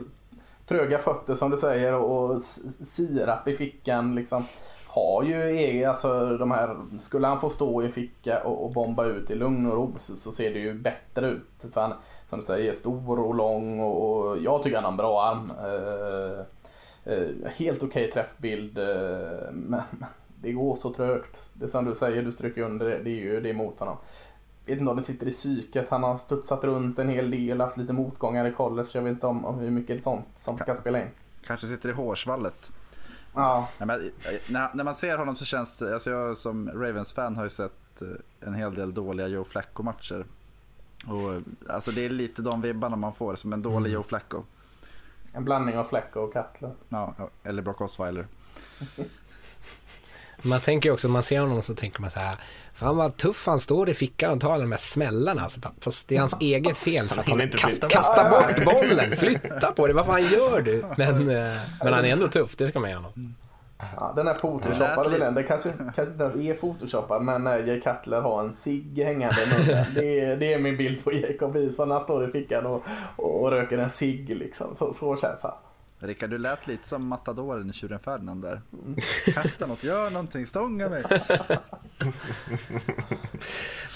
[0.68, 4.44] Tröga fötter som du säger och sirap i fickan liksom
[4.86, 9.04] har ju egen, alltså de här, skulle han få stå i ficka och, och bomba
[9.04, 11.72] ut i lugn och ro så, så, ser det ju bättre ut.
[11.72, 11.92] För han,
[12.28, 15.24] som du säger, är stor och lång och, och jag tycker han har en bra
[15.24, 15.52] arm.
[15.64, 16.40] Eh,
[17.12, 19.82] eh, helt okej okay träffbild, eh, men
[20.26, 21.48] det går så trögt.
[21.52, 23.96] Det som du säger, du stryker under det, det är ju det emot honom.
[24.68, 27.76] Vet inte om det sitter i psyket, han har studsat runt en hel del, haft
[27.76, 28.88] lite motgångar i college.
[28.92, 31.08] Jag vet inte om, om hur mycket sånt som kan spela in.
[31.46, 32.70] Kanske sitter i hårsvallet.
[33.34, 33.68] Ja.
[33.78, 34.10] Nej, men,
[34.48, 38.02] när, när man ser honom så känns det, alltså jag som Ravens-fan har ju sett
[38.40, 40.24] en hel del dåliga Joe Flacco-matcher.
[41.06, 41.42] Och,
[41.72, 43.92] alltså det är lite de vibbarna man får som en dålig mm.
[43.92, 44.42] Joe Flacco.
[45.34, 46.74] En blandning av Flacco och Cutler.
[46.88, 48.26] Ja, eller Brock Osweiler.
[50.42, 52.38] man tänker också, man ser honom så tänker man så här,
[52.78, 55.42] fan vad tuff han står i fickan och tar de här smällarna.
[55.42, 59.16] Alltså, fast det är hans eget fel för att han inte kasta, kasta bort bollen,
[59.16, 60.84] flytta på det, vad fan gör du?
[60.96, 63.34] Men, eh, men han är ändå tuff, det ska man ge honom.
[63.96, 65.34] Ja, den är photoshoppad väl den.
[65.34, 69.36] Det kanske, kanske inte ens är photoshoppad men när Jay Cutler har en cigg hängande
[69.42, 69.84] i munnen.
[69.94, 71.90] Det är, det är min bild på Jacob Eason.
[71.90, 72.82] Han står i fickan och,
[73.16, 74.76] och röker en cigg liksom.
[74.76, 75.52] Så, så känns han.
[76.00, 78.60] Rickard, du lät lite som matadoren i Tjuren Ferdinand där.
[79.34, 81.02] Kasta något, gör någonting, stånga mig.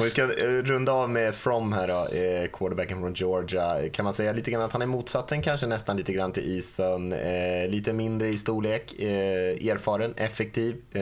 [0.00, 3.88] Vi ska eh, runda av med From här då, eh, quarterbacken från Georgia.
[3.88, 7.12] Kan man säga lite grann att han är motsatsen kanske nästan lite grann till Eason.
[7.12, 10.76] Eh, lite mindre i storlek, eh, erfaren, effektiv.
[10.92, 11.00] Eh,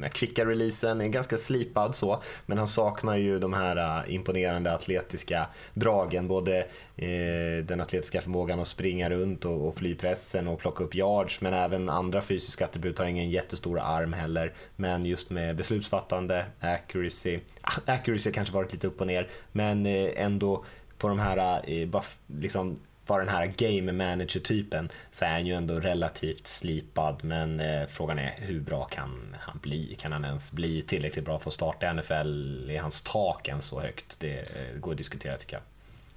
[0.00, 4.72] den kvicka releasen är ganska slipad så, men han saknar ju de här uh, imponerande
[4.72, 6.28] atletiska dragen.
[6.28, 6.64] Både eh,
[7.00, 11.40] Eh, den atletiska förmågan att springa runt och, och fly pressen och plocka upp yards,
[11.40, 12.98] men även andra fysiska attribut.
[12.98, 18.86] Har ingen jättestor arm heller, men just med beslutsfattande, accuracy, ah, accuracy kanske varit lite
[18.86, 20.64] upp och ner, men eh, ändå
[20.98, 22.76] på de här, eh, liksom,
[23.06, 28.34] bara den här game manager-typen så är han ju ändå relativt slipad men frågan är
[28.38, 29.96] hur bra kan han bli?
[30.00, 32.70] Kan han ens bli tillräckligt bra för att starta i NFL?
[32.70, 34.20] Är hans tak än så högt?
[34.20, 34.44] Det
[34.80, 35.62] går att diskutera tycker jag.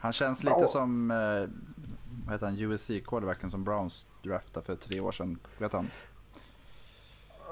[0.04, 1.50] Han känns lite som eh,
[2.26, 5.40] vad heter han, USC-quarterbacken som Browns draftade för tre år sedan.
[5.58, 5.90] Vet han?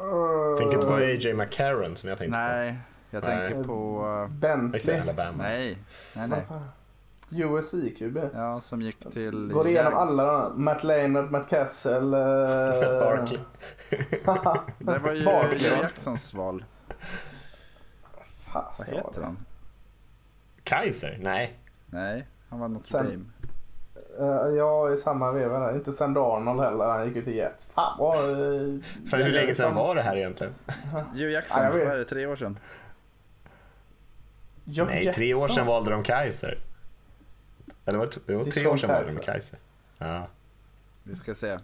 [0.02, 3.16] Uh, tänker inte på AJ McCarron som jag tänkte nej, på.
[3.16, 4.06] Jag nej, jag tänker på...
[4.06, 4.99] Uh, Bentley.
[4.99, 5.43] Alabama.
[5.43, 5.78] Nej,
[6.14, 6.45] nej, nej.
[7.30, 8.30] USC-QB.
[8.34, 9.47] Ja, som gick till...
[9.54, 12.04] Går igenom alla Matt Lane, Matt Kessel.
[12.04, 12.12] Uh...
[12.99, 13.39] Barkley.
[14.80, 15.80] det var ju Barkley.
[15.82, 16.66] Jacksons val.
[18.24, 19.45] Fast, Vad heter han?
[20.64, 21.20] Kaiser?
[21.22, 21.58] Nej.
[21.86, 23.26] Nej, han var något Sen, Dame.
[24.20, 25.76] Uh, ja, i samma veva där.
[25.76, 26.86] Inte sen Darnold heller.
[26.86, 27.70] Han gick ju till Jets.
[27.70, 28.30] Fan vad...
[28.30, 28.80] Uh,
[29.10, 30.54] För hur länge sedan var det här egentligen?
[31.14, 32.04] Joe Jackson, ja, vad är det?
[32.04, 32.60] Tre år sedan?
[34.64, 35.14] Joe Nej, Jackson.
[35.14, 36.60] tre år sedan valde de Kaiser.
[37.86, 39.60] Eller var det, var tre år sedan valde de Kaiser.
[39.97, 40.28] Ja.
[41.04, 41.58] Vi ska se.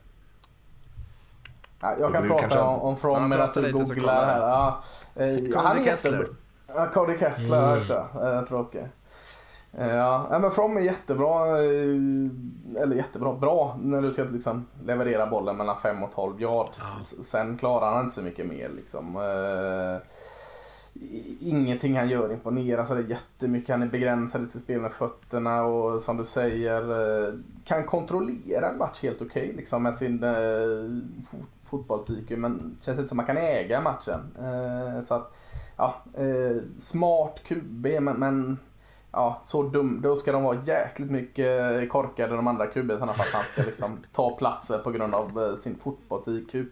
[1.80, 4.40] Ja, jag kan prata om, om From medan du googlar här.
[4.40, 4.84] Ja,
[5.16, 6.28] eh, han är Kessler.
[6.68, 7.76] Ja, Cody Kessler, mm.
[7.76, 8.06] just det.
[8.22, 8.88] Eh, tråkig.
[9.78, 15.28] Eh, ja, men From är jättebra, eh, eller jättebra, bra när du ska liksom leverera
[15.28, 16.80] bollen mellan 5 och 12 yards.
[17.00, 17.24] Ja.
[17.24, 19.16] Sen klarar han inte så mycket mer liksom.
[19.16, 20.08] Eh,
[21.40, 23.70] ingenting han gör imponerar så det är jättemycket.
[23.70, 26.84] Han är begränsad i sitt spel med fötterna och som du säger
[27.64, 31.02] kan kontrollera en match helt okej okay, liksom med sin eh,
[31.70, 34.20] fotbolls-IQ men känns inte som man kan äga matchen.
[35.06, 35.36] så att,
[35.78, 35.96] ja,
[36.78, 38.58] smart QB men, men
[39.18, 40.02] ja, så dum.
[40.02, 44.04] Då ska de vara jäkligt mycket korkade de andra QB-arna för att han ska liksom
[44.12, 46.66] ta platser på grund av eh, sin fotbolls-IQ.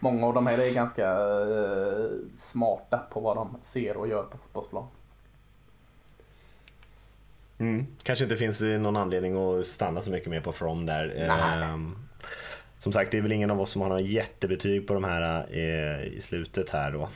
[0.00, 4.38] Många av de här är ganska eh, smarta på vad de ser och gör på
[4.38, 4.86] fotbollsplan.
[7.58, 7.86] Mm.
[8.02, 11.30] Kanske inte finns någon anledning att stanna så mycket mer på From där.
[11.30, 11.96] Ehm,
[12.78, 15.46] som sagt, det är väl ingen av oss som har något jättebetyg på de här
[15.50, 17.08] eh, i slutet här då.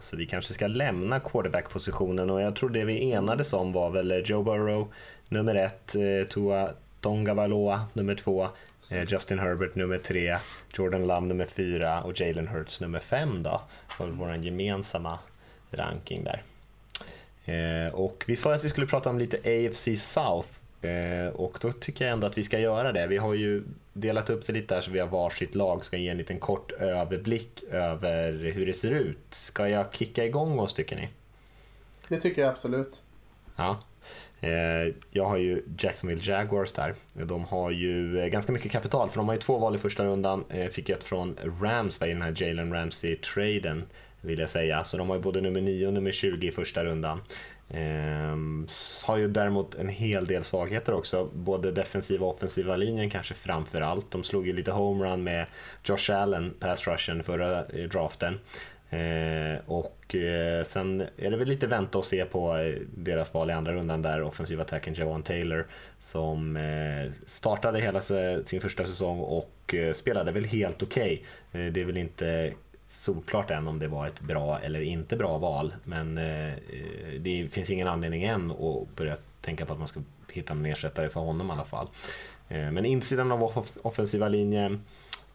[0.00, 4.10] Så vi kanske ska lämna quarterback-positionen och jag tror det vi enades om var väl
[4.10, 4.92] eh, Joe Burrow
[5.28, 6.70] nummer ett, eh, Tua
[7.00, 8.48] Tonga nummer två,
[8.92, 10.38] eh, Justin Herbert nummer tre,
[10.74, 13.60] Jordan Love nummer fyra och Jalen Hurts nummer fem då.
[13.98, 15.18] Det var vår gemensamma
[15.70, 16.42] ranking där.
[17.44, 20.48] Eh, och vi sa att vi skulle prata om lite AFC South
[21.32, 23.06] och då tycker jag ändå att vi ska göra det.
[23.06, 23.62] Vi har ju
[23.92, 26.72] delat upp det lite där så vi har varsitt lag, ska ge en liten kort
[26.72, 29.18] överblick över hur det ser ut.
[29.30, 31.08] Ska jag kicka igång oss tycker ni?
[32.08, 33.02] Det tycker jag absolut.
[33.56, 33.82] Ja.
[34.40, 36.94] Eh, jag har ju Jacksonville Jaguars där.
[37.12, 40.04] De har ju eh, ganska mycket kapital för de har ju två val i första
[40.04, 40.44] rundan.
[40.70, 43.82] Fick ett från Rams i den här Jalen Ramsey-traden
[44.20, 44.84] vill jag säga.
[44.84, 47.20] Så de har ju både nummer 9 och nummer 20 i första rundan.
[47.70, 48.66] Ehm,
[49.04, 53.80] har ju däremot en hel del svagheter också, både defensiva och offensiva linjen kanske framför
[53.80, 54.10] allt.
[54.10, 55.46] De slog ju lite homerun med
[55.84, 58.38] Josh Allen, pass rushen, förra eh, draften.
[58.90, 63.50] Ehm, och eh, sen är det väl lite vänta och se på eh, deras val
[63.50, 65.66] i andra rundan där offensiva attacken Jawan Taylor
[65.98, 71.24] som eh, startade hela sin första säsong och eh, spelade väl helt okej.
[71.52, 71.70] Okay.
[71.70, 72.52] Det är väl inte
[72.90, 75.74] solklart än om det var ett bra eller inte bra val.
[75.84, 80.00] Men eh, eh, det finns ingen anledning än att börja tänka på att man ska
[80.28, 81.88] hitta en ersättare för honom i alla fall.
[82.48, 84.80] Eh, men insidan av offensiva linjen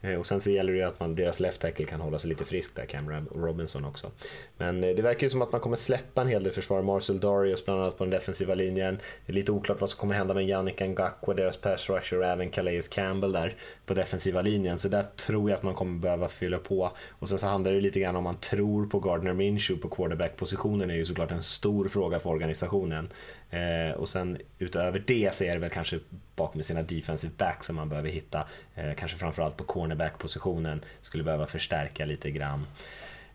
[0.06, 2.30] Eh, och sen så gäller det ju att man, deras left tackle kan hålla sig
[2.30, 4.12] lite frisk där, Cameron Robinson också.
[4.58, 6.82] Men eh, det verkar ju som att man kommer släppa en hel del försvar.
[6.82, 8.97] Marcel Darius bland annat på den defensiva linjen.
[9.26, 12.26] Det är lite oklart vad som kommer hända med Yannick Ngakwe, deras pass rusher och
[12.26, 14.79] även Calais Campbell där på defensiva linjen.
[14.79, 16.91] Så där tror jag att man kommer behöva fylla på.
[17.09, 20.89] Och sen så handlar det lite grann om man tror på Gardner Minshew på quarterback-positionen
[20.89, 23.09] är ju såklart en stor fråga för organisationen.
[23.49, 25.99] Eh, och sen utöver det så är det väl kanske
[26.36, 28.47] bakom sina defensive backs som man behöver hitta.
[28.75, 32.65] Eh, kanske framförallt på cornerback-positionen skulle behöva förstärka lite grann.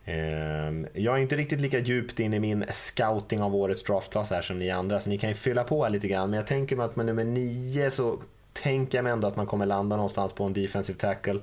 [0.04, 4.42] Ehm, jag är inte riktigt lika djupt in i min scouting av årets draftklass här
[4.42, 6.30] som ni andra, så ni kan ju fylla på lite grann.
[6.30, 8.18] Men jag tänker mig att med nummer 9 så
[8.62, 11.40] tänker jag mig ändå att man kommer landa någonstans på en defensive tackle.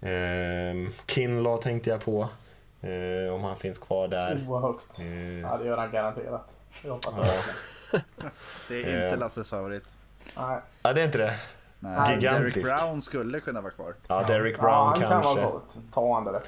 [0.00, 2.28] Eh, Kinlaw tänkte jag på,
[2.80, 4.44] eh, om han finns kvar där.
[4.48, 4.98] Oerhört.
[5.00, 6.56] Eh, ja, det gör han garanterat.
[6.84, 7.14] Jag hoppas
[8.68, 9.96] det är inte Lasses favorit.
[10.36, 10.58] Nej.
[10.82, 11.38] Ja, det är inte det.
[11.78, 12.14] Nej.
[12.14, 12.54] Gigantisk.
[12.54, 13.94] Derek Brown skulle kunna vara kvar.
[14.06, 15.34] Ja, Derek Brown ja, han kanske.
[15.42, 15.60] kan vara
[15.92, 16.46] Ta han direkt.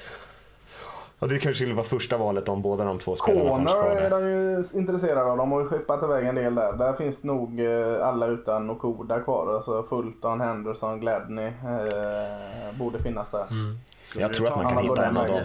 [1.19, 4.29] Ja, det kanske skulle vara första valet om båda de två spelarna Corner är de
[4.29, 5.37] ju intresserade av.
[5.37, 6.73] De har ju skeppat iväg en del där.
[6.73, 9.55] Där finns nog eh, alla utan Nokoda kvar.
[9.55, 13.45] Alltså Fulton, Henderson, Gladney eh, borde finnas där.
[13.49, 13.77] Mm.
[14.17, 15.41] Jag tror att man kan hitta en av dem.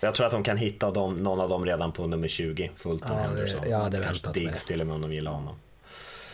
[0.00, 3.10] Jag tror att de kan hitta dem, någon av dem redan på nummer 20, Fulton,
[3.12, 3.60] ja, Henderson.
[3.62, 5.54] Det, ja, det väntat Diggs till och med om de gillar honom.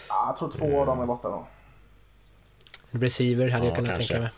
[0.08, 1.46] Ja, jag tror två av dem är borta då.
[2.90, 4.14] Receiver hade ja, jag kunnat kanske.
[4.14, 4.30] tänka mig.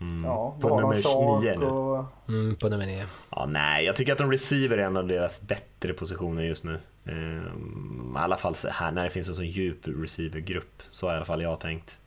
[0.00, 0.24] Mm.
[0.24, 1.66] Ja, på nummer 9 nu.
[1.66, 2.04] Och...
[2.28, 3.06] Mm, på nummer 9.
[3.30, 6.78] Ja, nej, jag tycker att de receiver är en av deras bättre positioner just nu.
[7.04, 10.82] Um, I alla fall så här när det finns en så djup receivergrupp.
[10.90, 11.98] Så har i alla fall jag tänkt.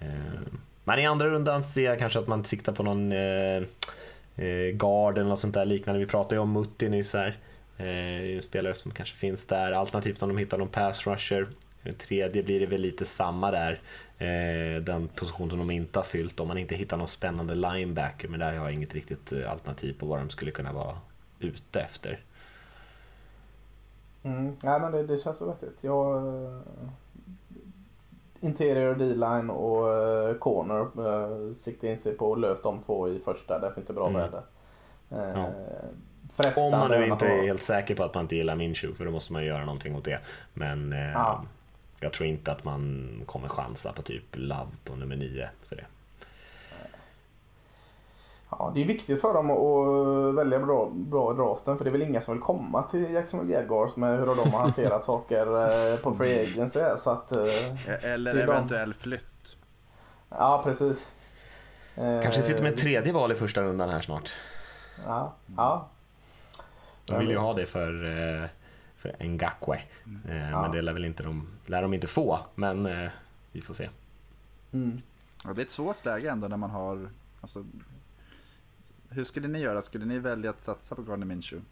[0.00, 3.62] Um, men i andra rundan ser jag kanske att man siktar på någon uh,
[4.38, 6.00] uh, guard eller något sånt där liknande.
[6.00, 7.38] Vi pratade ju om Mutti nyss här.
[7.80, 11.48] Eh, spelare som kanske finns där, alternativt om de hittar någon pass rusher.
[11.82, 14.09] Den tredje blir det väl lite samma där, eh,
[14.82, 18.40] den position som de inte har fyllt om man inte hittar någon spännande linebacker, men
[18.40, 20.96] där har jag inget riktigt eh, alternativ på vad de skulle kunna vara
[21.38, 22.20] ute efter.
[24.22, 25.78] Mm, nej men det, det känns vettigt.
[25.80, 26.60] Jag, uh,
[28.40, 33.58] interior D-line och corner uh, siktar in sig på att lösa de två i första,
[33.58, 34.20] därför inte bra mm.
[34.20, 34.42] väder.
[35.12, 35.48] Uh, ja.
[36.56, 39.10] Om man nu inte är helt säker på att man inte gillar Minshew, för då
[39.10, 40.20] måste man göra någonting åt det.
[40.54, 41.44] Men eh, ja.
[42.00, 45.84] Jag tror inte att man kommer chansa på typ Love på nummer 9 för det.
[48.50, 52.02] Ja, det är viktigt för dem att välja bra, bra draften för det är väl
[52.02, 55.46] inga som vill komma till Jacksonville Jaguars med hur de har hanterat saker
[55.92, 56.80] eh, på Free Agency.
[56.98, 58.94] Så att, eh, Eller eventuell de...
[58.94, 59.56] flytt.
[60.28, 61.14] Ja, precis.
[61.94, 64.34] Kanske sitter med tredje val i första rundan här snart.
[65.06, 65.88] Ja, ja.
[67.04, 68.48] De vill ju ha det för, eh,
[69.00, 69.82] för Ngakwe.
[70.04, 70.22] Mm.
[70.28, 70.62] Eh, ja.
[70.62, 73.10] Men det lär, väl inte de, lär de inte få, men eh,
[73.52, 73.90] vi får se.
[74.72, 75.00] Mm.
[75.44, 77.10] Det är ett svårt läge ändå när man har...
[77.40, 77.64] Alltså,
[79.08, 79.82] hur skulle ni göra?
[79.82, 81.66] Skulle ni välja att satsa på Gardner Minshew?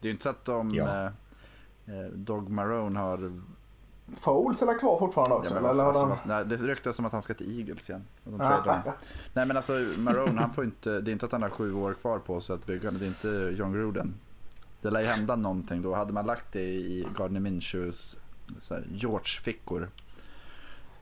[0.00, 0.74] Det är ju inte så att de...
[0.74, 1.04] Ja.
[1.86, 3.40] Eh, Dog Marone har...
[4.16, 5.54] Foles är kvar fortfarande också?
[5.54, 6.16] Ja, eller de...
[6.24, 8.04] nej, det ryktas som att han ska till Eagles igen.
[8.24, 8.82] De ah,
[9.34, 11.94] nej men alltså Marone, han får inte, det är inte att han har sju år
[11.94, 12.90] kvar på sig att bygga.
[12.90, 14.14] Det är inte John Gruden.
[14.82, 15.94] Det lär ju hända någonting då.
[15.94, 18.16] Hade man lagt det i Gardner Minshews
[18.92, 19.90] George-fickor.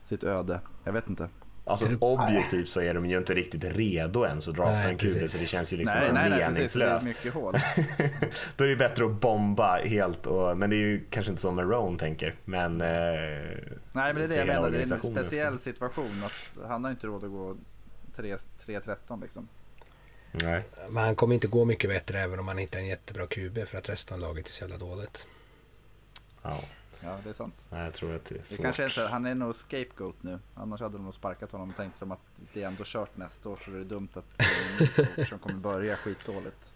[0.04, 0.60] Sitt öde.
[0.84, 1.28] Jag vet inte.
[1.68, 5.38] Alltså objektivt så är de ju inte riktigt redo än så drafta en QB så
[5.38, 7.04] det känns ju liksom nej, så nej, meningslöst.
[7.04, 7.54] Nej, mycket hål.
[8.56, 11.52] Då är det bättre att bomba helt och, men det är ju kanske inte så
[11.52, 12.34] Marone tänker.
[12.44, 16.68] Men, eh, nej men det är det jag menar, det är en speciell situation att
[16.68, 17.56] han har inte råd att gå
[18.16, 19.48] 3-13 liksom.
[20.32, 20.62] Nej.
[20.88, 23.78] Men han kommer inte gå mycket bättre även om han hittar en jättebra QB för
[23.78, 25.26] att resten av laget är så jävla dåligt.
[26.42, 26.56] Ja.
[27.00, 27.66] Ja, det är sant.
[27.70, 30.38] jag tror att det är det kanske är så, Han är nog scapegoat nu.
[30.54, 32.18] Annars hade de nog sparkat honom och tänkte de att
[32.52, 36.72] det är ändå kört nästa år så det är dumt att som kommer börja skitdåligt.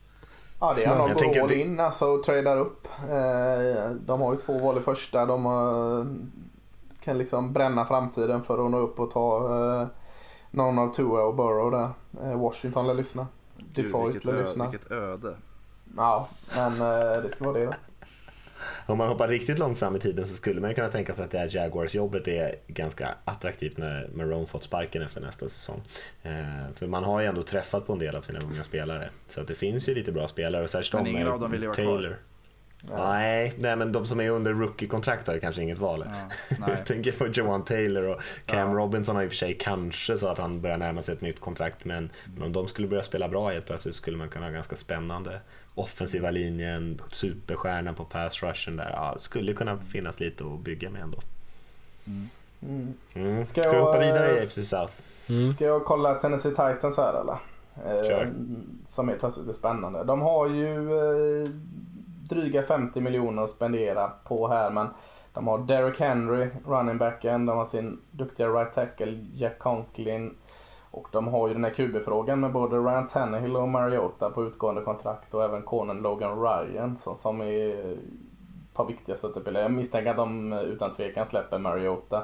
[0.61, 2.87] Ja, det är Jag går tänker all att det- in alltså och tradar upp.
[3.03, 5.27] Eh, De har ju två val i första.
[5.27, 5.45] De
[7.01, 9.37] kan liksom bränna framtiden för att nå upp och ta
[9.81, 9.89] eh,
[10.51, 11.91] någon av Tua och Burrow där.
[12.31, 13.27] Eh, Washington lär lyssna.
[13.75, 14.71] Gud, vilket, ö, lyssna.
[14.71, 15.37] vilket öde.
[15.97, 17.75] Ja, men eh, det ska vara det då.
[18.87, 21.25] Om man hoppar riktigt långt fram i tiden så skulle man ju kunna tänka sig
[21.25, 25.83] att det här Jaguars-jobbet är ganska attraktivt när Marone fått sparken efter nästa säsong.
[26.23, 26.33] Eh,
[26.75, 29.11] för man har ju ändå träffat på en del av sina unga spelare.
[29.29, 30.65] Så att det finns ju lite bra spelare.
[30.65, 32.19] Och särskilt Men de ingen med av dem vill ju vara kvar.
[32.83, 36.05] Nej, nej, men de som är under rookie-kontrakt har ju kanske inget val.
[36.07, 36.13] Ja,
[36.59, 36.71] nej.
[36.71, 38.77] Jag tänker på Johan Taylor och Cam Ja.
[38.77, 41.41] Robinson har i och för sig kanske så att han börjar närma sig ett nytt
[41.41, 44.53] kontrakt men, men om de skulle börja spela bra helt plötsligt skulle man kunna ha
[44.53, 45.41] ganska spännande
[45.75, 48.91] offensiva linjen, superstjärna på pass rushen där.
[48.91, 51.19] Ja, det skulle kunna finnas lite att bygga med ändå.
[52.07, 52.29] Mm.
[53.15, 53.47] Mm.
[53.47, 54.93] Ska Ska vi jag, hoppa vidare i eh, AFC South?
[55.55, 57.37] Ska jag kolla Tennessee Titans här eller?
[57.87, 58.33] Eh, Kör.
[58.89, 60.05] Som är plötsligt är spännande.
[60.05, 61.49] De har ju eh,
[62.31, 64.89] dryga 50 miljoner att spendera på här men
[65.35, 70.35] de har Derrick Henry, running backen, de har sin duktiga right tackle Jack Conklin
[70.91, 74.83] och de har ju den här QB-frågan med både Ryan Tannehill och Mariota på utgående
[74.83, 77.99] kontrakt och även konen Logan Ryan som, som är ett
[78.75, 79.63] par viktiga stöttepelare.
[79.63, 82.17] Jag misstänker att de utan tvekan släpper Mariota.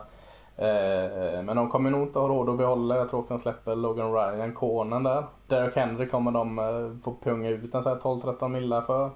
[0.57, 2.97] Eh, men de kommer nog inte ha råd att behålla.
[2.97, 5.25] Jag tror också de släpper Logan Ryan, konen där.
[5.47, 9.11] Derek Henry kommer de eh, få punga ut en så här 12-13 millar för.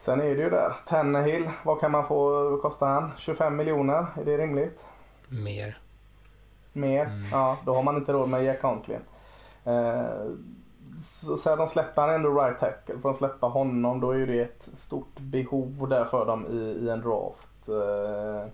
[0.00, 0.72] Sen är det ju där.
[0.86, 3.10] Tannehill, vad kan man få, vad kostar han?
[3.16, 4.86] 25 miljoner, är det rimligt?
[5.28, 5.78] Mer.
[6.72, 7.10] Mer?
[7.32, 9.00] Ja, då har man inte råd med Jack Conklin.
[9.64, 10.02] Eh,
[11.02, 12.98] så, så att de släpper han ändå right tackle.
[12.98, 16.90] Får de släppa honom då är det ett stort behov där för dem i, i
[16.90, 17.68] en draft.
[17.68, 18.50] Eh,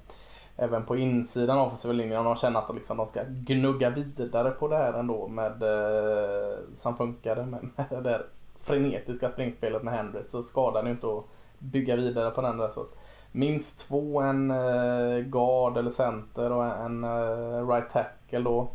[0.56, 4.50] även på insidan av linjen om de känner att de, liksom, de ska gnugga vidare
[4.50, 8.26] på det här ändå med eh, som funkade med, med det där
[8.60, 11.24] frenetiska springspelet med Henry så skadar det inte att
[11.58, 12.68] bygga vidare på den där.
[12.68, 12.86] Så
[13.32, 18.68] minst två, en eh, guard eller center och en eh, right tackle då.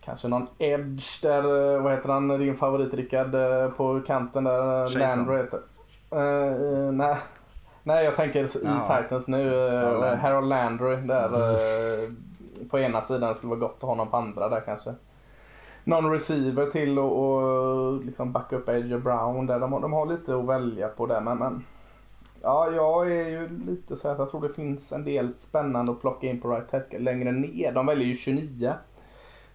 [0.00, 3.32] Kanske någon edge där, eh, vad heter han, din favorit Rickard,
[3.76, 4.98] på kanten där.
[4.98, 5.60] Landry heter.
[6.10, 7.16] Eh, nej.
[7.82, 9.02] nej, jag tänker i Ja.
[9.02, 10.16] Titans nu, Landry.
[10.16, 12.10] Harold Landry där eh,
[12.70, 14.94] på ena sidan skulle vara gott att ha någon på andra där kanske.
[15.84, 19.60] Någon receiver till och, och liksom backa upp AJ Brown där.
[19.60, 21.64] De har, de har lite att välja på där men, men
[22.42, 26.00] Ja, jag är ju lite så att jag tror det finns en del spännande att
[26.00, 27.72] plocka in på right tackle längre ner.
[27.72, 28.72] De väljer ju 29.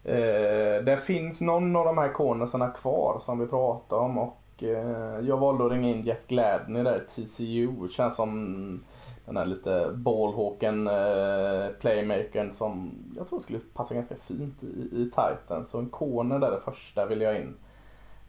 [0.03, 5.19] Eh, det finns någon av de här cornersarna kvar som vi pratar om och eh,
[5.19, 7.87] jag valde att ringa in Jeff Gladney där, TCU.
[7.87, 8.81] Känns som
[9.25, 15.05] den här lite ballhawken eh, playmakern som jag tror skulle passa ganska fint i, i
[15.05, 15.69] Titans.
[15.69, 17.55] Så en corner där det första vill jag in.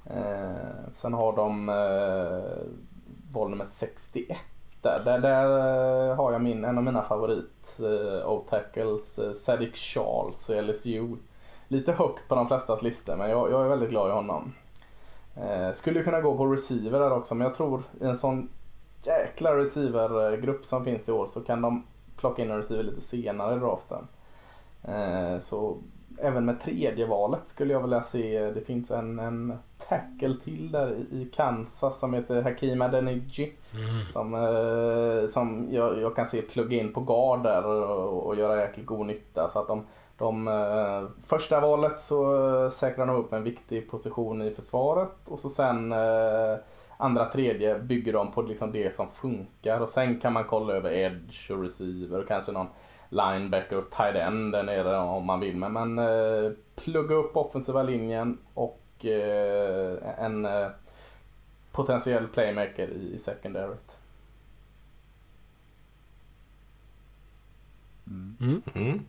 [0.05, 2.67] Eh, sen har de eh,
[3.35, 4.39] val nummer 61
[4.85, 5.05] där.
[5.05, 5.47] Där, där
[6.11, 11.17] eh, har jag min, en av mina favorit eh, O-tackles, eh, Sadiq Charles i LSU.
[11.69, 14.53] Lite högt på de flestas listor men jag, jag är väldigt glad i honom.
[15.37, 18.49] Eh, skulle kunna gå på receiver där också men jag tror i en sån
[19.03, 23.01] jäkla receivergrupp eh, som finns i år så kan de plocka in en receiver lite
[23.01, 24.09] senare i draften.
[24.83, 25.79] Eh, så
[26.19, 29.59] även med tredje valet skulle jag vilja se, det finns en, en
[29.89, 33.53] tackle till där i Kansas som heter Hakim Adeniji.
[34.13, 38.61] Som, eh, som jag, jag kan se plugga in på guard där och, och göra
[38.61, 39.49] jäkligt god nytta.
[39.49, 39.87] Så att de,
[40.19, 45.39] de eh, första valet så eh, säkrar de upp en viktig position i försvaret och
[45.39, 46.57] så sen eh,
[46.97, 50.93] andra tredje bygger de på liksom det som funkar och sen kan man kolla över
[50.93, 52.69] edge och receiver och kanske någon
[53.09, 55.57] linebacker och tight end där nere om man vill.
[55.57, 60.69] Men, men eh, plugga upp offensiva linjen och eh, en eh,
[61.73, 63.97] potentiell playmaker i, i secondaryt.
[68.07, 69.01] Mm.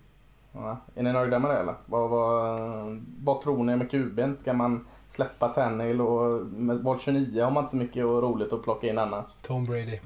[0.52, 1.76] Ja, är ni nöjda med det eller?
[1.86, 4.38] Vad, vad, vad tror ni med kuben?
[4.39, 8.64] Ska man släppa Tannehill och med val 29 har man inte så mycket roligt att
[8.64, 9.26] plocka in annars.
[9.41, 10.00] Tom Brady.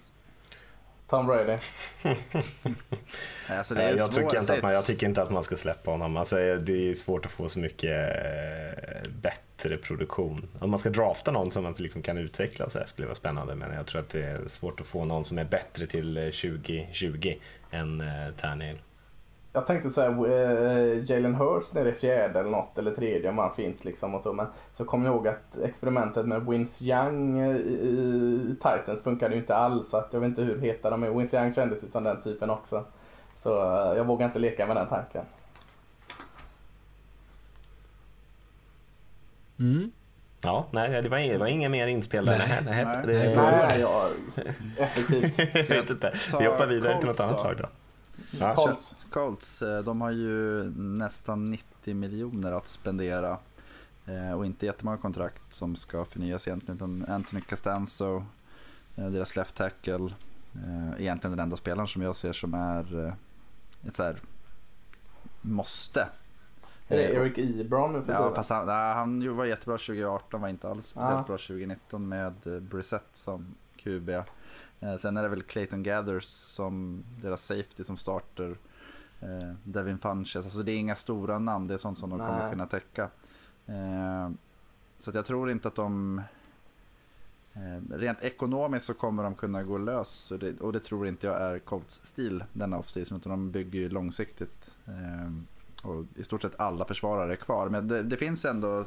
[1.10, 1.58] Tom Brady.
[3.48, 5.92] Alltså det är jag, tycker inte att man, jag tycker inte att man ska släppa
[5.92, 6.18] honom.
[6.18, 10.48] Alltså, det är svårt att få så mycket eh, bättre produktion.
[10.60, 13.16] Om man ska drafta någon som man liksom kan utveckla så här skulle det vara
[13.16, 13.56] spännande.
[13.56, 16.24] Men jag tror att det är svårt att få någon som är bättre till eh,
[16.24, 17.34] 2020
[17.72, 18.08] än eh,
[18.38, 18.78] Tannehill.
[19.54, 23.54] Jag tänkte säga uh, Jalen Hurst nere i fjärde eller något eller tredje om han
[23.56, 24.34] finns liksom och så.
[24.34, 29.34] Men så kom jag ihåg att experimentet med Vince Young eh, i, i Titans funkade
[29.34, 29.90] ju inte alls.
[29.90, 31.10] Så att jag vet inte hur heta de är.
[31.10, 32.86] Vince Young kändes ju som den typen också.
[33.40, 35.26] Så eh, jag vågar inte leka med den tanken.
[39.60, 39.92] Mm.
[40.42, 42.38] Ja, nej, det var, inga, det var inga mer inspel där.
[42.38, 42.48] Nej.
[42.48, 43.04] Nej, nej, Nej.
[43.06, 44.10] det, Nej, nej, ja,
[44.78, 45.38] effektivt.
[45.70, 46.14] jag vet inte.
[46.40, 47.66] Vi hoppar vidare till något annat lag då.
[48.32, 48.96] Ja, Colts.
[49.10, 53.38] Colts, eh, de har ju nästan 90 miljoner att spendera.
[54.06, 56.76] Eh, Och inte jättemånga kontrakt som ska förnyas egentligen.
[56.76, 58.26] Utan Anthony Costanzo,
[58.96, 60.14] eh, deras left tackle.
[60.98, 63.16] Egentligen den enda spelaren som jag ser som är
[63.88, 64.16] ett så här
[65.42, 66.08] måste.
[66.88, 70.48] Är det Eric Ebron nu för Ja, fast han, nej, han var jättebra 2018, var
[70.50, 71.24] inte alls speciellt Ja.
[71.28, 74.10] bra 2019 med Brissett som QB.
[74.80, 78.58] Eh, sen är det väl Clayton Gathers som deras safety som starter.
[79.22, 82.40] Eh, Devin Funches, alltså det är inga stora namn, det är sånt som de kommer
[82.40, 82.52] Nej.
[82.52, 83.10] kunna täcka.
[83.66, 84.30] Eh,
[84.98, 86.22] så jag tror inte att de...
[87.92, 91.42] Rent ekonomiskt så kommer de kunna gå lös och det, och det tror inte jag
[91.42, 94.72] är Colts stil denna offseason utan de bygger ju långsiktigt.
[95.84, 97.70] Och i stort sett alla försvarare är kvar.
[97.70, 98.86] Men det, det finns ändå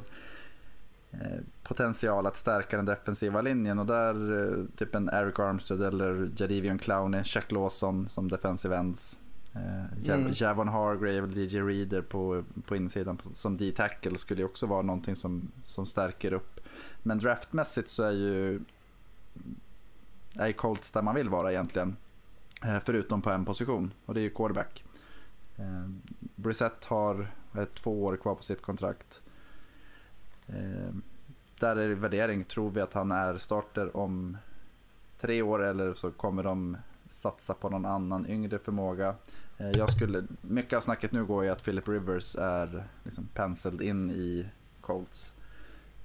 [1.62, 6.78] potential att stärka den defensiva linjen och där eh, typ en Eric Armstead eller Jadivion
[6.78, 9.18] Clowney, Jack Lawson som defensive ends.
[9.54, 10.32] Eh, Mm.
[10.34, 15.86] Javon Hargrave, DJ Reader på, på insidan som D-tackle skulle också vara någonting som, som
[15.86, 16.60] stärker upp.
[17.02, 18.60] Men draftmässigt så är ju
[20.34, 21.96] är ju Colts där man vill vara egentligen.
[22.64, 24.84] Eh, förutom på en position och det är ju quarterback.
[25.56, 25.88] Eh,
[26.20, 29.22] Brissett har eh, två år kvar på sitt kontrakt.
[30.46, 31.02] Ehm,
[31.58, 32.44] där är det värdering.
[32.44, 34.36] Tror vi att han är starter om
[35.20, 36.76] tre år eller så kommer de
[37.06, 39.14] satsa på någon annan yngre förmåga.
[39.58, 43.82] Ehm, jag skulle, mycket av snacket nu går ju att Philip Rivers är liksom penciled
[43.82, 44.46] in i
[44.80, 45.32] Colts.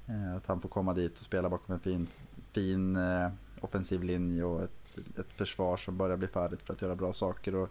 [0.07, 2.07] Ehm, att han får komma dit och spela bakom en fin,
[2.51, 3.29] fin eh,
[3.61, 7.55] offensiv linje och ett, ett försvar som börjar bli färdigt för att göra bra saker.
[7.55, 7.69] Och,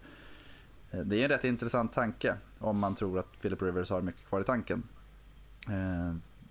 [0.91, 4.29] eh, det är en rätt intressant tanke om man tror att Philip Rivers har mycket
[4.29, 4.83] kvar i tanken.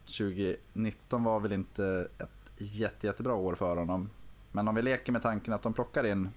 [0.06, 4.10] Eh, 2019 var väl inte ett jätte, jättebra år för honom.
[4.51, 6.30] Men om vi leker med tanken att de plockar in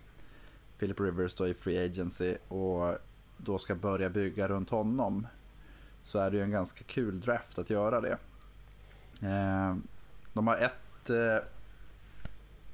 [0.79, 2.95] Philip Rivers då i Free Agency och
[3.37, 5.27] då ska börja bygga runt honom.
[6.03, 8.19] Så är det ju en ganska kul draft att göra det.
[9.23, 9.77] Eh,
[10.33, 11.45] de har ett eh,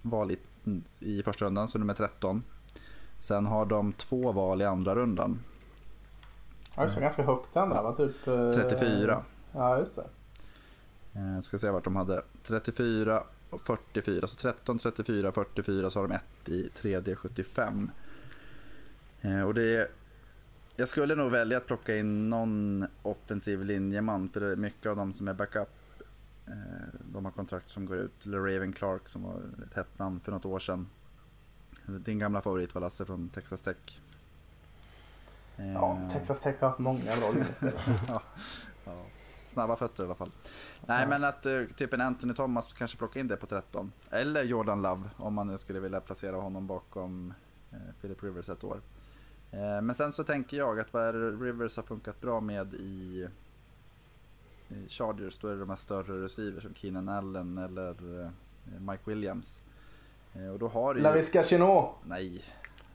[0.03, 0.39] val i,
[0.99, 2.43] i första rundan, så nummer 13.
[3.19, 5.41] Sen har de två val i andra rundan.
[6.77, 7.93] Ja, det, ganska högt den där va?
[7.97, 8.27] Typ...
[8.27, 9.25] eh, 34.
[9.53, 10.07] Ja, just det.
[11.15, 12.23] Eh, ska se vart de hade.
[12.43, 14.27] 34 och 44.
[14.27, 17.91] Så 13, 34, 44 så har de ett i 3D 75.
[19.21, 19.89] Eh, och det är,
[20.77, 24.29] jag skulle nog välja att plocka in någon offensiv linjeman.
[24.29, 25.69] För det är mycket av dem som är backup.
[26.47, 26.53] Eh,
[27.13, 28.27] de har kontrakt som går ut.
[28.27, 30.89] Raven Clark som var ett hett namn för något år sedan.
[31.87, 34.01] Din gamla favorit var Lasse från Texas Tech.
[35.57, 37.75] Ja, Texas Tech har haft många bra linjespelare.
[38.09, 38.23] ja,
[38.85, 39.07] ja.
[39.55, 40.31] Snabba fötter i alla fall.
[40.87, 41.09] Nej Ja.
[41.09, 43.93] men att eh, typ en Anthony Thomas kanske plocka in det på 13.
[44.11, 47.35] Eller Jordan Love om man nu skulle vilja placera honom bakom
[47.73, 48.81] eh, Philip Rivers ett år.
[49.51, 53.29] Eh, men sen så tänker jag att vad Rivers har funkat bra med i,
[54.69, 57.95] i Chargers då är det de här större receivers som Keenan Allen eller
[58.79, 59.61] Mike Williams.
[60.53, 61.05] Och då har du ju...
[61.05, 61.91] Laviska Chinot.
[62.05, 62.43] Nej.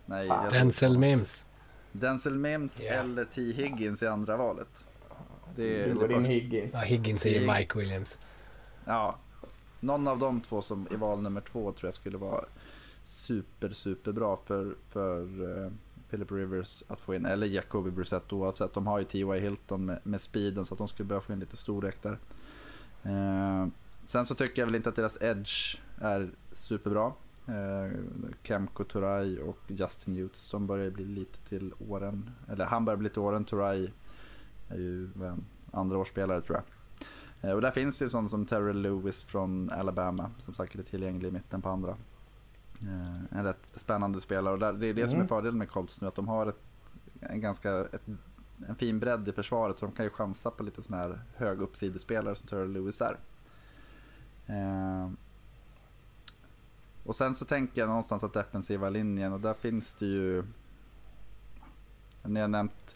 [0.06, 0.32] Nej.
[0.52, 1.46] Denzel Mims.
[1.92, 2.92] Denzel Mims Ja.
[2.94, 3.42] eller T.
[3.42, 4.88] Higgins i andra valet.
[5.60, 6.72] Det är Du din första- Higgins.
[6.74, 8.18] Ja, Higgins är ju Mike Williams.
[8.86, 9.16] Ja,
[9.80, 12.46] någon av de två som i val nummer två tror jag skulle vara
[13.04, 15.22] super, super bra för, för
[15.66, 15.72] eh,
[16.10, 17.26] Philip Rivers att få in.
[17.26, 18.74] Eller Jacoby Brissett oavsett.
[18.74, 19.40] De har ju T.Y.
[19.40, 22.18] Hilton med, med speeden så att de skulle behöva få in lite storlek där.
[23.04, 23.68] Eh,
[24.06, 27.14] sen så tycker jag väl inte att deras edge är superbra.
[27.48, 27.98] Eh,
[28.44, 32.32] Kemko Turay och Justin Hughes som börjar bli lite till åren.
[32.52, 33.46] Eller han börjar bli till åren.
[33.46, 33.90] Turay
[34.70, 35.46] är ju vad är han?
[35.72, 36.66] andra årsspelare tror jag.
[37.50, 40.84] Eh, Och där finns det ju sånt som Terrell Lewis från Alabama som säkert är
[40.84, 41.92] tillgänglig i mitten på andra.
[42.82, 45.28] Eh, En rätt spännande spelare och där, det är det som är Mm.
[45.28, 46.60] fördelen med Colts nu att de har ett,
[47.20, 48.02] en ganska ett,
[48.68, 51.62] en fin bredd i försvaret så de kan ju chansa på lite sådana här hög
[51.62, 53.18] uppsidespelare som Terrell Lewis är.
[54.48, 55.10] Eh,
[57.06, 60.44] Och sen så tänker jag någonstans att defensiva linjen och där finns det ju
[62.24, 62.96] Ni har nämnt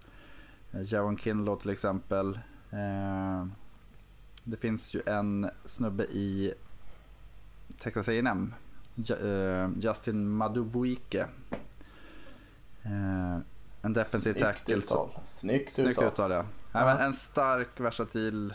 [0.81, 2.39] Javon Kinlaw till exempel.
[2.71, 3.45] Eh,
[4.43, 6.53] det finns ju en snubbe i
[7.77, 8.53] Texas A&M
[9.09, 11.27] eh, Justin Madubuike.
[12.83, 13.37] Eh,
[13.81, 14.75] en defensiv tackle.
[14.75, 15.09] uttal.
[15.25, 16.07] Snyggt Snyggt uttal.
[16.07, 16.45] uttal ja.
[16.71, 16.99] Ja.
[16.99, 18.53] en stark, versatil,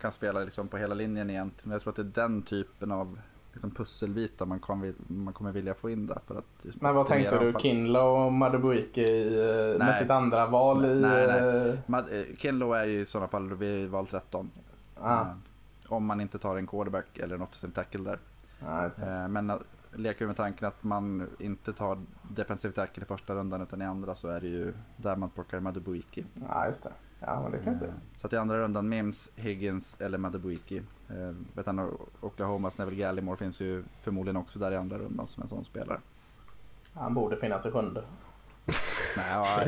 [0.00, 1.68] kan spela liksom på hela linjen egentligen.
[1.68, 3.18] Men Jag tror att det är den typen av
[3.58, 6.18] liksom pusselbitar man kommer, man kommer vilja få in där.
[6.26, 7.46] För att Men vad tänkte du?
[7.46, 7.62] anfall.
[7.62, 11.00] Kinlaw och Madubuike i, eh, med sitt andra val i...
[11.00, 11.68] Nej, nej.
[11.68, 14.50] eh, Mad- eh, Kinlaw är ju i sådana fall vid val 13.
[15.00, 15.24] Ah.
[15.88, 18.18] Om man inte tar en quarterback eller en offensive tackle där.
[18.62, 19.52] Eh, Men
[19.94, 21.98] leker vi med tanken att man inte tar
[22.34, 25.60] defensive tackle i första rundan utan i andra så är det ju där man plockar
[25.60, 26.24] Madubuiki.
[26.48, 26.92] Ja, just det.
[27.20, 27.94] Ja, men det kan jag säga.
[28.16, 30.82] Så att i andra rundan Mims, Higgins eller Madubuiki.
[31.08, 35.42] Eh, vet han, Oklahomas Neville Gallimore finns ju förmodligen också där i andra rundan som
[35.42, 36.00] en sån spelare.
[36.94, 38.04] Han borde finnas i sjunde.
[39.16, 39.64] Nej, ja,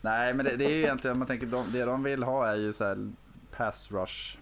[0.00, 2.56] nej men det, det är ju egentligen, man tänker, de, det de vill ha är
[2.56, 3.12] ju så här
[3.56, 4.38] pass rush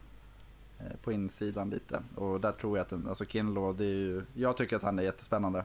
[0.79, 2.03] eh, på insidan lite.
[2.15, 4.99] Och där tror jag att den, alltså Kinlaw, det är ju, jag tycker att han
[4.99, 5.65] är jättespännande.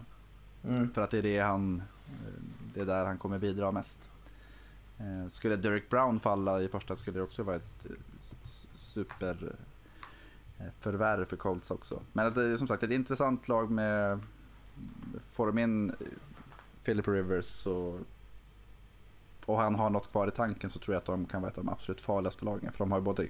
[0.64, 0.94] Mm.
[0.94, 2.42] För att det är det han, eh,
[2.74, 4.10] det är där han kommer bidra mest.
[5.00, 7.92] Eh, Skulle Derek Brown falla i första skulle det också vara ett eh,
[8.44, 9.54] s- super
[10.60, 12.02] eh, förvärv för Colts också.
[12.14, 14.20] Men att det är som sagt ett intressant lag med,
[15.28, 15.92] får de in
[16.84, 18.00] Philip Rivers så,
[19.46, 21.58] och han har något kvar i tanken så tror jag att de kan vara ett
[21.58, 22.72] av de absolut farligaste lagen.
[22.72, 23.28] För de har ju både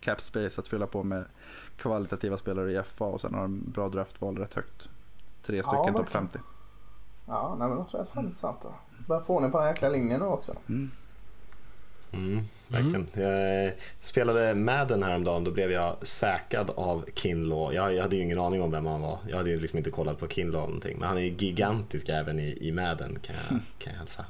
[0.00, 1.24] cap space att fylla på med
[1.76, 4.88] kvalitativa spelare i FA och sen har de bra draftval rätt högt.
[5.42, 6.28] Tre stycken topp verkligen.
[6.28, 6.38] 50.
[7.26, 8.58] Ja, nej, men det tror jag är fan intressant.
[8.62, 8.74] då.
[9.08, 10.54] Börjar få ordning på den här jäkla linjen nu också.
[10.68, 10.90] Mm,
[12.68, 13.06] verkligen.
[13.14, 17.74] Jag spelade Madden häromdagen, då blev jag säkrad av Kinlaw.
[17.76, 19.18] Jag, jag hade ju ingen aning om vem han var.
[19.28, 20.96] Jag hade ju liksom inte kollat på Kinlaw någonting.
[20.98, 24.24] Men han är ju gigantisk även i, i Madden kan jag, kan jag hälsa.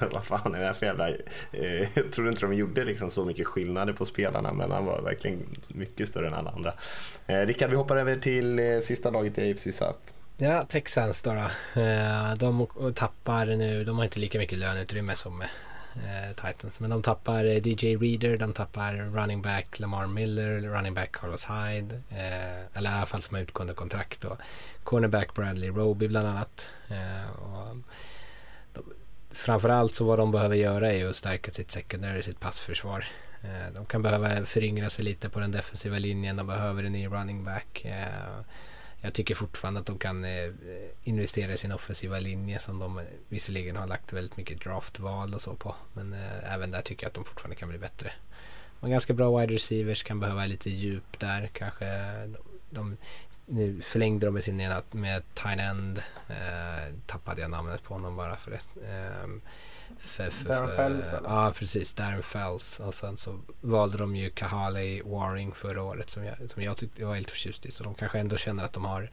[0.00, 1.08] Bara, Vad fan är det här för jävla...
[1.52, 5.02] Eh, jag trodde inte de gjorde liksom så mycket skillnader på spelarna men han var
[5.02, 5.38] verkligen
[5.68, 6.72] mycket större än alla andra.
[7.26, 9.98] Eh, Rickard, vi hoppar över till eh, sista laget i AFC South.
[10.36, 11.30] Ja, Texans då.
[11.74, 11.80] då.
[11.80, 15.48] Eh, De tappar nu, de har inte lika mycket löneutrymme som eh,
[16.04, 16.80] Eh, Titans.
[16.80, 21.46] Men de tappar eh, DJ Reader, de tappar running back Lamar Miller, running back Carlos
[21.46, 21.94] Hyde.
[22.10, 24.36] eh, Eller i alla fall som har utgående kontrakt då.
[24.84, 26.68] Cornerback Bradley Roby bland annat.
[26.88, 27.76] Eh, och
[28.72, 28.82] de,
[29.30, 33.04] framförallt så vad de behöver göra är ju att stärka sitt secondary, sitt passförsvar.
[33.42, 36.36] Eh, De kan behöva föryngra sig lite på den defensiva linjen.
[36.36, 37.84] De behöver en ny running back.
[37.84, 38.40] Eh,
[39.00, 40.52] jag tycker fortfarande att de kan eh,
[41.04, 45.40] investera i sin offensiva linje som de eh, visserligen har lagt väldigt mycket draftval och
[45.40, 45.74] så på.
[45.92, 48.12] Men eh, även där tycker jag att de fortfarande kan bli bättre.
[48.80, 51.86] De har ganska bra wide receivers, kan behöva lite djup där kanske.
[52.26, 52.36] De,
[52.70, 52.96] de,
[53.46, 56.02] nu förlängde de med sin ena med tight End.
[56.28, 58.86] Eh, tappade jag namnet på honom bara för det.
[58.88, 59.28] Eh,
[60.46, 61.28] Darren Fells, eller?
[61.28, 61.94] Ja, precis.
[61.94, 62.80] Darren Fells.
[62.80, 67.00] Och sen så valde de ju Kahale Waring förra året som jag, som jag tyckte
[67.00, 67.70] jag var helt förtjust i.
[67.70, 69.10] Så de kanske ändå känner att de har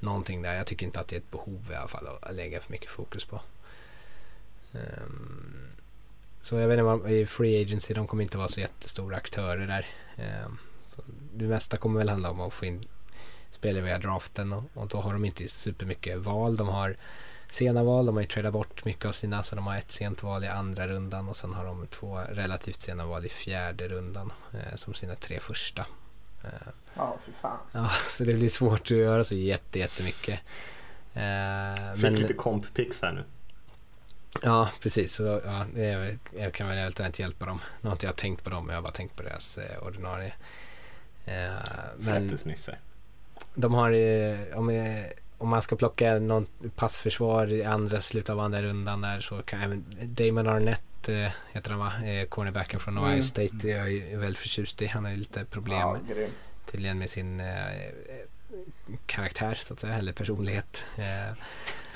[0.00, 0.54] någonting där.
[0.54, 2.90] Jag tycker inte att det är ett behov i alla fall att lägga för mycket
[2.90, 3.40] fokus på.
[4.72, 5.68] Ehm,
[6.40, 9.66] så jag vet inte vad, i Free Agency, de kommer inte vara så jättestora aktörer
[9.66, 9.86] där.
[10.16, 11.02] Ehm, så
[11.34, 12.84] det mesta kommer väl handla om att få in
[13.50, 16.56] spelare via draften och, och då har de inte supermycket val.
[16.56, 16.96] De har
[17.52, 20.22] sena val, de har ju tradat bort mycket av sina så de har ett sent
[20.22, 24.32] val i andra rundan och sen har de två relativt sena val i fjärde rundan
[24.52, 25.86] eh, som sina tre första.
[26.44, 27.58] Eh, Ja, fy fan.
[27.72, 30.40] Ja, så det blir svårt att göra så jätte, jättemycket.
[31.14, 33.24] Eh, Fick men, lite comp-picks här nu.
[34.42, 35.14] ja, precis.
[35.14, 35.66] Så, ja,
[36.38, 37.60] jag kan väl eventuellt hjälpa dem.
[37.80, 40.34] Nu har inte jag tänkt på dem, jag har bara tänkt på deras eh, ordinarie.
[41.24, 41.50] Eh,
[41.96, 42.70] men Släpptes nyss
[43.54, 45.04] de har, eh, om, eh,
[45.38, 46.46] om man ska plocka någon
[46.76, 51.70] passförsvar i andra slutet av andra rundan där så kan även Damon Arnett eh, heter
[51.70, 51.92] han va?
[52.04, 53.22] Eh, cornerbacken från Ohio Mm.
[53.22, 53.68] State.
[53.68, 54.86] Jag är väldigt förtjust i.
[54.86, 55.96] Han har ju lite problem Ja,
[56.70, 57.46] tydligen med sin eh,
[59.06, 60.84] karaktär så att säga, eller personlighet.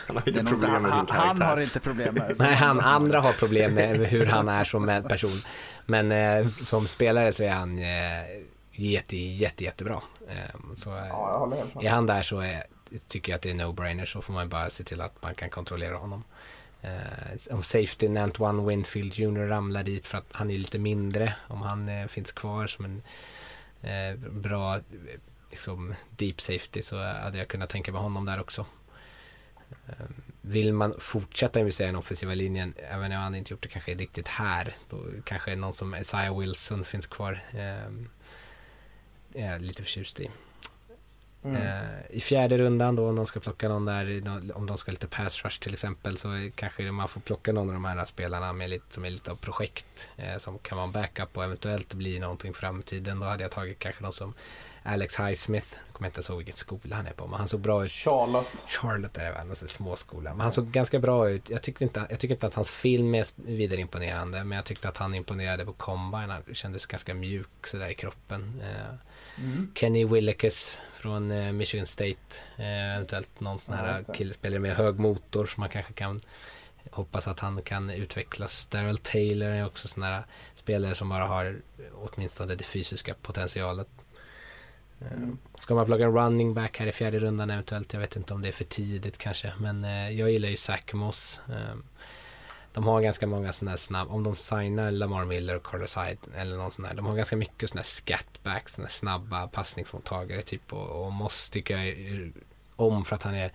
[0.07, 1.45] Han har inte, problem med sin han, han karaktär.
[1.47, 5.43] har inte problem med nej, han, andra har problem med hur han är som person.
[5.87, 6.13] Men
[6.63, 7.79] som spelare så är han
[8.73, 10.03] jätte, jätte, jättebra.
[10.75, 11.85] Så, Ja, jag håller helt med.
[11.85, 12.63] är han där så är,
[13.09, 15.51] tycker jag att det är no-brainer så får man bara se till att man kan
[15.51, 16.25] kontrollera honom.
[16.83, 21.63] Eh, om safety Antoine Winfield Jr ramlar dit för att han är lite mindre, om
[21.63, 23.03] han eh, finns kvar som en
[23.91, 24.81] eh, bra
[25.51, 28.67] liksom, deep safety så hade jag kunnat tänka mig honom där också.
[29.71, 30.07] Eh,
[30.41, 33.95] vill man fortsätta investera i den offensiva linjen, även om han inte gjort det kanske
[33.95, 37.43] riktigt här, då kanske någon som Isaiah Wilson finns kvar.
[37.53, 37.91] Eh,
[39.35, 40.31] är jag lite förtjust i.
[41.45, 41.57] Mm.
[41.57, 44.23] Eh, I fjärde rundan då om de ska plocka någon där,
[44.55, 47.75] om de ska lite pass rush till exempel så kanske man får plocka någon av
[47.75, 50.93] de här spelarna med lite, som är lite av projekt eh, som kan vara en
[50.93, 53.21] backup och eventuellt bli någonting i framtiden.
[53.21, 54.35] Då hade jag tagit kanske någon som
[54.83, 57.61] Alex Highsmith, jag kommer inte ens ihåg vilken skola han är på, men han såg
[57.61, 57.91] bra ut.
[57.91, 58.67] Charlotte.
[58.69, 60.31] Charlotte är det väl, alltså småskola.
[60.31, 61.51] Men han såg ganska bra ut.
[61.51, 64.89] Jag tyckte, inte, jag tycker inte att hans film är vidare imponerande, men jag tyckte
[64.89, 66.31] att han imponerade på combine.
[66.31, 68.63] Han kändes ganska mjuk sådär i kroppen.
[68.65, 68.95] Eh,
[69.41, 69.71] Mm.
[69.75, 72.37] Kenny Willekes från eh, Michigan State.
[72.57, 74.13] Eh, eventuellt någon sån Ja, här det.
[74.15, 76.21] killspelare med hög motor som man kanske kan
[76.91, 78.67] hoppas att han kan utvecklas.
[78.67, 80.23] Daryl Taylor är också sån här
[80.55, 81.61] spelare som bara har
[81.95, 83.89] åtminstone det fysiska potentialet.
[85.01, 85.39] Mm.
[85.59, 87.93] Ska man plocka en running back här i fjärde rundan eventuellt?
[87.93, 89.53] Jag vet inte om det är för tidigt kanske.
[89.59, 91.41] Men eh, jag gillar ju Zach Moss.
[92.73, 96.37] De har ganska många sådana här snabba, om de signar Lamar Miller och Carlos Hyde
[96.37, 100.43] eller någon sån här, de har ganska mycket sådana här scatbacks, sådana här snabba passningsmottagare
[100.43, 102.33] typ och, och Moss tycker jag är,
[102.77, 103.53] om för att han är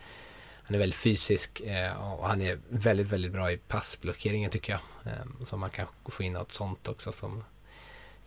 [0.67, 5.11] han är väldigt fysisk eh, och han är väldigt, väldigt bra i passblockeringen tycker jag.
[5.13, 7.43] Eh, så man kan få in något sånt också som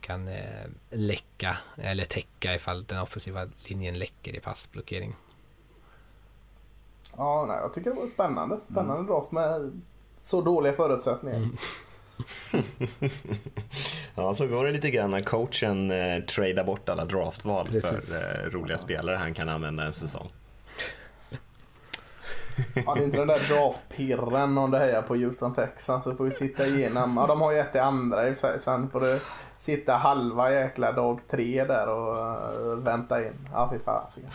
[0.01, 5.17] kan eh, läcka eller täcka ifall den offensiva linjen läcker i passblockering.
[7.17, 8.59] Ja, nej, jag tycker det var spännande.
[8.71, 9.07] Spännande mm.
[9.07, 9.81] draft med
[10.21, 11.37] så dåliga förutsättningar.
[11.37, 11.57] Mm.
[14.15, 18.15] ja, så går det lite grann när coachen eh, tradar bort alla draftval Precis.
[18.15, 20.29] för eh, roliga spelare han kan använda en säsong.
[22.87, 26.25] Ja, det är inte den där draftpirren om du hejar på Houston Texans så får
[26.25, 27.17] vi sitta igenom.
[27.17, 28.61] Ja, de har ju ett i andra i sig.
[28.61, 29.21] Sen får du
[29.59, 33.49] sitta halva jäkla dag tre där och uh, vänta in.
[33.53, 34.31] Ja, fy fasiken.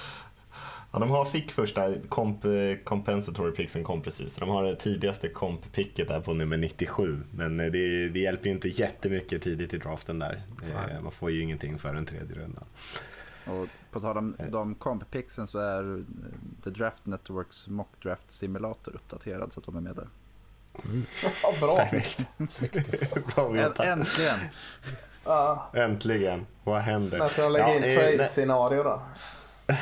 [0.94, 2.46] Ja, de har fick första comp,
[2.84, 4.36] compensatory picksen kom precis.
[4.36, 7.24] De har det tidigaste comp-picket där på nummer 97.
[7.32, 10.44] Men eh, det, det hjälper ju inte jättemycket tidigt i draften där.
[10.62, 11.02] Nej.
[11.02, 12.62] Man får ju ingenting för en tredje runda.
[13.46, 16.04] Och på tal om de comp-picksen så är eh,
[16.64, 20.08] The Draft Networks mock draft simulator uppdaterad så att de är med där.
[20.86, 21.06] Mm.
[21.44, 21.78] Ja, bra.
[21.78, 22.28] Perfekt.
[23.36, 24.06] bra Äntligen.
[25.74, 26.46] Äntligen.
[26.64, 27.30] Vad händer?
[27.30, 29.02] Ska de lägga in ja, trade-scenario då?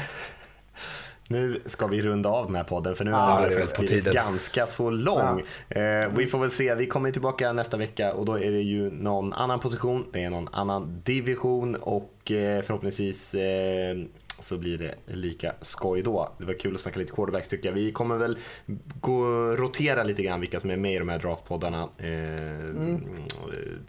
[1.32, 4.90] Nu ska vi runda av den här podden för nu har den blivit ganska så
[4.90, 5.44] lång.
[5.68, 5.82] Ja.
[5.82, 8.92] Eh, vi får väl se, vi kommer tillbaka nästa vecka och då är det ju
[8.92, 13.98] någon annan position, det är någon annan division och eh, förhoppningsvis eh,
[14.42, 16.34] så blir det lika skoj då.
[16.38, 17.74] Det var kul att snacka lite quarterbacks tycker jag.
[17.74, 18.38] Vi kommer väl
[19.02, 21.90] gå, rotera lite grann vilka som är med i de här draftpoddarna.
[21.98, 23.02] Eh, mm.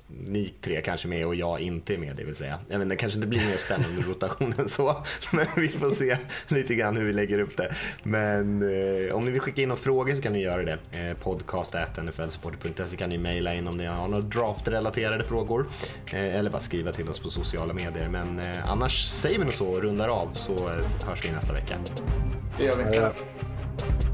[0.09, 2.59] Ni tre kanske med och jag inte är med det vill säga.
[2.69, 4.97] Jag vet, det kanske inte blir mer spännande rotation än så.
[5.33, 6.19] Men vi får se
[6.49, 7.75] lite grann hur vi lägger upp det.
[8.03, 10.79] Men eh, om ni vill skicka in några frågor så kan ni göra det.
[10.93, 15.67] Eh, podcast.nflsupporter.se kan ni mejla in om ni har några draftrelaterade frågor.
[16.13, 18.09] Eh, eller bara skriva till oss på sociala medier.
[18.09, 20.69] Men eh, annars säger vi nog så och rundar av så
[21.07, 21.79] hörs vi nästa vecka.
[22.59, 24.12] Det gör vi.